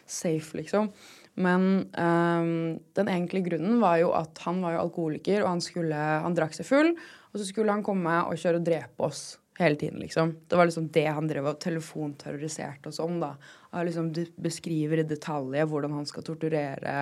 safe, 0.07 0.59
liksom. 0.59 0.91
Men 1.37 1.65
um, 1.93 2.53
den 2.97 3.11
egentlige 3.13 3.51
grunnen 3.51 3.81
var 3.83 3.99
jo 4.01 4.13
at 4.17 4.39
han 4.47 4.63
var 4.65 4.77
jo 4.77 4.85
alkoholiker, 4.87 5.43
og 5.45 5.51
han, 5.55 5.65
skulle, 5.65 5.97
han 6.25 6.37
drakk 6.37 6.57
seg 6.57 6.69
full, 6.69 6.95
og 7.31 7.41
så 7.41 7.49
skulle 7.49 7.75
han 7.75 7.85
komme 7.85 8.23
og 8.25 8.39
kjøre 8.41 8.63
og 8.63 8.67
drepe 8.67 9.11
oss 9.11 9.35
hele 9.59 9.77
tiden, 9.77 10.01
liksom. 10.01 10.37
Det 10.49 10.57
var 10.57 10.69
liksom 10.69 10.89
det 10.93 11.07
han 11.07 11.29
drev 11.29 11.49
og 11.51 11.61
telefonterroriserte 11.61 12.91
oss 12.91 13.01
om, 13.01 13.21
da. 13.21 13.35
Han 13.73 13.87
liksom 13.89 14.11
beskriver 14.37 15.01
i 15.01 15.07
detalj 15.09 15.65
hvordan 15.65 15.97
han 15.97 16.09
skal 16.09 16.27
torturere 16.27 16.97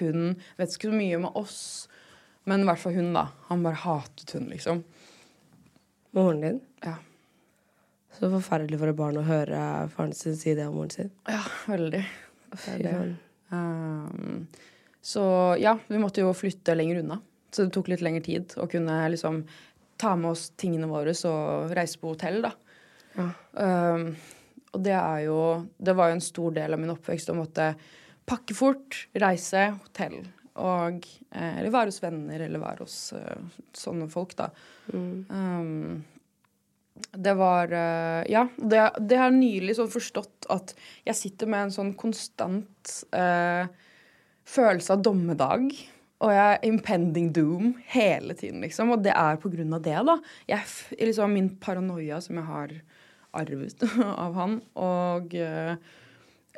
hun. 0.00 0.32
Vet 0.56 0.72
ikke 0.72 0.90
så 0.90 1.02
mye 1.02 1.20
med 1.24 1.36
oss, 1.38 1.60
men 2.48 2.64
i 2.64 2.70
hvert 2.70 2.82
fall 2.82 2.96
hun, 2.96 3.12
da. 3.16 3.28
Han 3.50 3.66
bare 3.66 3.82
hatet 3.84 4.34
hun, 4.36 4.48
liksom. 4.52 4.82
Moren 6.16 6.42
din? 6.44 6.60
Ja. 6.84 6.96
Så 8.18 8.32
forferdelig 8.32 8.80
for 8.80 8.90
et 8.90 8.98
barn 8.98 9.20
å 9.20 9.26
høre 9.26 9.60
faren 9.92 10.16
sin 10.16 10.36
si 10.38 10.56
det 10.56 10.66
om 10.66 10.78
moren 10.80 10.94
sin. 10.94 11.12
Ja, 11.28 11.44
veldig. 11.68 12.02
Fy 12.56 12.80
faen. 12.82 13.16
Um, 13.48 14.46
så 15.04 15.22
ja, 15.60 15.76
vi 15.88 16.00
måtte 16.00 16.24
jo 16.24 16.32
flytte 16.36 16.74
lenger 16.76 17.02
unna. 17.04 17.20
Så 17.52 17.64
det 17.64 17.72
tok 17.76 17.88
litt 17.88 18.02
lengre 18.04 18.24
tid 18.24 18.52
å 18.60 18.66
kunne 18.68 18.96
liksom 19.12 19.40
ta 19.98 20.14
med 20.16 20.32
oss 20.32 20.48
tingene 20.58 20.88
våre 20.90 21.14
og 21.28 21.74
reise 21.76 22.00
på 22.00 22.14
hotell, 22.14 22.40
da. 22.46 22.54
Um, 23.18 24.12
og 24.68 24.82
det 24.84 24.92
er 24.94 25.22
jo 25.24 25.38
Det 25.74 25.94
var 25.96 26.10
jo 26.10 26.18
en 26.18 26.22
stor 26.22 26.52
del 26.54 26.76
av 26.76 26.78
min 26.78 26.92
oppvekst 26.92 27.32
å 27.32 27.34
måtte 27.34 27.72
pakke 28.28 28.54
fort, 28.54 29.08
reise, 29.18 29.64
hotell. 29.80 30.20
Og 30.60 31.06
eh, 31.32 31.58
Eller 31.58 31.72
være 31.72 31.90
hos 31.92 32.02
venner, 32.02 32.44
eller 32.44 32.62
være 32.62 32.84
hos 32.84 32.98
uh, 33.16 33.64
sånne 33.76 34.08
folk, 34.12 34.36
da. 34.38 34.50
Um, 34.92 36.04
det 37.14 37.34
var 37.38 37.72
uh, 37.72 38.22
Ja, 38.28 38.46
det, 38.56 38.82
det 39.00 39.20
har 39.20 39.34
nylig 39.34 39.78
sånn 39.78 39.92
forstått 39.92 40.48
at 40.52 40.74
jeg 41.06 41.18
sitter 41.18 41.50
med 41.50 41.68
en 41.68 41.74
sånn 41.74 41.94
konstant 41.98 42.94
uh, 43.14 43.70
følelse 44.48 44.96
av 44.96 45.04
dommedag. 45.06 45.72
Og 46.18 46.32
jeg 46.34 46.54
er 46.54 46.64
impending 46.66 47.28
doom 47.34 47.74
hele 47.92 48.34
tiden, 48.34 48.62
liksom. 48.64 48.90
Og 48.94 49.04
det 49.04 49.14
er 49.14 49.38
på 49.38 49.50
grunn 49.52 49.76
av 49.76 49.84
det, 49.84 49.98
da. 50.08 50.16
Jeg, 50.50 50.64
liksom 50.98 51.34
Min 51.36 51.52
paranoia 51.62 52.18
som 52.24 52.40
jeg 52.40 52.48
har 52.48 52.74
arvet 53.38 53.84
av 54.24 54.34
han, 54.34 54.58
og 54.80 55.34
eh, 55.36 55.76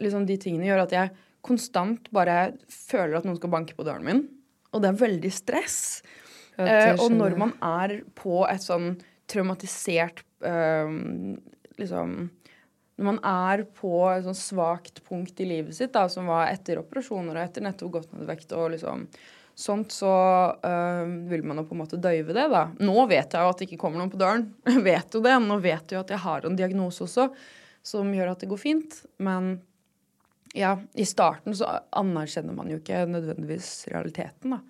liksom 0.00 0.24
de 0.28 0.38
tingene 0.40 0.68
gjør 0.68 0.84
at 0.86 0.94
jeg 0.94 1.12
konstant 1.44 2.06
bare 2.14 2.52
føler 2.70 3.18
at 3.18 3.26
noen 3.26 3.36
skal 3.40 3.52
banke 3.52 3.76
på 3.76 3.84
døren 3.84 4.06
min. 4.06 4.24
Og 4.70 4.82
det 4.82 4.92
er 4.92 5.02
veldig 5.02 5.32
stress. 5.34 5.78
Ja, 6.06 6.20
Eh, 6.60 6.90
og 7.00 7.12
når 7.14 7.36
man 7.40 7.54
er 7.64 8.00
på 8.18 8.42
et 8.44 8.60
sånn 8.60 8.90
traumatisert 9.30 10.18
eh, 10.44 10.90
Liksom 11.80 12.10
Når 13.00 13.06
man 13.06 13.20
er 13.24 13.62
på 13.78 13.92
et 14.10 14.26
sånn 14.26 14.36
svakt 14.36 15.00
punkt 15.06 15.40
i 15.40 15.46
livet 15.48 15.72
sitt, 15.78 15.94
da, 15.94 16.02
som 16.12 16.28
var 16.28 16.50
etter 16.50 16.82
operasjoner 16.82 17.38
og 17.38 17.44
etter 17.46 17.64
nettopp 17.64 17.94
gått 17.94 18.10
ned 18.12 18.26
i 18.26 18.28
vekt 18.28 18.52
og 18.52 18.74
liksom 18.74 19.06
sånt, 19.60 19.92
så 19.92 20.10
øh, 20.66 21.10
vil 21.30 21.44
man 21.46 21.60
jo 21.60 21.66
på 21.68 21.76
en 21.76 21.82
måte 21.82 22.00
døyve 22.00 22.34
det, 22.36 22.46
da. 22.52 22.66
Nå 22.80 23.06
vet 23.10 23.34
jeg 23.34 23.44
jo 23.44 23.52
at 23.52 23.60
det 23.60 23.68
ikke 23.68 23.80
kommer 23.82 24.00
noen 24.00 24.12
på 24.12 24.20
døren. 24.20 24.46
Jeg 24.70 24.84
vet 24.86 25.16
jo 25.16 25.22
det. 25.24 25.34
Nå 25.44 25.58
vet 25.62 25.84
jeg 25.84 25.98
jo 25.98 26.04
at 26.04 26.12
jeg 26.14 26.22
har 26.24 26.46
en 26.46 26.56
diagnose 26.58 27.04
også 27.06 27.30
som 27.86 28.12
gjør 28.12 28.32
at 28.32 28.42
det 28.42 28.48
går 28.50 28.60
fint. 28.60 28.96
Men 29.22 29.52
ja, 30.56 30.74
i 30.98 31.06
starten 31.08 31.54
så 31.56 31.68
anerkjenner 31.96 32.56
man 32.56 32.70
jo 32.72 32.80
ikke 32.80 33.04
nødvendigvis 33.08 33.88
realiteten, 33.92 34.56
da. 34.56 34.60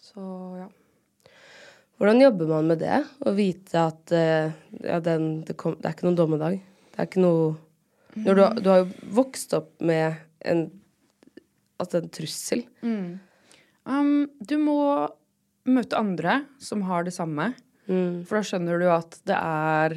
Så 0.00 0.22
ja. 0.60 0.68
Hvordan 2.00 2.22
jobber 2.22 2.48
man 2.48 2.70
med 2.70 2.80
det? 2.80 3.02
Å 3.28 3.32
vite 3.36 3.80
at 3.90 4.12
eh, 4.16 4.54
ja, 4.80 5.00
den, 5.04 5.42
det, 5.44 5.58
kom, 5.60 5.74
det 5.76 5.90
er 5.90 5.96
ikke 5.96 6.06
noen 6.08 6.16
dommedag. 6.16 6.60
Det 6.94 7.02
er 7.02 7.10
ikke 7.10 7.24
noe 7.24 7.50
Når 8.24 8.38
du, 8.38 8.44
du 8.64 8.70
har 8.72 8.78
jo 8.80 9.10
vokst 9.20 9.52
opp 9.58 9.74
med 9.84 10.16
en 10.40 10.68
Altså 11.80 12.02
en 12.02 12.10
trussel. 12.12 12.60
Um, 13.88 14.28
du 14.40 14.56
må 14.60 14.80
møte 15.68 15.98
andre 15.98 16.42
som 16.62 16.84
har 16.88 17.06
det 17.06 17.14
samme. 17.16 17.52
For 17.90 18.38
da 18.38 18.46
skjønner 18.46 18.78
du 18.78 18.86
at 18.92 19.16
det 19.26 19.36
er 19.36 19.96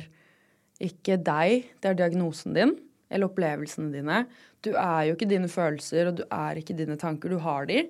ikke 0.83 1.19
deg, 1.21 1.67
det 1.77 1.91
er 1.91 1.99
diagnosen 1.99 2.55
din 2.55 2.73
eller 3.13 3.29
opplevelsene 3.29 3.93
dine. 3.93 4.23
Du 4.65 4.71
er 4.73 5.09
jo 5.09 5.17
ikke 5.17 5.29
dine 5.29 5.49
følelser, 5.51 6.09
og 6.09 6.17
du 6.17 6.23
er 6.33 6.57
ikke 6.57 6.75
dine 6.77 6.97
tanker. 6.97 7.29
Du 7.29 7.37
har 7.43 7.67
de. 7.69 7.83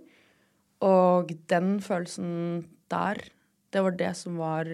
Og 0.84 1.32
den 1.48 1.78
følelsen 1.84 2.66
der, 2.92 3.22
det 3.72 3.86
var 3.86 3.96
det 3.96 4.12
som 4.20 4.36
var 4.42 4.68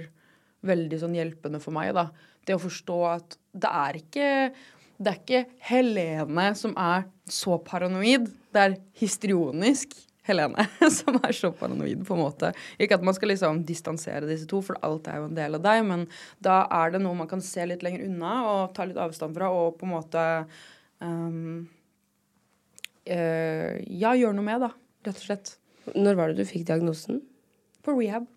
veldig 0.66 1.00
sånn 1.04 1.16
hjelpende 1.16 1.62
for 1.62 1.76
meg, 1.76 1.94
da. 1.94 2.08
Det 2.48 2.58
å 2.58 2.64
forstå 2.64 2.98
at 3.12 3.38
det 3.54 3.70
er 3.84 4.02
ikke 4.02 4.28
det 5.00 5.12
er 5.12 5.20
ikke 5.22 5.44
Helene 5.70 6.50
som 6.60 6.74
er 6.76 7.06
så 7.30 7.56
paranoid. 7.64 8.26
Det 8.52 8.64
er 8.66 8.80
histrionisk 9.00 9.94
Helene 10.30 10.66
som 11.00 11.18
er 11.20 11.36
så 11.36 11.52
paranoid, 11.56 12.04
på 12.08 12.16
en 12.16 12.24
måte. 12.24 12.52
Ikke 12.82 13.00
at 13.00 13.06
man 13.06 13.18
skal 13.18 13.34
liksom 13.34 13.64
distansere 13.68 14.30
disse 14.30 14.48
to, 14.50 14.62
for 14.66 14.80
alt 14.86 15.10
er 15.10 15.20
jo 15.22 15.30
en 15.30 15.38
del 15.38 15.58
av 15.60 15.66
deg, 15.66 15.84
men 15.90 16.06
da 16.46 16.62
er 16.82 16.96
det 16.96 17.04
noe 17.04 17.18
man 17.18 17.30
kan 17.32 17.44
se 17.46 17.66
litt 17.70 17.86
lenger 17.86 18.06
unna 18.08 18.34
og 18.50 18.76
ta 18.78 18.88
litt 18.88 19.00
avstand 19.02 19.38
fra, 19.38 19.52
og 19.52 19.80
på 19.80 19.88
en 19.88 19.96
måte 19.96 20.26
um, 21.04 21.66
uh, 23.10 23.74
Ja, 23.86 24.14
gjøre 24.14 24.36
noe 24.38 24.48
med, 24.48 24.68
da. 24.68 24.74
Rett 25.08 25.18
og 25.18 25.26
slett. 25.26 25.56
Når 25.96 26.20
var 26.20 26.32
det 26.32 26.44
du 26.44 26.50
fikk 26.50 26.68
diagnosen? 26.70 27.24
På 27.86 27.96
rehab. 27.98 28.28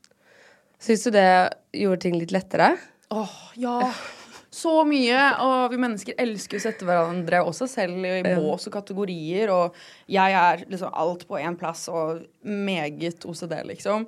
Syns 0.82 1.04
du 1.06 1.12
det 1.14 1.28
gjorde 1.76 2.02
ting 2.02 2.16
litt 2.18 2.34
lettere? 2.34 2.72
Åh, 3.12 3.38
ja. 3.60 3.78
Så 4.52 4.72
mye. 4.84 5.18
Og 5.42 5.72
vi 5.72 5.80
mennesker 5.80 6.18
elsker 6.20 6.60
å 6.60 6.64
sette 6.66 6.86
hverandre 6.86 7.40
også 7.46 7.68
selv 7.70 8.04
i 8.04 8.20
bås 8.26 8.68
og 8.68 8.74
kategorier. 8.74 9.52
Og 9.52 9.78
jeg 10.12 10.36
er 10.36 10.66
liksom 10.68 10.92
alt 10.92 11.24
på 11.28 11.40
én 11.40 11.56
plass 11.58 11.86
og 11.92 12.26
meget 12.44 13.24
OCD, 13.28 13.56
liksom. 13.72 14.06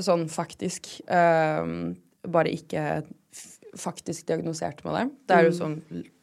Sånn 0.00 0.24
faktisk. 0.32 0.88
Um, 1.06 1.92
bare 2.22 2.54
ikke 2.54 3.02
faktisk 3.76 4.28
diagnosert 4.28 4.82
med 4.86 4.96
det. 4.96 5.04
Det 5.28 5.36
er 5.36 5.48
jo 5.48 5.54
sånn 5.56 5.78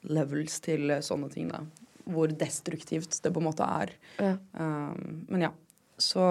levels 0.09 0.59
til 0.65 0.95
sånne 1.05 1.29
ting, 1.33 1.49
da. 1.53 1.63
Hvor 2.09 2.31
destruktivt 2.33 3.19
det 3.21 3.33
på 3.33 3.41
en 3.41 3.49
måte 3.51 3.65
er. 3.65 3.93
Ja. 4.17 4.35
Um, 4.57 5.25
men 5.29 5.49
ja. 5.49 5.53
Så 5.99 6.23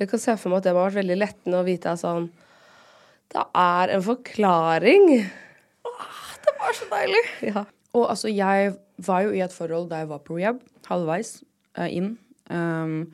Jeg 0.00 0.08
kan 0.10 0.18
se 0.18 0.34
for 0.40 0.50
meg 0.50 0.60
at 0.60 0.66
det 0.66 0.72
må 0.74 0.80
ha 0.82 0.88
vært 0.88 0.98
veldig 0.98 1.16
lettende 1.20 1.60
å 1.60 1.66
vite 1.66 1.92
at 1.92 2.00
sånn 2.00 2.24
Det 3.30 3.44
er 3.54 3.92
en 3.94 4.02
forklaring. 4.02 5.06
Det 6.60 6.66
var 6.68 6.76
så 6.76 6.88
deilig. 6.90 7.22
Ja. 7.48 7.64
Og 7.96 8.10
altså, 8.12 8.28
jeg 8.28 8.74
var 9.06 9.24
jo 9.24 9.32
i 9.34 9.40
et 9.42 9.54
forhold 9.54 9.88
da 9.90 10.02
jeg 10.02 10.10
var 10.10 10.20
på 10.26 10.36
rehab, 10.36 10.60
halvveis 10.86 11.40
uh, 11.78 11.88
inn. 11.88 12.12
Um, 12.50 13.08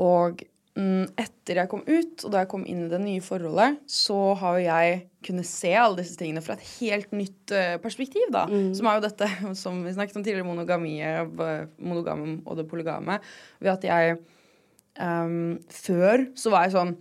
og 0.00 0.40
um, 0.78 1.04
etter 1.20 1.60
jeg 1.60 1.70
kom 1.70 1.84
ut, 1.84 2.24
og 2.24 2.32
da 2.32 2.42
jeg 2.42 2.50
kom 2.50 2.64
inn 2.66 2.86
i 2.86 2.90
det 2.90 3.00
nye 3.02 3.22
forholdet, 3.22 3.82
så 3.90 4.16
har 4.40 4.58
jo 4.58 4.64
jeg 4.64 5.00
kunnet 5.26 5.46
se 5.46 5.74
alle 5.76 6.00
disse 6.00 6.16
tingene 6.18 6.42
fra 6.42 6.56
et 6.56 6.64
helt 6.80 7.12
nytt 7.14 7.54
uh, 7.54 7.76
perspektiv, 7.82 8.24
da. 8.34 8.46
Som 8.74 8.88
er 8.88 8.98
jo 8.98 9.04
dette 9.06 9.28
som 9.62 9.82
vi 9.84 9.94
snakket 9.94 10.18
om 10.18 10.24
tidligere, 10.24 10.48
monogamiet, 10.48 12.46
og 12.46 12.58
det 12.58 12.68
polygame. 12.70 13.20
Ved 13.60 13.76
at 13.76 13.86
jeg 13.90 14.16
um, 14.98 15.60
Før 15.68 16.26
så 16.38 16.50
var 16.52 16.66
jeg 16.66 16.74
sånn 16.74 16.96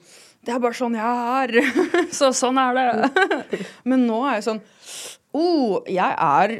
Det 0.46 0.54
er 0.54 0.62
bare 0.62 0.78
sånn 0.78 1.00
jeg 1.00 1.26
er. 1.40 1.58
så 2.20 2.30
sånn 2.36 2.60
er 2.62 2.78
det. 2.78 3.26
Men 3.90 4.06
nå 4.10 4.22
er 4.28 4.40
jeg 4.40 4.48
sånn 4.52 4.64
Oh, 5.32 5.80
jeg 5.88 6.12
er 6.12 6.52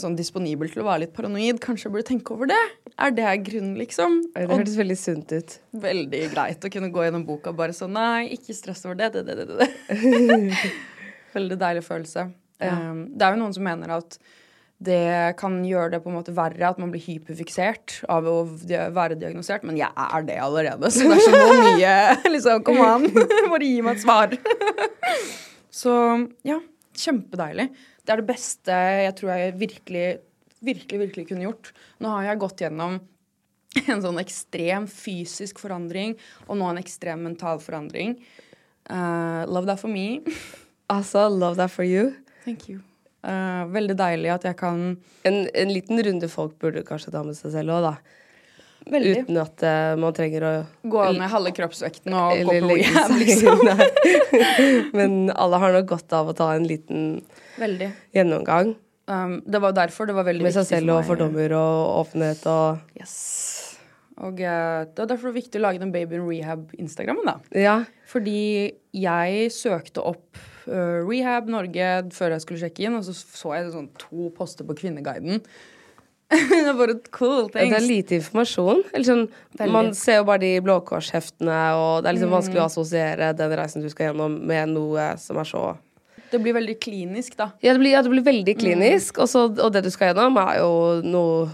sånn 0.00 0.16
disponibel 0.18 0.70
til 0.72 0.82
å 0.82 0.88
være 0.88 1.04
litt 1.04 1.12
paranoid. 1.14 1.60
Kanskje 1.62 1.86
jeg 1.86 1.94
burde 1.94 2.08
tenke 2.08 2.34
over 2.34 2.50
det? 2.50 2.58
Er 2.98 3.12
det 3.14 3.34
grunnen, 3.46 3.76
liksom? 3.78 4.16
Oi, 4.32 4.42
Det 4.42 4.56
hørtes 4.56 4.78
veldig 4.80 4.96
sunt 4.98 5.34
ut. 5.36 5.54
veldig 5.70 6.22
greit 6.32 6.64
å 6.66 6.70
kunne 6.74 6.90
gå 6.90 7.04
gjennom 7.06 7.22
boka 7.28 7.52
bare 7.54 7.76
sånn 7.76 7.94
Nei, 7.94 8.32
ikke 8.34 8.56
stress 8.58 8.82
over 8.88 8.98
det, 8.98 9.12
det, 9.14 9.22
det, 9.28 9.46
det, 9.46 9.54
det. 9.62 10.58
veldig 11.36 11.58
deilig 11.60 11.84
følelse. 11.86 12.26
Um, 12.58 13.04
det 13.14 13.22
er 13.22 13.36
jo 13.36 13.42
noen 13.44 13.54
som 13.54 13.66
mener 13.68 13.92
at 14.00 14.18
det 14.82 15.34
kan 15.38 15.56
gjøre 15.66 15.96
det 15.96 16.00
på 16.04 16.10
en 16.10 16.16
måte 16.20 16.34
verre 16.34 16.68
at 16.68 16.78
man 16.78 16.90
blir 16.94 17.02
hyperfiksert 17.02 18.00
av 18.10 18.26
å 18.30 18.36
være 18.46 19.16
diagnosert, 19.18 19.64
men 19.66 19.78
jeg 19.78 19.90
er 19.90 20.26
det 20.26 20.36
allerede, 20.42 20.90
så 20.94 21.06
det 21.06 21.16
er 21.18 21.24
så 21.24 21.54
mye 21.62 21.94
liksom, 22.34 22.62
Kom 22.66 22.78
an, 22.82 23.06
bare 23.52 23.66
gi 23.66 23.80
meg 23.82 23.98
et 23.98 24.04
svar. 24.04 24.34
så 25.70 25.94
ja, 26.46 26.60
kjempedeilig. 26.98 27.68
Det 28.08 28.14
er 28.14 28.22
det 28.22 28.30
beste 28.30 28.74
jeg 29.04 29.14
tror 29.18 29.34
jeg 29.34 29.54
virkelig, 29.60 30.04
virkelig, 30.64 30.98
virkelig 31.02 31.26
kunne 31.28 31.44
gjort. 31.44 31.74
Nå 32.00 32.08
har 32.14 32.30
jeg 32.30 32.40
gått 32.40 32.62
gjennom 32.64 32.94
en 33.84 34.00
sånn 34.00 34.20
ekstrem 34.22 34.86
fysisk 34.88 35.60
forandring, 35.60 36.14
og 36.48 36.56
nå 36.56 36.70
en 36.70 36.80
ekstrem 36.80 37.20
mental 37.28 37.60
forandring. 37.60 38.16
Uh, 38.88 39.44
love 39.44 39.68
that 39.68 39.82
for 39.82 39.92
me. 39.92 40.22
Altså, 40.88 41.26
love 41.28 41.58
that 41.58 41.68
for 41.68 41.84
you. 41.84 42.14
Thank 42.46 42.70
you. 42.70 42.78
Uh, 43.20 43.68
veldig 43.68 43.92
deilig 43.98 44.30
at 44.32 44.46
jeg 44.46 44.56
kan 44.56 44.94
En, 45.28 45.36
en 45.52 45.72
liten 45.74 46.00
runde 46.00 46.30
folk 46.32 46.54
burde 46.62 46.80
kanskje 46.86 47.12
ta 47.12 47.20
med 47.26 47.36
seg 47.36 47.52
selv 47.52 47.74
òg, 47.74 47.84
da. 47.84 48.22
Veldig 48.92 49.14
Uten 49.22 49.40
at 49.42 49.64
uh, 49.66 49.92
man 50.00 50.16
trenger 50.16 50.48
å 50.48 50.52
gå 50.88 51.06
ned 51.18 51.32
halve 51.32 51.54
kroppsvekten 51.56 52.16
og 52.16 52.42
gå 52.48 52.58
på 52.58 52.74
rehab, 52.74 53.14
liksom. 53.20 53.64
Men 54.98 55.16
alle 55.34 55.62
har 55.62 55.78
nok 55.78 55.88
godt 55.94 56.18
av 56.18 56.32
å 56.32 56.36
ta 56.36 56.52
en 56.56 56.68
liten 56.68 57.08
Veldig. 57.58 57.90
gjennomgang 58.16 58.76
Um, 59.08 59.38
det 59.46 59.58
var 59.58 59.72
derfor 59.72 60.06
det 60.06 60.12
var 60.12 60.26
veldig 60.28 60.44
med 60.44 60.52
seg 60.52 60.66
selv 60.68 60.92
og 60.92 61.06
fordommer 61.08 61.54
og 61.56 62.02
åpenhet 62.02 62.42
og 62.50 62.98
Yes. 62.98 63.14
Og 64.18 64.40
uh, 64.42 64.84
det 64.84 65.00
var 65.00 65.08
derfor 65.08 65.30
det 65.30 65.32
var 65.32 65.38
viktig 65.38 65.60
å 65.60 65.64
lage 65.64 65.80
den 65.80 65.94
Baby 65.94 66.18
in 66.18 66.26
Rehab-instagrammen, 66.26 67.28
da. 67.30 67.38
Ja. 67.56 67.76
Fordi 68.10 68.74
jeg 68.92 69.48
søkte 69.54 70.04
opp 70.10 70.40
uh, 70.66 71.00
Rehab 71.06 71.48
Norge 71.48 71.88
før 72.12 72.34
jeg 72.34 72.44
skulle 72.44 72.60
sjekke 72.64 72.84
inn, 72.84 72.98
og 72.98 73.06
så 73.06 73.14
så 73.16 73.54
jeg 73.56 73.70
sånn 73.72 73.88
to 74.02 74.28
poster 74.36 74.68
på 74.68 74.76
Kvinneguiden. 74.82 75.40
det 76.34 76.58
er 76.68 76.74
bare 76.76 76.92
et 76.98 77.06
cool 77.16 77.46
Det 77.54 77.62
er 77.72 77.80
lite 77.80 78.18
informasjon. 78.18 78.82
Eller 78.92 79.06
sånn, 79.06 79.22
man 79.72 79.94
ser 79.96 80.18
jo 80.20 80.24
bare 80.28 80.42
de 80.42 80.50
Blå 80.60 80.74
Kors-heftene, 80.84 81.56
og 81.80 82.02
det 82.04 82.10
er 82.10 82.18
liksom 82.18 82.34
vanskelig 82.36 82.58
Mm. 82.60 82.64
å 82.64 82.68
assosiere 82.68 83.28
den 83.38 83.54
reisen 83.56 83.82
du 83.84 83.88
skal 83.88 84.10
gjennom, 84.10 84.34
med 84.44 84.68
noe 84.74 85.14
som 85.18 85.38
er 85.40 85.48
så 85.48 85.62
Det 86.30 86.42
blir 86.44 86.52
veldig 86.52 86.74
klinisk, 86.84 87.36
da. 87.38 87.46
Ja, 87.64 87.72
det 87.72 87.80
blir, 87.80 87.94
ja, 87.94 88.02
det 88.04 88.10
blir 88.12 88.26
veldig 88.26 88.54
Mm. 88.56 88.60
klinisk, 88.60 89.16
og, 89.16 89.24
Også, 89.24 89.46
og 89.64 89.72
det 89.72 89.82
du 89.84 89.90
skal 89.90 90.10
gjennom, 90.14 90.36
er 90.36 90.58
jo 90.60 91.00
noe 91.02 91.48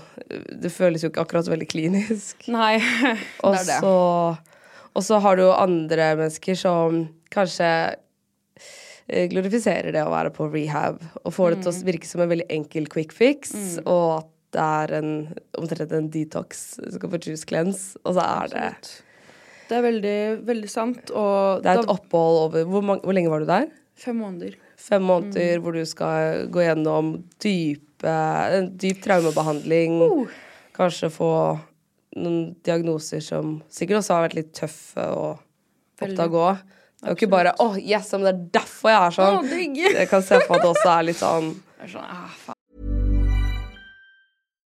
Det 0.60 0.72
føles 0.72 1.02
jo 1.04 1.10
ikke 1.10 1.22
akkurat 1.22 1.46
veldig 1.46 1.68
klinisk. 1.70 2.48
Nei, 2.48 2.78
det 2.78 3.18
er 3.44 3.64
det. 3.68 3.78
og 3.84 5.02
så 5.02 5.20
har 5.20 5.36
du 5.36 5.42
jo 5.42 5.52
andre 5.52 6.16
mennesker 6.16 6.56
som 6.58 7.08
kanskje 7.30 7.94
eh, 9.08 9.28
glorifiserer 9.28 9.92
det 9.92 10.02
å 10.02 10.10
være 10.10 10.30
på 10.34 10.46
rehab, 10.50 10.98
og 11.24 11.32
får 11.34 11.54
det 11.54 11.62
til 11.62 11.72
Mm. 11.72 11.82
å 11.82 11.86
virke 11.92 12.06
som 12.06 12.20
en 12.22 12.28
veldig 12.30 12.46
enkel 12.50 12.86
quick 12.88 13.12
fix, 13.12 13.52
og 13.86 14.18
at 14.24 14.28
det 14.54 14.62
er 14.64 14.92
en, 15.00 15.10
omtrent 15.58 15.92
en 15.96 16.10
detox. 16.14 16.64
Du 16.82 16.90
skal 16.94 17.10
få 17.12 17.20
juice 17.26 17.46
cleanse, 17.48 17.98
og 18.04 18.14
så 18.18 18.24
er 18.24 18.52
det 18.54 18.68
Det 19.68 19.78
er 19.78 19.82
veldig, 19.86 20.18
veldig 20.46 20.70
sant. 20.70 21.10
Og 21.10 21.62
Det 21.64 21.70
er 21.72 21.80
et 21.80 21.86
da- 21.86 21.94
opphold 21.96 22.38
over 22.44 22.64
Hvor, 22.68 22.82
mange, 22.84 23.02
hvor 23.02 23.16
lenge 23.16 23.30
var 23.32 23.40
du 23.40 23.46
der? 23.48 23.70
Fem 23.96 24.16
måneder. 24.20 24.54
Fem 24.76 25.02
Mm. 25.02 25.06
måneder 25.08 25.60
hvor 25.62 25.72
du 25.72 25.84
skal 25.86 26.48
gå 26.52 26.60
gjennom 26.66 27.22
dype, 27.40 28.04
en 28.58 28.76
dyp 28.76 29.00
traumebehandling. 29.02 30.00
Uh. 30.02 30.26
Kanskje 30.74 31.08
få 31.10 31.30
noen 32.16 32.54
diagnoser 32.62 33.22
som 33.22 33.62
sikkert 33.70 34.02
også 34.02 34.14
har 34.14 34.28
vært 34.28 34.34
litt 34.38 34.52
tøffe 34.54 35.02
å 35.02 35.38
oppdage 36.02 36.38
òg. 36.38 36.58
Det 37.00 37.10
er 37.10 37.14
jo 37.14 37.16
ikke 37.18 37.30
bare 37.30 37.52
'Å, 37.58 37.78
yes, 37.82 38.12
men 38.12 38.22
det 38.22 38.34
er 38.34 38.60
derfor 38.60 38.90
jeg 38.90 39.00
er 39.06 39.10
sånn'. 39.10 39.38
Å, 39.44 39.94
jeg 39.98 40.08
kan 40.08 40.22
se 40.22 40.40
for 40.40 40.54
meg 40.54 40.56
at 40.58 40.62
det 40.62 40.74
også 40.76 40.98
er 40.98 41.02
litt 41.02 41.16
sånn 41.16 41.54
er 41.82 41.88
sånn, 41.88 42.04
ah. 42.04 42.53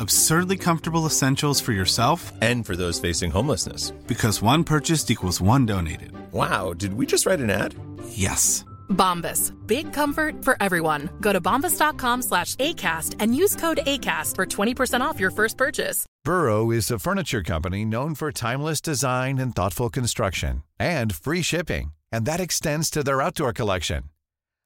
Absurdly 0.00 0.56
comfortable 0.56 1.04
essentials 1.04 1.60
for 1.60 1.72
yourself 1.72 2.32
And 2.40 2.64
for 2.64 2.74
those 2.74 2.98
facing 2.98 3.30
homelessness. 3.30 3.90
because 4.06 4.40
one 4.42 4.64
purchased 4.64 5.10
equals 5.10 5.40
one 5.42 5.66
donated. 5.66 6.12
Wow, 6.32 6.72
did 6.72 6.94
we 6.94 7.04
just 7.06 7.26
write 7.26 7.40
an 7.40 7.50
ad? 7.50 7.74
Yes. 8.08 8.64
Bombas. 8.88 9.52
Big 9.66 9.92
comfort 9.92 10.42
for 10.42 10.56
everyone. 10.60 11.10
Go 11.20 11.32
to 11.34 11.40
bombas.com 11.40 12.22
slash 12.22 12.56
ACAST 12.56 13.16
and 13.20 13.34
use 13.36 13.54
code 13.56 13.80
ACAST 13.86 14.36
for 14.36 14.46
20% 14.46 15.00
off 15.02 15.20
your 15.20 15.30
first 15.30 15.56
purchase. 15.58 16.06
Burrow 16.24 16.70
is 16.70 16.90
a 16.90 16.98
furniture 16.98 17.42
company 17.42 17.84
known 17.84 18.14
for 18.14 18.32
timeless 18.32 18.80
design 18.80 19.38
and 19.38 19.54
thoughtful 19.54 19.90
construction 19.90 20.62
and 20.78 21.14
free 21.14 21.42
shipping, 21.42 21.92
and 22.10 22.24
that 22.26 22.40
extends 22.40 22.88
to 22.90 23.02
their 23.04 23.20
outdoor 23.22 23.52
collection. 23.52 24.04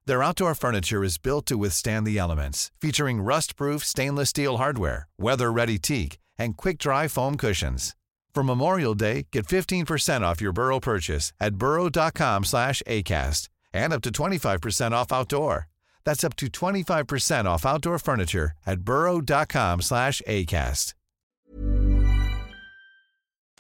Their 0.07 0.23
outdoor 0.23 0.55
furniture 0.55 1.03
is 1.03 1.17
built 1.17 1.47
to 1.47 1.57
withstand 1.57 2.07
the 2.07 2.19
elements, 2.19 2.71
featuring 2.79 3.23
rust-proof 3.23 3.83
stainless 3.85 4.29
steel 4.31 4.59
hardware, 4.59 5.09
weather-ready 5.19 5.79
teak, 5.79 6.19
and 6.39 6.57
quick-dry 6.59 7.09
foam 7.09 7.37
cushions. 7.37 7.97
For 8.35 8.43
Memorial 8.43 8.95
Day, 8.95 9.29
get 9.33 9.47
15% 9.47 10.21
off 10.23 10.43
your 10.43 10.53
Burrow 10.53 10.79
purchase 10.81 11.33
at 11.41 11.57
burrow.com 11.57 12.45
slash 12.45 12.83
ACAST 12.87 13.49
and 13.73 13.93
up 13.95 14.03
to 14.03 14.11
25% 14.11 14.93
off 14.93 15.11
outdoor. 15.13 15.69
That's 16.05 16.23
up 16.25 16.37
to 16.37 16.49
25% 16.49 17.47
off 17.47 17.65
outdoor 17.65 17.99
furniture 17.99 18.53
at 18.67 18.81
burrow.com 18.81 19.81
slash 19.81 20.21
ACAST. 20.29 20.93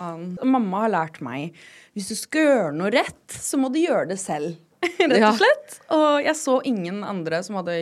An- 0.00 0.36
um, 0.42 0.50
Mamma 0.50 0.80
har 0.84 0.90
lært 0.90 1.20
meg 1.22 1.54
hvis 1.94 2.08
du 2.10 2.16
skal 2.18 2.48
gjøre 2.48 2.72
noe 2.74 2.90
rett, 2.90 3.30
så 3.30 3.56
må 3.62 3.68
du 3.70 3.78
gjøre 3.78 4.08
det 4.10 4.18
selv. 4.18 4.56
Rett 5.14 5.26
og 5.28 5.40
slett. 5.40 5.78
Og 5.94 6.20
jeg 6.24 6.36
så 6.40 6.58
ingen 6.68 7.02
andre 7.06 7.40
som 7.46 7.58
hadde 7.60 7.78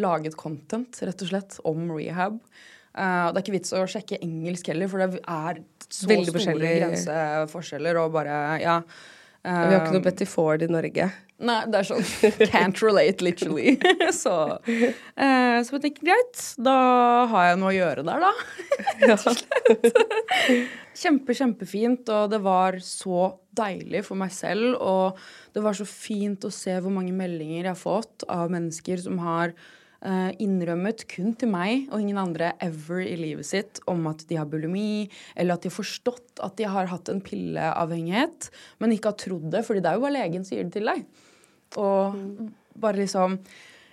laget 0.00 0.36
content 0.40 1.00
rett 1.04 1.24
og 1.24 1.32
slett 1.32 1.58
om 1.68 1.88
rehab. 1.94 2.40
Uh, 2.90 3.30
det 3.30 3.38
er 3.38 3.42
ikke 3.44 3.56
vits 3.58 3.74
å 3.76 3.86
sjekke 3.88 4.18
engelsk 4.24 4.72
heller, 4.72 4.90
for 4.90 5.02
det 5.02 5.22
er 5.22 5.62
så 5.90 6.06
Veldig 6.10 6.34
store 6.34 6.74
grenseforskjeller 6.76 7.98
og 8.02 8.12
bare 8.14 8.36
Ja. 8.62 8.82
Vi 9.40 9.48
har 9.48 9.78
ikke 9.80 9.94
noe 9.94 10.04
Betty 10.04 10.26
Ford 10.28 10.60
i 10.60 10.66
Norge. 10.68 11.06
Nei, 11.40 11.60
det 11.72 11.78
er 11.78 11.86
sånn 11.88 12.02
Can't 12.52 12.82
relate, 12.84 13.24
literally. 13.24 13.78
så, 14.12 14.34
uh, 14.60 15.56
så 15.64 15.76
jeg 15.78 15.84
tenker 15.86 16.10
greit, 16.10 16.42
da 16.60 16.74
har 17.30 17.46
jeg 17.48 17.60
noe 17.62 17.70
å 17.70 17.78
gjøre 17.78 18.04
der, 18.04 18.26
da. 18.26 18.32
Rett 19.06 19.24
og 19.24 19.38
slett. 19.38 20.74
Kjempe, 21.00 21.36
kjempefint, 21.38 22.12
og 22.12 22.34
det 22.34 22.42
var 22.44 22.76
så 22.84 23.30
deilig 23.56 24.04
for 24.10 24.20
meg 24.20 24.34
selv. 24.36 24.76
Og 24.76 25.16
det 25.54 25.62
var 25.64 25.76
så 25.76 25.86
fint 25.88 26.44
å 26.46 26.52
se 26.54 26.76
hvor 26.80 26.92
mange 26.94 27.14
meldinger 27.16 27.62
jeg 27.64 27.72
har 27.72 27.78
fått 27.78 28.26
av 28.30 28.50
mennesker 28.52 29.00
som 29.02 29.18
har 29.22 29.52
eh, 29.52 30.30
innrømmet 30.42 31.06
kun 31.10 31.32
til 31.38 31.50
meg 31.52 31.88
og 31.90 32.02
ingen 32.02 32.20
andre 32.20 32.52
ever 32.62 33.02
i 33.04 33.16
livet 33.20 33.48
sitt 33.48 33.82
om 33.90 34.06
at 34.10 34.24
de 34.28 34.38
har 34.40 34.48
bulimi, 34.50 35.08
eller 35.34 35.56
at 35.56 35.64
de 35.64 35.72
har 35.72 35.78
forstått 35.78 36.44
at 36.44 36.56
de 36.60 36.68
har 36.70 36.90
hatt 36.92 37.10
en 37.12 37.22
pilleavhengighet, 37.24 38.50
men 38.82 38.94
ikke 38.94 39.12
har 39.14 39.20
trodd 39.24 39.50
det, 39.54 39.64
fordi 39.66 39.82
det 39.84 39.92
er 39.92 39.98
jo 39.98 40.06
bare 40.06 40.18
legen 40.18 40.46
gir 40.46 40.64
det 40.66 40.76
til 40.78 40.92
deg. 40.92 41.04
Og 41.80 42.16
bare 42.80 43.02
liksom 43.02 43.38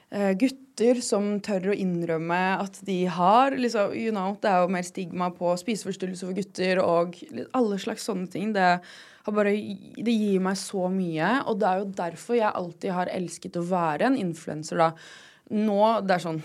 gutter 0.09 1.01
som 1.03 1.33
tør 1.43 1.73
å 1.73 1.75
innrømme 1.75 2.39
at 2.61 2.79
de 2.87 3.01
har 3.11 3.55
liksom, 3.57 3.91
you 3.97 4.13
know, 4.13 4.37
Det 4.39 4.49
er 4.49 4.61
jo 4.63 4.71
mer 4.71 4.85
stigma 4.87 5.27
på 5.35 5.51
spiseforstyrrelser 5.59 6.29
for 6.29 6.37
gutter 6.37 6.81
og 6.83 7.17
alle 7.57 7.79
slags 7.81 8.07
sånne 8.07 8.29
ting. 8.31 8.53
Det, 8.55 8.69
bare, 9.27 9.51
det 9.97 10.13
gir 10.15 10.43
meg 10.43 10.55
så 10.61 10.87
mye, 10.93 11.33
og 11.49 11.59
det 11.59 11.67
er 11.67 11.81
jo 11.81 11.89
derfor 11.97 12.39
jeg 12.39 12.53
alltid 12.53 12.95
har 12.95 13.11
elsket 13.11 13.59
å 13.59 13.65
være 13.67 14.07
en 14.07 14.19
influenser. 14.21 14.79
da. 14.79 14.91
Nå, 15.57 15.81
det 16.07 16.15
er 16.15 16.23
sånn 16.23 16.41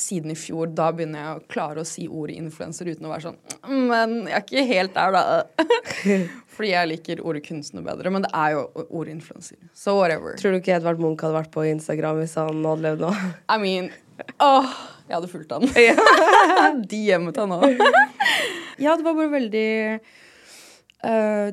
siden 0.00 0.32
i 0.32 0.36
fjor, 0.38 0.70
da 0.74 0.88
begynner 0.94 1.20
jeg 1.22 1.36
å 1.38 1.42
klare 1.52 1.82
å 1.82 1.86
si 1.86 2.06
ordet 2.10 2.36
influenser 2.40 2.88
uten 2.90 3.06
å 3.06 3.12
være 3.12 3.28
sånn 3.28 3.36
«Mm, 3.62 3.84
Men 3.90 4.14
jeg 4.26 4.34
er 4.34 4.44
ikke 4.44 4.64
helt 4.70 4.96
der, 4.96 5.14
da. 5.14 5.66
Fordi 6.54 6.70
jeg 6.70 6.90
liker 6.90 7.22
ordet 7.26 7.42
kunstner 7.46 7.84
bedre. 7.86 8.10
Men 8.14 8.26
det 8.26 8.30
er 8.34 8.54
jo 8.56 8.64
ordet 8.88 9.14
influenser. 9.16 9.58
So 9.74 9.96
whatever. 9.98 10.36
Tror 10.40 10.54
du 10.54 10.60
ikke 10.60 10.74
Edvard 10.76 11.02
Munch 11.02 11.22
hadde 11.22 11.38
vært 11.38 11.52
på 11.54 11.66
Instagram 11.70 12.20
hvis 12.22 12.36
han 12.38 12.62
hadde 12.66 12.84
levd 12.88 13.04
nå? 13.06 13.12
I 13.54 13.58
mean 13.62 13.90
Åh, 14.38 14.74
jeg 15.08 15.16
hadde 15.16 15.30
fulgt 15.32 15.50
han. 15.54 15.64
De 16.90 17.00
gjemmet 17.08 17.38
han 17.42 17.54
òg. 17.56 17.80
ja, 18.78 18.94
det 18.94 19.02
var 19.02 19.16
bare 19.18 19.32
veldig 19.32 19.70
uh, 21.02 21.48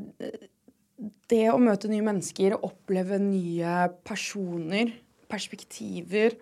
Det 1.33 1.43
å 1.49 1.57
møte 1.61 1.89
nye 1.89 2.05
mennesker, 2.05 2.53
oppleve 2.61 3.17
nye 3.21 3.87
personer, 4.05 4.93
perspektiver, 5.31 6.37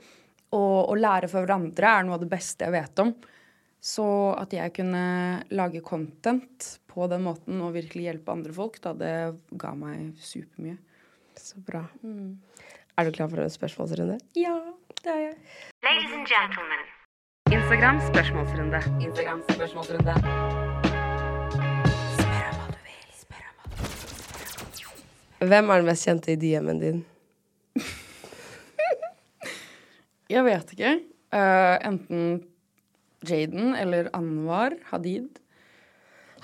og, 0.55 0.89
å 0.89 0.95
lære 0.97 1.29
for 1.31 1.45
hverandre 1.45 1.93
er 1.93 2.05
noe 2.07 2.17
av 2.17 2.23
det 2.23 2.31
beste 2.31 2.65
jeg 2.67 2.75
vet 2.75 3.03
om. 3.03 3.13
Så 3.79 4.05
at 4.35 4.51
jeg 4.51 4.73
kunne 4.75 5.03
lage 5.55 5.79
content 5.85 6.67
på 6.89 7.07
den 7.07 7.23
måten 7.23 7.61
og 7.63 7.75
virkelig 7.77 8.09
hjelpe 8.09 8.33
andre 8.33 8.55
folk, 8.55 8.79
da 8.83 8.91
det 8.97 9.13
ga 9.61 9.71
meg 9.77 10.19
supermye. 10.19 10.75
Så 11.39 11.61
bra. 11.63 11.85
Er 12.99 13.07
du 13.07 13.15
klar 13.15 13.29
for 13.31 13.39
en 13.39 13.53
spørsmålsrunde? 13.53 14.17
Ja, 14.35 14.57
det 15.05 15.13
er 15.13 15.21
jeg. 15.29 15.35
Ladies 15.87 16.15
and 16.17 16.27
gentlemen. 16.27 16.83
Instagram 17.55 18.01
spørsmålsrunde. 18.09 18.81
Instagram 18.99 19.45
spørsmålsrunde. 19.47 20.13
Hvem 25.39 25.71
er 25.71 25.79
den 25.79 25.87
mest 25.87 26.03
kjente 26.03 26.33
i 26.33 26.35
DM-en 26.35 26.83
din? 26.83 26.99
Jeg 30.29 30.45
vet 30.45 30.73
ikke. 30.75 30.95
Uh, 31.33 31.75
enten 31.85 32.25
Jaden 33.25 33.73
eller 33.77 34.09
Anwar 34.15 34.75
Hadid. 34.91 35.39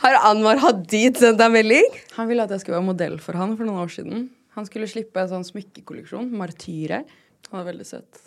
Har 0.01 0.17
Anwar 0.27 0.59
Hadid 0.59 1.19
sendt 1.21 1.39
deg 1.39 1.53
melding? 1.53 1.86
Han 2.17 2.27
ville 2.29 2.43
at 2.43 2.51
jeg 2.51 2.63
skulle 2.63 2.79
være 2.79 2.89
modell 2.89 3.19
for 3.23 3.38
han 3.39 3.53
for 3.55 3.67
noen 3.67 3.83
år 3.86 3.93
siden. 3.93 4.25
Han 4.57 4.67
skulle 4.67 4.89
slippe 4.89 5.21
en 5.21 5.31
sånn 5.31 5.45
smykkekolleksjon, 5.47 6.31
Martyre. 6.36 7.03
Han 7.51 7.61
er 7.61 7.67
veldig 7.69 7.88
søt. 7.88 8.21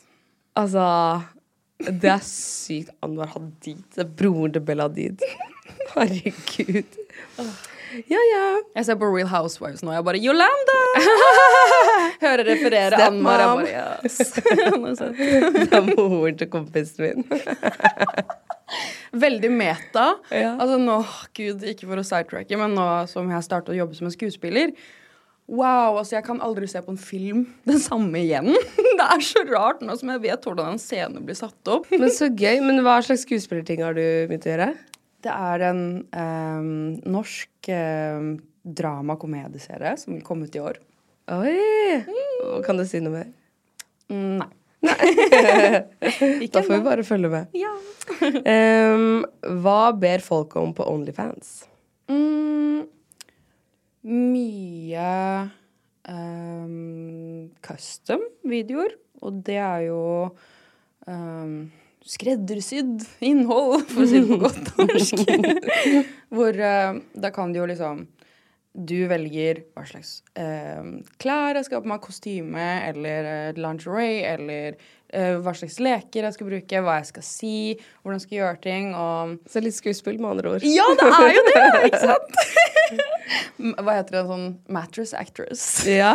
Altså 0.58 0.84
Det 1.78 2.10
er 2.12 2.24
sykt. 2.24 2.94
Anwar 3.04 3.34
Hadid. 3.34 3.82
Det 3.94 4.04
er 4.06 4.14
broren 4.22 4.54
til 4.54 4.64
Bella 4.64 4.88
Hadid. 4.88 5.26
Herregud. 5.94 6.98
Ja, 8.10 8.20
ja. 8.32 8.42
Jeg 8.76 8.88
ser 8.88 8.98
på 9.00 9.08
Real 9.12 9.30
Housewives 9.30 9.82
nå, 9.84 9.92
og 9.92 9.96
jeg 9.98 10.06
bare 10.08 10.20
Yolanda! 10.22 10.78
Hører 12.24 12.44
referere. 12.48 13.00
Anwar. 13.08 13.42
Jeg 13.42 13.48
bare, 13.62 13.98
yes. 14.04 14.18
Det 14.36 15.78
er 15.78 15.88
moren 15.94 16.38
til 16.38 16.50
kompisen 16.52 17.06
min. 17.06 17.26
Veldig 19.24 19.50
meta. 19.54 20.06
Ja. 20.34 20.54
Altså 20.60 20.78
nå, 20.82 21.00
gud, 21.36 21.64
ikke 21.72 21.88
for 21.88 22.02
å 22.02 22.06
sidetracke, 22.06 22.60
men 22.60 22.76
nå 22.76 22.86
som 23.10 23.30
jeg 23.32 23.46
startet 23.46 23.72
å 23.74 23.78
jobbe 23.78 23.96
som 23.98 24.10
en 24.10 24.16
skuespiller 24.16 24.74
Wow, 25.48 25.96
altså 25.96 26.18
jeg 26.18 26.26
kan 26.26 26.42
aldri 26.44 26.66
se 26.68 26.80
på 26.84 26.92
en 26.92 27.00
film 27.00 27.46
den 27.64 27.78
samme 27.80 28.20
igjen. 28.20 28.50
Det 28.98 29.04
er 29.06 29.22
så 29.24 29.40
rart 29.48 29.80
nå 29.80 29.94
som 29.96 30.10
jeg 30.12 30.20
vet 30.26 30.44
hvordan 30.44 30.74
en 30.74 30.82
scene 30.82 31.22
blir 31.24 31.38
satt 31.38 31.70
opp. 31.72 31.88
Men 31.88 32.12
så 32.12 32.28
gøy. 32.28 32.60
Men 32.60 32.82
hva 32.84 32.98
slags 33.06 33.24
skuespillerting 33.24 33.80
har 33.80 33.96
du 33.96 34.02
begynt 34.28 34.44
å 34.44 34.52
gjøre? 34.52 34.66
Det 35.24 35.32
er 35.34 35.64
en 35.66 35.82
eh, 36.14 36.68
norsk 37.10 37.70
eh, 37.74 38.28
drama-komedieserie 38.78 39.96
som 39.98 40.14
vil 40.14 40.24
komme 40.26 40.46
ut 40.46 40.56
i 40.56 40.62
år. 40.62 40.78
Oi! 41.34 41.58
Kan 42.64 42.78
du 42.78 42.86
si 42.88 43.00
noe 43.02 43.18
mer? 43.18 43.32
Mm, 44.08 44.38
Nei. 44.38 44.54
da 46.54 46.62
får 46.62 46.70
vi 46.70 46.80
bare 46.84 47.04
følge 47.04 47.30
med. 47.32 47.56
Ja. 47.58 47.72
um, 48.22 49.24
hva 49.62 49.80
ber 49.98 50.22
folk 50.24 50.54
om 50.60 50.72
på 50.76 50.86
Onlyfans? 50.88 51.66
Mm, 52.08 52.86
mye 54.08 55.10
um, 56.08 57.50
custom-videoer. 57.66 58.94
Og 59.26 59.42
det 59.44 59.58
er 59.58 59.88
jo 59.88 60.00
um, 61.10 61.66
skreddersydd 62.06 63.02
innhold, 63.24 63.82
for 63.90 64.04
å 64.04 64.08
si 64.08 64.20
det 64.22 64.28
på 64.28 64.38
godt 64.42 64.70
norsk. 64.78 65.24
Hvor 66.34 66.60
uh, 66.60 67.00
da 67.18 67.32
kan 67.34 67.52
du 67.52 67.60
jo 67.62 67.66
liksom 67.68 68.06
Du 68.78 69.08
velger 69.10 69.62
hva 69.74 69.82
slags 69.88 70.20
uh, 70.38 71.00
klær 71.18 71.56
jeg 71.58 71.66
skal 71.66 71.80
ha 71.80 71.84
på 71.86 71.90
meg, 71.90 72.02
kostyme 72.04 72.68
eller 72.86 73.28
uh, 73.28 73.58
lingerie, 73.58 74.36
eller 74.36 74.78
hva 75.08 75.54
slags 75.56 75.78
leker 75.80 76.26
jeg 76.26 76.34
skal 76.34 76.48
bruke, 76.50 76.80
hva 76.84 76.98
jeg 76.98 77.06
skal 77.08 77.24
si, 77.24 77.52
hvordan 78.02 78.18
jeg 78.18 78.24
skal 78.26 78.36
gjøre 78.42 78.58
ting. 78.60 78.90
Og 78.92 79.38
Så 79.48 79.62
litt 79.64 79.72
skuespill, 79.72 80.18
med 80.20 80.34
andre 80.34 80.50
ord. 80.52 80.66
Ja, 80.68 80.84
det 81.00 81.06
er 81.08 81.30
jo 81.32 81.44
det! 81.46 81.62
Ikke 81.88 82.02
sant? 82.10 82.36
hva 83.80 83.94
heter 83.96 84.18
det? 84.18 84.24
Sånn 84.28 84.46
mattress 84.76 85.14
actress. 85.16 85.64
Ja, 85.88 86.12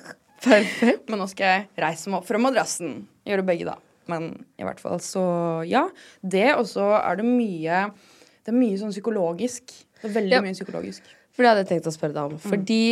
perfekt. 0.48 1.04
Men 1.12 1.20
nå 1.20 1.28
skal 1.30 1.52
jeg 1.52 1.84
reise 1.84 2.08
meg 2.08 2.22
opp 2.22 2.30
fra 2.32 2.40
madrassen. 2.40 3.02
Gjøre 3.28 3.44
begge, 3.52 3.68
da. 3.68 3.76
Men 4.10 4.26
i 4.60 4.66
hvert 4.66 4.80
fall, 4.82 4.98
så 5.04 5.22
ja. 5.68 5.84
Det, 6.22 6.48
og 6.56 6.66
så 6.70 6.90
er 6.98 7.20
det 7.20 7.26
mye 7.28 7.84
Det 8.40 8.52
er 8.54 8.56
mye 8.58 8.80
sånn 8.80 8.92
psykologisk. 8.94 9.72
Det 10.00 10.10
er 10.10 10.14
veldig 10.18 10.36
Ja. 10.38 10.42
mye 10.44 10.56
psykologisk. 10.56 11.02
For 11.36 11.44
det 11.44 11.50
hadde 11.52 11.64
jeg 11.64 11.70
tenkt 11.74 11.88
å 11.90 11.94
spørre 11.94 12.16
deg 12.16 12.32
om. 12.32 12.38
Fordi 12.42 12.82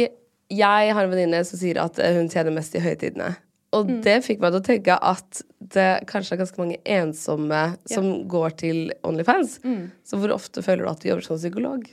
jeg 0.52 0.92
har 0.94 1.04
en 1.04 1.10
venninne 1.12 1.40
som 1.44 1.58
sier 1.60 1.80
at 1.82 1.98
eh, 1.98 2.14
hun 2.16 2.28
tjener 2.32 2.54
mest 2.54 2.76
i 2.78 2.82
høytidene. 2.84 3.34
Og 3.76 3.88
det 4.04 4.14
fikk 4.24 4.40
meg 4.40 4.54
til 4.54 4.60
å 4.62 4.64
tenke 4.64 4.94
at 4.96 5.42
det 5.74 5.88
kanskje 6.08 6.32
er 6.36 6.40
ganske 6.40 6.60
mange 6.60 6.78
ensomme 6.88 7.58
som 7.90 8.06
går 8.30 8.54
til 8.62 8.78
Onlyfans. 9.04 9.58
Så 10.08 10.16
hvor 10.20 10.32
ofte 10.32 10.62
føler 10.64 10.86
du 10.86 10.90
at 10.92 11.02
du 11.02 11.08
jobber 11.10 11.26
som 11.26 11.36
psykolog? 11.36 11.84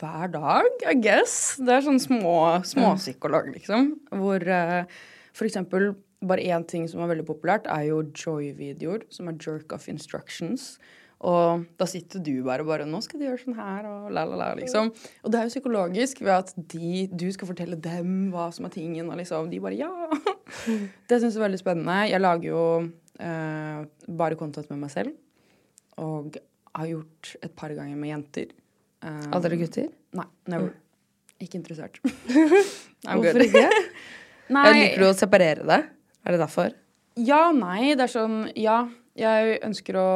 Hver 0.00 0.30
dag, 0.32 0.68
I 0.88 0.94
guess. 0.96 1.58
Det 1.60 1.74
er 1.76 1.84
sånn 1.84 2.00
små, 2.00 2.34
småpsykolog, 2.64 3.50
liksom. 3.52 3.90
Hvor 4.16 4.40
uh, 4.48 4.84
for 5.36 5.44
eksempel 5.46 5.90
bare 6.20 6.44
én 6.52 6.64
ting 6.68 6.86
som 6.88 7.00
er 7.00 7.12
veldig 7.14 7.26
populært, 7.28 7.68
er 7.70 7.88
jo 7.88 8.02
joy-videoer, 8.12 9.06
som 9.12 9.30
er 9.30 9.38
jerk 9.40 9.72
off 9.72 9.88
instructions. 9.88 10.74
Og 11.20 11.66
da 11.76 11.84
sitter 11.88 12.22
du 12.24 12.42
bare 12.44 12.64
og 12.64 12.68
bare 12.70 12.86
'Nå 12.88 13.02
skal 13.04 13.20
du 13.20 13.26
gjøre 13.26 13.42
sånn 13.42 13.56
her', 13.56 13.84
og 13.84 14.12
la, 14.12 14.24
la, 14.24 14.36
la, 14.36 14.54
liksom. 14.56 14.88
Og 15.24 15.30
det 15.32 15.38
er 15.38 15.44
jo 15.44 15.52
psykologisk 15.52 16.20
ved 16.20 16.32
at 16.32 16.54
de, 16.56 17.08
du 17.12 17.26
skal 17.32 17.48
fortelle 17.48 17.76
dem 17.76 18.30
hva 18.32 18.48
som 18.52 18.64
er 18.64 18.72
tingen, 18.72 19.10
og 19.10 19.16
liksom 19.20 19.50
de 19.50 19.60
bare 19.60 19.76
'ja'. 19.76 20.36
Det 21.08 21.20
syns 21.20 21.34
jeg 21.34 21.42
er 21.42 21.48
veldig 21.48 21.60
spennende. 21.60 22.08
Jeg 22.08 22.20
lager 22.20 22.48
jo 22.48 22.90
eh, 23.20 23.84
bare 24.08 24.36
content 24.36 24.70
med 24.70 24.78
meg 24.78 24.90
selv. 24.90 25.12
Og 25.98 26.36
har 26.74 26.86
gjort 26.86 27.36
et 27.42 27.52
par 27.54 27.68
ganger 27.68 27.96
med 27.96 28.08
jenter. 28.10 28.46
Um, 29.02 29.32
Aldri 29.32 29.56
gutter? 29.60 29.88
Nei, 30.12 30.26
never. 30.48 30.72
Ikke 31.40 31.56
interessert. 31.60 32.00
I'm 33.08 33.20
Hvorfor 33.20 33.38
good. 33.38 33.46
ikke? 33.48 33.68
Nei, 34.50 34.66
Jeg 34.66 34.76
liker 34.80 35.04
du 35.04 35.08
å 35.10 35.16
separere 35.16 35.66
det? 35.68 35.80
Er 36.24 36.36
det 36.36 36.42
derfor? 36.42 36.76
ja, 37.20 37.50
nei, 37.54 37.94
det 37.98 38.06
er 38.06 38.12
sånn 38.12 38.38
Ja, 38.58 38.84
jeg 39.18 39.58
ønsker 39.66 39.98
å 40.00 40.08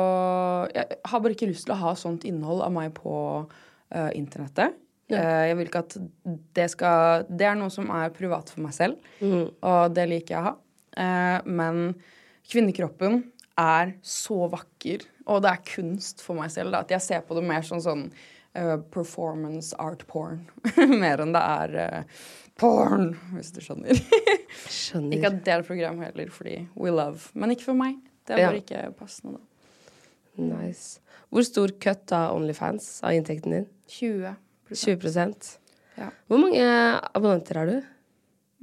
Jeg 0.73 0.99
har 1.11 1.23
bare 1.23 1.35
ikke 1.37 1.51
lyst 1.51 1.67
til 1.69 1.75
å 1.75 1.83
ha 1.83 1.95
sånt 1.99 2.27
innhold 2.29 2.63
av 2.65 2.73
meg 2.75 2.95
på 2.97 3.15
uh, 3.45 4.11
internettet. 4.17 4.79
Eh, 5.13 5.43
jeg 5.51 5.57
vil 5.59 5.69
ikke 5.69 5.83
at 5.85 5.97
det 6.57 6.69
skal 6.73 7.27
Det 7.29 7.45
er 7.45 7.59
noe 7.59 7.73
som 7.73 7.91
er 7.93 8.15
privat 8.15 8.49
for 8.53 8.65
meg 8.65 8.73
selv, 8.77 9.11
og 9.21 9.95
det 9.95 10.07
liker 10.09 10.35
jeg 10.35 10.41
å 10.41 10.47
ha. 10.47 10.55
Uh, 10.95 11.39
men 11.51 11.81
kvinnekroppen 12.49 13.21
er 13.61 13.97
så 14.03 14.47
vakker, 14.51 15.05
og 15.29 15.43
det 15.45 15.51
er 15.53 15.67
kunst 15.69 16.23
for 16.25 16.39
meg 16.39 16.53
selv. 16.55 16.73
Da, 16.73 16.83
at 16.83 16.95
jeg 16.95 17.05
ser 17.05 17.27
på 17.27 17.37
det 17.37 17.45
mer 17.47 17.63
som 17.67 17.79
sånn 17.83 18.09
eh, 18.59 18.75
performance 18.95 19.77
art 19.79 20.03
porn. 20.11 20.41
mer 21.05 21.23
enn 21.23 21.35
det 21.37 21.43
er 21.45 21.77
porn, 22.61 23.15
hvis 23.35 23.51
du 23.55 23.61
skjønner. 23.65 23.99
Skjønner. 24.71 25.17
Ikke 25.17 25.31
at 25.33 25.41
det 25.45 25.53
er 25.55 25.63
et 25.65 25.67
program 25.67 25.99
heller, 26.05 26.31
fordi 26.31 26.57
we 26.77 26.91
love. 26.95 27.31
Men 27.35 27.51
ikke 27.55 27.67
for 27.71 27.75
meg. 27.79 27.97
Det 28.27 28.37
er 28.39 28.45
Ja. 28.45 28.53
ikke 28.61 28.85
passende, 28.97 29.37
da. 29.39 30.43
Nice. 30.43 31.01
Hvor 31.31 31.43
stor 31.47 31.69
cut 31.83 32.13
av 32.13 32.35
Onlyfans 32.37 33.01
av 33.05 33.13
inntekten 33.15 33.53
din? 33.53 33.67
20 33.89 34.37
20 34.75 35.59
Ja. 35.99 36.09
Hvor 36.29 36.39
mange 36.41 36.63
abonnenter 37.15 37.55
har 37.61 37.67
du? 37.67 37.83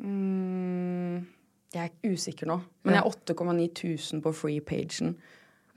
Mm, 0.02 1.26
jeg 1.74 1.92
er 2.04 2.10
usikker 2.12 2.48
nå, 2.50 2.58
men 2.84 2.94
Ja. 2.96 3.02
jeg 3.02 3.06
er 3.06 3.34
8,9 3.36 3.68
000 4.14 4.22
på 4.22 4.34
free-pagen. 4.34 5.16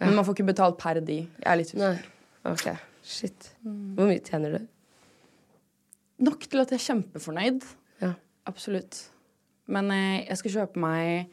Men 0.00 0.14
man 0.16 0.24
får 0.24 0.34
ikke 0.34 0.46
betalt 0.54 0.78
per 0.78 1.00
de. 1.00 1.16
Jeg 1.42 1.46
er 1.52 1.56
litt 1.56 1.74
Nei. 1.74 1.92
usikker. 1.94 2.10
Ok, 2.44 2.78
shit. 3.02 3.54
Hvor 3.64 4.06
mye 4.08 4.20
tjener 4.20 4.58
du? 4.58 4.66
Nok 6.24 6.40
til 6.48 6.60
at 6.60 6.70
jeg 6.70 6.80
er 6.80 6.94
kjempefornøyd. 6.94 7.62
Ja. 8.02 8.14
Absolutt. 8.50 8.98
Men 9.70 9.90
eh, 9.94 10.24
jeg 10.28 10.40
skal 10.40 10.56
kjøpe 10.58 10.82
meg 10.82 11.30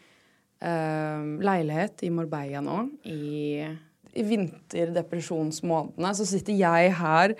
eh, 0.63 1.25
leilighet 1.43 2.05
i 2.07 2.11
Marbella 2.13 2.61
nå. 2.63 2.77
I, 3.03 3.65
i 4.13 4.23
vinterdepresjonsmånedene 4.29 6.13
så 6.15 6.27
sitter 6.29 6.55
jeg 6.59 6.95
her 7.01 7.35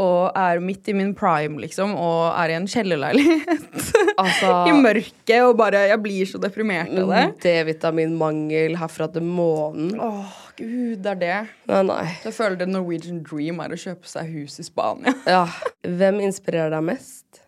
og 0.00 0.30
er 0.38 0.60
midt 0.64 0.88
i 0.88 0.94
min 0.96 1.10
prime, 1.16 1.58
liksom, 1.60 1.92
og 1.98 2.30
er 2.38 2.54
i 2.54 2.58
en 2.60 2.68
kjellerleilighet. 2.70 3.66
Altså 4.20 4.48
I 4.68 4.72
mørket, 4.76 5.38
og 5.46 5.54
bare 5.56 5.86
Jeg 5.88 6.00
blir 6.02 6.28
så 6.28 6.36
deprimert 6.42 6.90
av 6.92 7.08
det. 7.08 7.22
D-vitaminmangel 7.40 8.74
herfra 8.76 9.06
til 9.14 9.24
månen. 9.24 9.94
Åh, 9.96 10.34
gud, 10.58 10.98
det 11.00 11.12
er 11.14 11.20
det. 11.20 11.38
Nei, 11.70 11.80
nei. 11.88 12.02
Jeg 12.26 12.34
føler 12.36 12.58
det 12.60 12.68
Norwegian 12.68 13.22
dream 13.24 13.62
er 13.64 13.72
å 13.72 13.78
kjøpe 13.80 14.10
seg 14.10 14.28
hus 14.34 14.58
i 14.60 14.66
Spania. 14.66 15.14
Ja. 15.24 15.46
Hvem 15.86 16.20
inspirerer 16.26 16.74
deg 16.74 16.84
mest? 16.90 17.40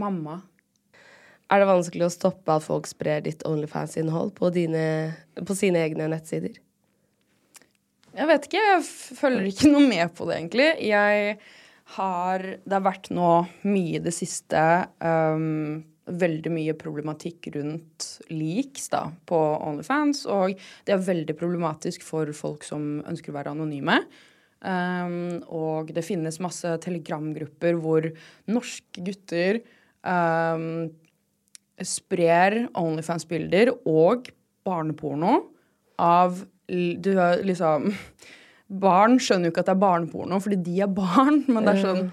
Mamma. 0.00 0.40
Er 1.52 1.60
det 1.60 1.68
vanskelig 1.68 2.06
å 2.06 2.12
stoppe 2.12 2.54
at 2.56 2.64
folk 2.64 2.88
sprer 2.88 3.22
ditt 3.24 3.44
Onlyfans-innhold 3.46 4.32
på, 4.38 4.50
på 4.50 5.56
sine 5.58 5.82
egne 5.84 6.08
nettsider? 6.10 6.56
Jeg 8.14 8.30
vet 8.30 8.48
ikke. 8.48 8.62
Jeg 8.62 8.84
følger 9.18 9.50
ikke 9.50 9.72
noe 9.72 9.84
med 9.86 10.14
på 10.16 10.28
det, 10.28 10.38
egentlig. 10.38 10.70
Jeg 10.86 11.36
har 11.94 12.44
Det 12.64 12.72
har 12.72 12.84
vært 12.84 13.10
nå 13.12 13.30
mye 13.68 13.98
i 13.98 14.02
det 14.02 14.14
siste 14.16 14.60
um, 15.04 15.82
veldig 16.08 16.52
mye 16.52 16.74
problematikk 16.80 17.50
rundt 17.54 18.06
leaks 18.32 18.88
da, 18.92 19.08
på 19.28 19.40
Onlyfans. 19.68 20.24
Og 20.32 20.54
det 20.86 20.94
er 20.94 21.08
veldig 21.10 21.36
problematisk 21.36 22.06
for 22.06 22.30
folk 22.36 22.64
som 22.64 23.02
ønsker 23.04 23.32
å 23.32 23.38
være 23.38 23.52
anonyme. 23.52 24.00
Um, 24.64 25.42
og 25.52 25.92
det 25.92 26.06
finnes 26.06 26.40
masse 26.40 26.70
telegramgrupper 26.80 27.76
hvor 27.76 28.08
norske 28.48 29.02
gutter 29.04 29.60
um, 30.04 30.90
sprer 31.82 32.64
Onlyfans-bilder 32.78 33.72
og 33.84 34.30
barneporno 34.64 35.40
av 36.00 36.44
Du 36.68 37.10
liksom 37.44 37.90
Barn 38.84 39.18
skjønner 39.20 39.50
jo 39.50 39.52
ikke 39.52 39.62
at 39.64 39.68
det 39.68 39.74
er 39.74 39.82
barneporno 39.82 40.38
fordi 40.40 40.60
de 40.64 40.78
er 40.86 40.92
barn, 40.92 41.42
men 41.52 41.66
det 41.66 41.76
er 41.76 41.82
sånn 41.84 42.06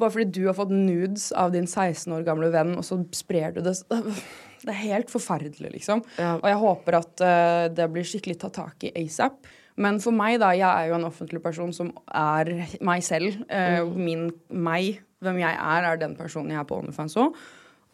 Bare 0.00 0.10
fordi 0.10 0.40
du 0.40 0.48
har 0.48 0.56
fått 0.58 0.72
nudes 0.74 1.28
av 1.38 1.52
din 1.54 1.68
16 1.68 2.10
år 2.16 2.24
gamle 2.26 2.48
venn, 2.50 2.72
og 2.74 2.82
så 2.86 2.98
sprer 3.14 3.54
du 3.54 3.60
det 3.62 3.76
Det 4.64 4.72
er 4.72 4.80
helt 4.80 5.10
forferdelig, 5.12 5.74
liksom. 5.74 6.00
Ja. 6.16 6.38
Og 6.38 6.46
jeg 6.48 6.56
håper 6.62 6.96
at 6.96 7.20
uh, 7.20 7.64
det 7.68 7.84
blir 7.92 8.06
skikkelig 8.08 8.38
tatt 8.40 8.54
tak 8.56 8.86
i 8.88 8.94
asap. 9.02 9.44
Men 9.76 9.98
for 10.02 10.14
meg, 10.14 10.38
da, 10.42 10.52
jeg 10.54 10.64
er 10.64 10.88
jo 10.88 10.98
en 10.98 11.08
offentlig 11.08 11.42
person 11.44 11.72
som 11.74 11.90
er 12.08 12.50
meg 12.84 13.02
selv. 13.04 13.40
Eh, 13.50 13.82
min, 13.84 14.28
meg, 14.48 15.00
hvem 15.24 15.40
jeg 15.42 15.56
er, 15.56 15.86
er 15.88 16.00
den 16.00 16.16
personen 16.18 16.54
jeg 16.54 16.62
er 16.62 16.68
på 16.68 16.80
OnlyFans 16.80 17.16
òg. 17.20 17.38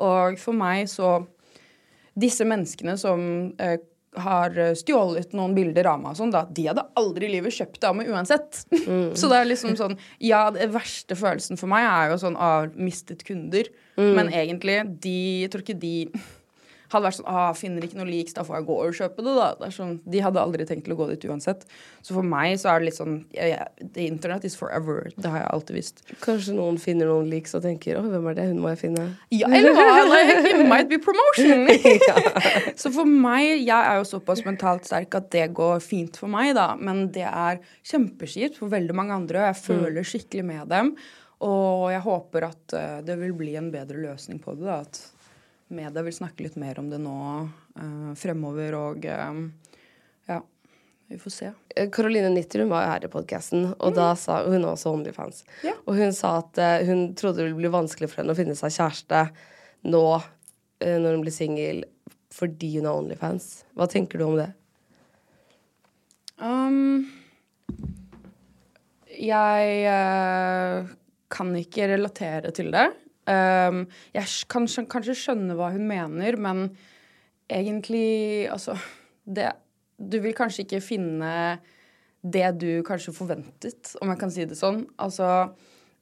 Og 0.01 0.41
for 0.41 0.57
meg 0.57 0.89
så 0.91 1.21
Disse 2.21 2.43
menneskene 2.45 2.97
som 2.99 3.21
eh, 3.63 3.77
har 4.19 4.57
eh, 4.59 4.73
stjålet 4.77 5.31
noen 5.39 5.53
bilder 5.55 5.87
av 5.93 6.01
meg, 6.03 6.11
og 6.11 6.19
sånn, 6.19 6.33
da, 6.35 6.43
de 6.51 6.65
hadde 6.67 6.83
aldri 6.99 7.29
i 7.29 7.31
livet 7.37 7.55
kjøpt 7.55 7.79
det 7.79 7.87
av 7.87 7.95
meg 7.97 8.11
uansett. 8.11 8.65
så 9.19 9.31
det 9.31 9.39
er 9.39 9.47
liksom 9.47 9.77
sånn 9.79 9.95
Ja, 10.19 10.43
den 10.55 10.73
verste 10.75 11.17
følelsen 11.17 11.61
for 11.61 11.71
meg 11.71 11.87
er 11.87 12.11
jo 12.11 12.19
sånn 12.25 12.37
av 12.37 12.75
mistet 12.75 13.23
kunder. 13.29 13.71
Men 14.01 14.33
egentlig, 14.33 14.81
de 15.05 15.17
Jeg 15.45 15.53
tror 15.53 15.65
ikke 15.65 15.81
de 15.81 15.95
hadde 16.91 17.07
vært 17.07 17.19
sånn 17.21 17.29
ah, 17.31 17.51
finner 17.57 17.85
ikke 17.87 17.99
noe 18.01 18.09
leaks, 18.09 18.35
da 18.37 18.45
får 18.47 18.59
jeg 18.59 18.67
gå 18.69 18.77
og 18.83 18.97
kjøpe 18.99 19.25
det, 19.27 19.35
da. 19.39 19.71
Sånn, 19.75 19.97
de 20.11 20.23
hadde 20.25 20.43
aldri 20.43 20.67
tenkt 20.69 20.87
til 20.89 20.95
å 20.95 20.99
gå 20.99 21.07
dit 21.13 21.27
uansett. 21.31 21.67
Så 22.03 22.17
for 22.17 22.27
meg 22.27 22.57
så 22.61 22.73
er 22.73 22.81
det 22.81 22.89
litt 22.89 22.99
sånn 22.99 23.17
ja, 23.37 23.67
The 23.81 24.07
internet 24.09 24.47
is 24.49 24.57
forever. 24.59 25.11
Det 25.17 25.31
har 25.31 25.45
jeg 25.45 25.51
alltid 25.55 25.79
visst. 25.79 26.03
Kanskje 26.25 26.57
noen 26.57 26.81
finner 26.83 27.11
noen 27.11 27.31
leaks 27.31 27.55
og 27.59 27.65
tenker 27.67 28.01
'Å, 28.01 28.05
hvem 28.11 28.29
er 28.31 28.39
det? 28.39 28.49
Hun 28.51 28.63
må 28.65 28.73
jeg 28.75 28.83
finne'. 28.85 29.07
Ja, 29.35 29.51
eller? 29.51 29.77
Like, 30.11 30.51
it 30.51 30.67
might 30.69 30.91
be 30.91 30.99
promotion! 30.99 31.69
Så 32.81 32.93
for 32.95 33.07
meg, 33.07 33.63
jeg 33.63 33.71
er 33.77 34.01
jo 34.01 34.09
såpass 34.09 34.45
mentalt 34.47 34.89
sterk 34.89 35.15
at 35.19 35.31
det 35.35 35.47
går 35.57 35.79
fint 35.85 36.19
for 36.19 36.31
meg, 36.33 36.55
da. 36.59 36.73
Men 36.81 37.07
det 37.15 37.27
er 37.29 37.63
kjempekjipt 37.87 38.59
for 38.61 38.73
veldig 38.73 38.97
mange 38.97 39.17
andre, 39.17 39.45
og 39.45 39.51
jeg 39.51 39.63
føler 39.69 40.07
skikkelig 40.07 40.47
med 40.47 40.71
dem. 40.73 40.95
Og 41.47 41.89
jeg 41.93 42.03
håper 42.05 42.51
at 42.51 42.75
eh, 42.77 42.99
det 43.07 43.17
vil 43.23 43.33
bli 43.37 43.55
en 43.57 43.71
bedre 43.73 44.03
løsning 44.03 44.41
på 44.43 44.57
det, 44.59 44.67
da. 44.67 44.81
At 44.85 45.01
media 45.75 46.05
vil 46.07 46.15
snakke 46.15 46.47
litt 46.47 46.59
mer 46.61 46.79
om 46.81 46.91
det 46.91 47.01
nå 47.03 47.17
eh, 47.81 48.11
fremover, 48.19 48.77
og 48.79 49.07
eh, 49.07 49.41
ja, 50.31 50.41
vi 51.11 51.19
får 51.19 51.35
se. 51.35 51.53
Caroline 51.93 52.29
Nittrum 52.35 52.69
var 52.71 52.85
jo 52.85 52.91
her 52.93 53.07
i 53.07 53.13
podkasten, 53.13 53.71
og 53.73 53.95
da 53.97 54.13
sa 54.19 54.43
hun 54.47 54.67
også 54.69 54.93
Onlyfans. 54.95 55.43
Ja. 55.67 55.75
Og 55.87 55.99
hun 55.99 56.15
sa 56.15 56.37
at 56.43 56.61
eh, 56.63 56.85
hun 56.87 57.09
trodde 57.19 57.41
det 57.41 57.49
ville 57.49 57.63
bli 57.63 57.73
vanskelig 57.73 58.13
for 58.13 58.23
henne 58.23 58.37
å 58.37 58.39
finne 58.39 58.59
seg 58.59 58.77
kjæreste 58.77 59.25
nå 59.91 60.05
eh, 60.19 60.99
når 61.03 61.17
hun 61.17 61.25
blir 61.25 61.35
singel, 61.35 61.85
fordi 62.31 62.77
hun 62.77 62.87
er 62.87 62.95
Onlyfans. 62.95 63.51
Hva 63.75 63.91
tenker 63.91 64.23
du 64.23 64.29
om 64.29 64.39
det? 64.39 64.51
Um, 66.41 67.11
jeg 69.21 69.83
eh, 69.91 70.95
kan 71.31 71.53
ikke 71.59 71.91
relatere 71.91 72.55
til 72.57 72.71
det. 72.73 72.87
Um, 73.31 73.85
jeg 74.17 74.27
kan 74.51 74.67
kanskje 74.91 75.15
skjønne 75.19 75.55
hva 75.59 75.71
hun 75.75 75.87
mener, 75.87 76.39
men 76.41 76.71
egentlig 77.51 78.49
Altså, 78.51 78.77
det 79.27 79.53
Du 80.01 80.19
vil 80.21 80.35
kanskje 80.35 80.65
ikke 80.65 80.81
finne 80.81 81.61
det 82.21 82.49
du 82.61 82.83
kanskje 82.85 83.13
forventet, 83.17 83.95
om 84.01 84.09
jeg 84.13 84.21
kan 84.21 84.33
si 84.33 84.45
det 84.49 84.57
sånn. 84.57 84.83
Altså 85.01 85.27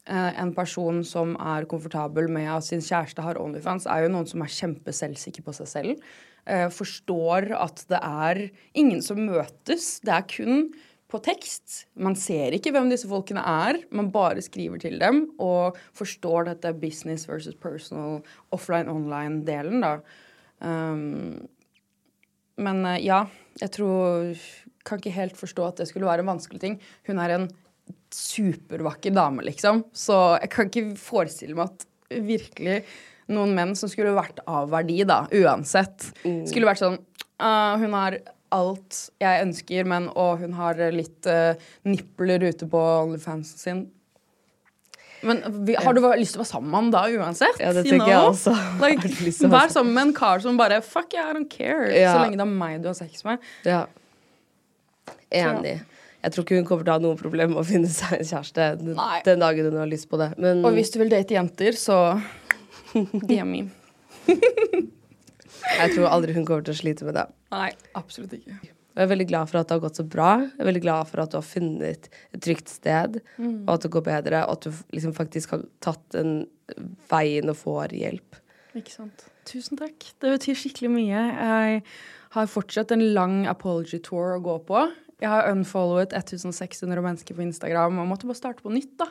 eh, 0.07 0.39
en 0.39 0.51
person 0.55 1.03
som 1.07 1.37
er 1.39 1.67
komfortabel 1.71 2.27
med 2.31 2.49
at 2.51 2.67
sin 2.67 2.83
kjæreste 2.83 3.23
har 3.23 3.39
Onlyfans, 3.39 3.87
er 3.87 4.05
jo 4.05 4.13
noen 4.15 4.27
som 4.27 4.43
er 4.43 4.55
kjempeselvsikker 4.55 5.47
på 5.47 5.55
seg 5.61 5.71
selv. 5.71 6.09
Eh, 6.47 6.67
forstår 6.75 7.53
at 7.59 7.85
det 7.91 8.01
er 8.03 8.43
ingen 8.79 9.03
som 9.05 9.21
møtes. 9.21 9.99
Det 10.03 10.15
er 10.15 10.27
kun 10.31 10.69
på 11.09 11.21
tekst. 11.25 11.87
Man 11.97 12.17
ser 12.19 12.55
ikke 12.57 12.73
hvem 12.75 12.91
disse 12.93 13.09
folkene 13.09 13.41
er, 13.41 13.81
man 13.97 14.11
bare 14.13 14.43
skriver 14.45 14.81
til 14.83 14.99
dem 15.01 15.25
og 15.41 15.79
forstår 15.97 16.51
dette 16.51 16.75
business 16.77 17.29
versus 17.29 17.57
personal, 17.57 18.21
offline-online-delen, 18.55 19.81
da. 19.85 19.95
Um, 20.61 21.49
men 22.59 22.83
eh, 22.91 23.05
ja, 23.07 23.21
jeg 23.61 23.71
tror 23.77 24.33
Kan 24.83 24.99
ikke 24.99 25.13
helt 25.15 25.37
forstå 25.39 25.67
at 25.69 25.79
det 25.79 25.85
skulle 25.87 26.09
være 26.09 26.25
en 26.25 26.31
vanskelig 26.33 26.59
ting. 26.63 26.75
Hun 27.07 27.21
er 27.23 27.35
en 27.35 27.45
supervakker 28.15 29.13
dame, 29.15 29.45
liksom. 29.45 29.83
Så 29.93 30.17
jeg 30.41 30.51
kan 30.55 30.71
ikke 30.71 30.97
forestille 30.99 31.55
meg 31.59 31.69
at 31.69 31.85
virkelig 32.25 32.79
noen 33.29 33.53
menn 33.57 33.75
som 33.77 33.91
skulle 33.93 34.17
vært 34.17 34.41
av 34.49 34.71
verdi, 34.73 35.03
da, 35.05 35.27
uansett, 35.29 36.09
skulle 36.49 36.71
vært 36.71 36.81
sånn 36.81 36.97
uh, 36.97 37.77
Hun 37.77 37.93
har 37.93 38.17
alt 38.55 38.99
jeg 39.21 39.45
ønsker, 39.45 39.87
men 39.89 40.09
og 40.15 40.43
hun 40.43 40.57
har 40.59 40.81
litt 40.95 41.29
uh, 41.29 41.55
nipler 41.89 42.49
ute 42.49 42.69
på 42.71 42.83
OnlyFansen 43.05 43.63
sin. 43.63 43.87
Men 45.27 45.43
vi, 45.67 45.75
har 45.75 45.95
du 45.97 46.01
lyst 46.15 46.37
til 46.37 46.41
å 46.41 46.45
være 46.45 46.51
sammen 46.53 46.71
med 46.71 46.79
han 46.79 46.91
da 46.95 47.03
uansett? 47.11 47.59
Ja, 47.59 47.73
det 47.75 47.83
You 47.87 47.97
tenker 47.97 48.13
jeg 48.13 48.21
know? 48.21 48.31
også. 48.31 48.55
Like, 48.85 49.51
vær 49.51 49.73
sammen 49.75 49.95
med 49.97 50.09
en 50.09 50.17
kar 50.17 50.43
som 50.45 50.59
bare 50.61 50.79
Fuck 50.85 51.17
yeah, 51.17 51.33
I 51.33 51.37
don't 51.37 51.51
care. 51.51 51.89
Ja. 51.91 52.15
Så 52.15 52.27
lenge 52.27 52.39
det 52.39 52.47
er 52.47 52.53
meg 52.61 52.83
du 52.85 52.91
har 52.91 52.99
sex 52.99 53.25
med. 53.27 53.43
Ja. 53.67 53.87
Enig. 55.35 55.81
Jeg 56.19 56.35
tror 56.35 56.45
ikke 56.45 56.59
hun 56.59 56.67
kommer 56.67 56.87
til 56.87 56.93
å 56.93 56.99
ha 56.99 57.03
noe 57.03 57.19
problem 57.19 57.53
med 57.55 57.63
å 57.63 57.67
finne 57.67 57.91
seg 57.91 58.19
en 58.19 58.27
kjæreste 58.27 58.69
den, 58.81 58.99
den 59.27 59.43
dagen 59.43 59.69
hun 59.71 59.81
har 59.81 59.91
lyst 59.91 60.09
på 60.11 60.19
det. 60.21 60.33
Men 60.39 60.65
Og 60.67 60.75
hvis 60.79 60.91
du 60.95 60.99
vil 61.03 61.11
date 61.13 61.37
jenter, 61.37 61.79
så 61.79 61.99
DM 63.31 63.53
me. 63.55 63.67
jeg 65.79 65.95
tror 65.95 66.09
aldri 66.11 66.35
hun 66.37 66.45
kommer 66.47 66.65
til 66.67 66.75
å 66.75 66.81
slite 66.83 67.05
med 67.09 67.15
det. 67.19 67.27
Nei, 67.55 67.71
absolutt 67.99 68.33
ikke. 68.39 68.59
Jeg 68.99 69.07
er 69.07 69.11
veldig 69.13 69.29
glad 69.31 69.47
for 69.49 69.61
at 69.61 69.69
det 69.69 69.77
har 69.77 69.83
gått 69.85 69.99
så 70.01 70.05
bra. 70.11 70.29
Jeg 70.43 70.59
er 70.59 70.67
veldig 70.73 70.83
glad 70.83 71.07
for 71.07 71.21
at 71.23 71.31
du 71.31 71.37
har 71.39 71.47
funnet 71.47 72.09
et 72.35 72.41
trygt 72.43 72.69
sted, 72.73 73.21
Mm. 73.39 73.63
og 73.69 73.75
at 73.77 73.83
det 73.83 73.91
går 73.95 74.03
bedre, 74.09 74.41
og 74.49 74.53
at 74.57 74.61
du 74.63 74.71
liksom 74.93 75.13
faktisk 75.15 75.51
har 75.55 75.63
tatt 75.81 76.03
den 76.11 76.49
veien 77.09 77.49
og 77.49 77.57
får 77.57 77.95
hjelp. 77.95 78.41
Ikke 78.75 78.91
sant. 78.91 79.25
Tusen 79.49 79.79
takk. 79.79 80.11
Det 80.21 80.33
betyr 80.39 80.55
skikkelig 80.59 80.91
mye. 80.91 81.23
Jeg 81.39 81.83
har 82.35 82.47
fortsatt 82.47 82.91
en 82.93 83.15
lang 83.15 83.47
apology 83.47 83.99
tour 84.03 84.35
å 84.37 84.43
gå 84.43 84.59
på. 84.67 84.83
Jeg 85.21 85.29
har 85.31 85.49
unfollowet 85.51 86.13
1600 86.13 87.01
mennesker 87.03 87.35
på 87.35 87.43
Instagram 87.47 87.99
og 88.03 88.09
måtte 88.11 88.27
bare 88.29 88.37
starte 88.39 88.63
på 88.63 88.71
nytt. 88.75 88.97
da. 88.99 89.07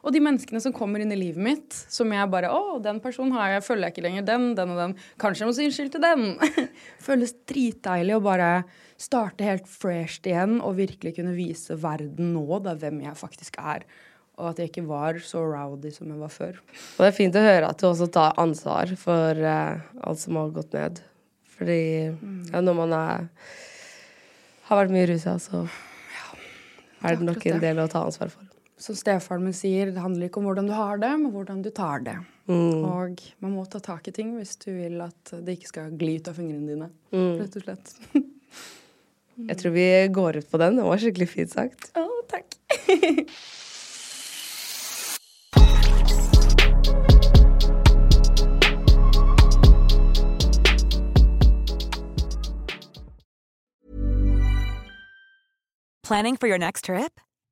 Og 0.00 0.14
de 0.14 0.22
menneskene 0.24 0.60
som 0.64 0.74
kommer 0.74 1.02
inn 1.02 1.12
i 1.12 1.18
livet 1.18 1.42
mitt, 1.44 1.76
som 1.92 2.12
jeg 2.14 2.30
bare 2.32 2.52
Å, 2.54 2.78
den 2.82 3.00
personen 3.04 3.34
har 3.36 3.54
jeg, 3.54 3.64
følger 3.66 3.88
jeg 3.88 3.94
ikke 3.94 4.04
lenger. 4.06 4.26
Den, 4.28 4.46
den 4.56 4.74
og 4.74 4.80
den. 4.80 4.94
Kanskje 5.20 5.44
jeg 5.44 5.50
må 5.50 5.56
si 5.56 5.66
unnskyld 5.68 5.92
til 5.96 6.04
den. 6.04 6.22
Føles 7.06 7.34
dritdeilig 7.50 8.16
å 8.16 8.22
bare 8.24 8.50
starte 9.00 9.46
helt 9.46 9.68
fresh 9.68 10.24
igjen 10.24 10.58
og 10.60 10.78
virkelig 10.80 11.14
kunne 11.18 11.36
vise 11.36 11.76
verden 11.80 12.32
nå 12.36 12.62
da, 12.64 12.76
hvem 12.80 13.02
jeg 13.04 13.20
faktisk 13.20 13.60
er. 13.60 13.84
Og 14.40 14.52
at 14.54 14.60
jeg 14.60 14.70
ikke 14.70 14.86
var 14.88 15.20
så 15.24 15.42
rowdy 15.44 15.92
som 15.92 16.08
jeg 16.08 16.20
var 16.20 16.32
før. 16.32 16.60
Og 16.96 17.04
det 17.04 17.10
er 17.10 17.16
fint 17.16 17.36
å 17.36 17.44
høre 17.44 17.68
at 17.68 17.80
du 17.80 17.90
også 17.90 18.08
tar 18.12 18.38
ansvar 18.40 18.92
for 19.00 19.44
uh, 19.44 19.82
alt 20.00 20.22
som 20.22 20.40
har 20.40 20.54
gått 20.56 20.76
ned. 20.76 21.02
Fordi 21.58 21.80
ja, 22.08 22.62
når 22.64 22.78
man 22.78 22.96
er, 22.96 23.26
har 24.70 24.80
vært 24.80 24.94
mye 24.96 25.10
rusa, 25.12 25.36
så 25.42 25.66
er 27.04 27.20
det 27.20 27.28
nok 27.28 27.44
en 27.52 27.60
del 27.60 27.84
å 27.84 27.90
ta 27.90 28.06
ansvar 28.08 28.32
for. 28.32 28.49
Som 28.80 28.96
stefaren 28.96 29.44
min 29.44 29.52
sier, 29.52 29.90
det 29.92 30.00
handler 30.00 30.30
ikke 30.30 30.40
om 30.40 30.46
hvordan 30.48 30.68
du 30.70 30.72
har 30.72 31.00
det, 31.02 31.10
men 31.20 31.32
hvordan 31.34 31.60
du 31.60 31.68
tar 31.68 32.00
det. 32.00 32.16
Mm. 32.48 32.80
Og 32.88 33.20
man 33.44 33.52
må 33.52 33.66
ta 33.68 33.76
tak 33.84 34.08
i 34.08 34.14
ting 34.16 34.32
hvis 34.38 34.56
du 34.62 34.70
vil 34.72 34.96
at 35.04 35.34
det 35.44 35.58
ikke 35.58 35.68
skal 35.68 35.92
gli 36.00 36.14
ut 36.16 36.30
av 36.32 36.40
fingrene 36.40 36.64
dine. 36.64 36.88
Mm. 37.12 37.34
Rett 37.42 37.60
og 37.60 37.66
slett. 37.66 37.92
Jeg 39.50 39.60
tror 39.60 39.76
vi 39.76 39.86
går 40.16 40.40
ut 40.40 40.48
på 40.48 40.60
den. 40.64 40.80
Det 40.80 40.88
var 40.88 41.04
skikkelig 41.04 41.28
fint 41.28 41.52
sagt. 41.52 41.92
Å, 41.92 42.08
takk. 42.32 42.56
Planning 56.10 56.36
for 56.40 56.48
your 56.48 56.58
next 56.58 56.86
trip? 56.86 57.20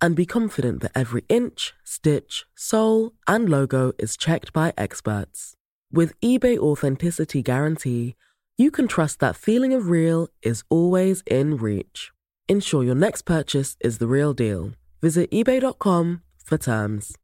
and 0.00 0.16
be 0.16 0.26
confident 0.26 0.80
that 0.82 0.92
every 0.94 1.24
inch, 1.28 1.74
stitch, 1.84 2.44
sole, 2.54 3.12
and 3.26 3.48
logo 3.48 3.92
is 3.98 4.16
checked 4.16 4.52
by 4.52 4.72
experts. 4.76 5.54
With 5.92 6.18
eBay 6.20 6.58
Authenticity 6.58 7.42
Guarantee, 7.42 8.14
you 8.56 8.70
can 8.70 8.88
trust 8.88 9.20
that 9.20 9.36
feeling 9.36 9.72
of 9.72 9.88
real 9.88 10.28
is 10.42 10.62
always 10.68 11.22
in 11.26 11.56
reach. 11.56 12.12
Ensure 12.48 12.84
your 12.84 12.94
next 12.94 13.22
purchase 13.22 13.76
is 13.80 13.98
the 13.98 14.06
real 14.06 14.32
deal. 14.32 14.72
Visit 15.00 15.30
eBay.com 15.30 16.22
for 16.44 16.58
terms. 16.58 17.16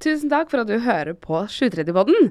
Tusen 0.00 0.30
takk 0.30 0.50
for 0.50 0.60
at 0.60 0.68
du 0.68 0.78
hører 0.78 1.12
på 1.12 1.40
730-podden. 1.50 2.30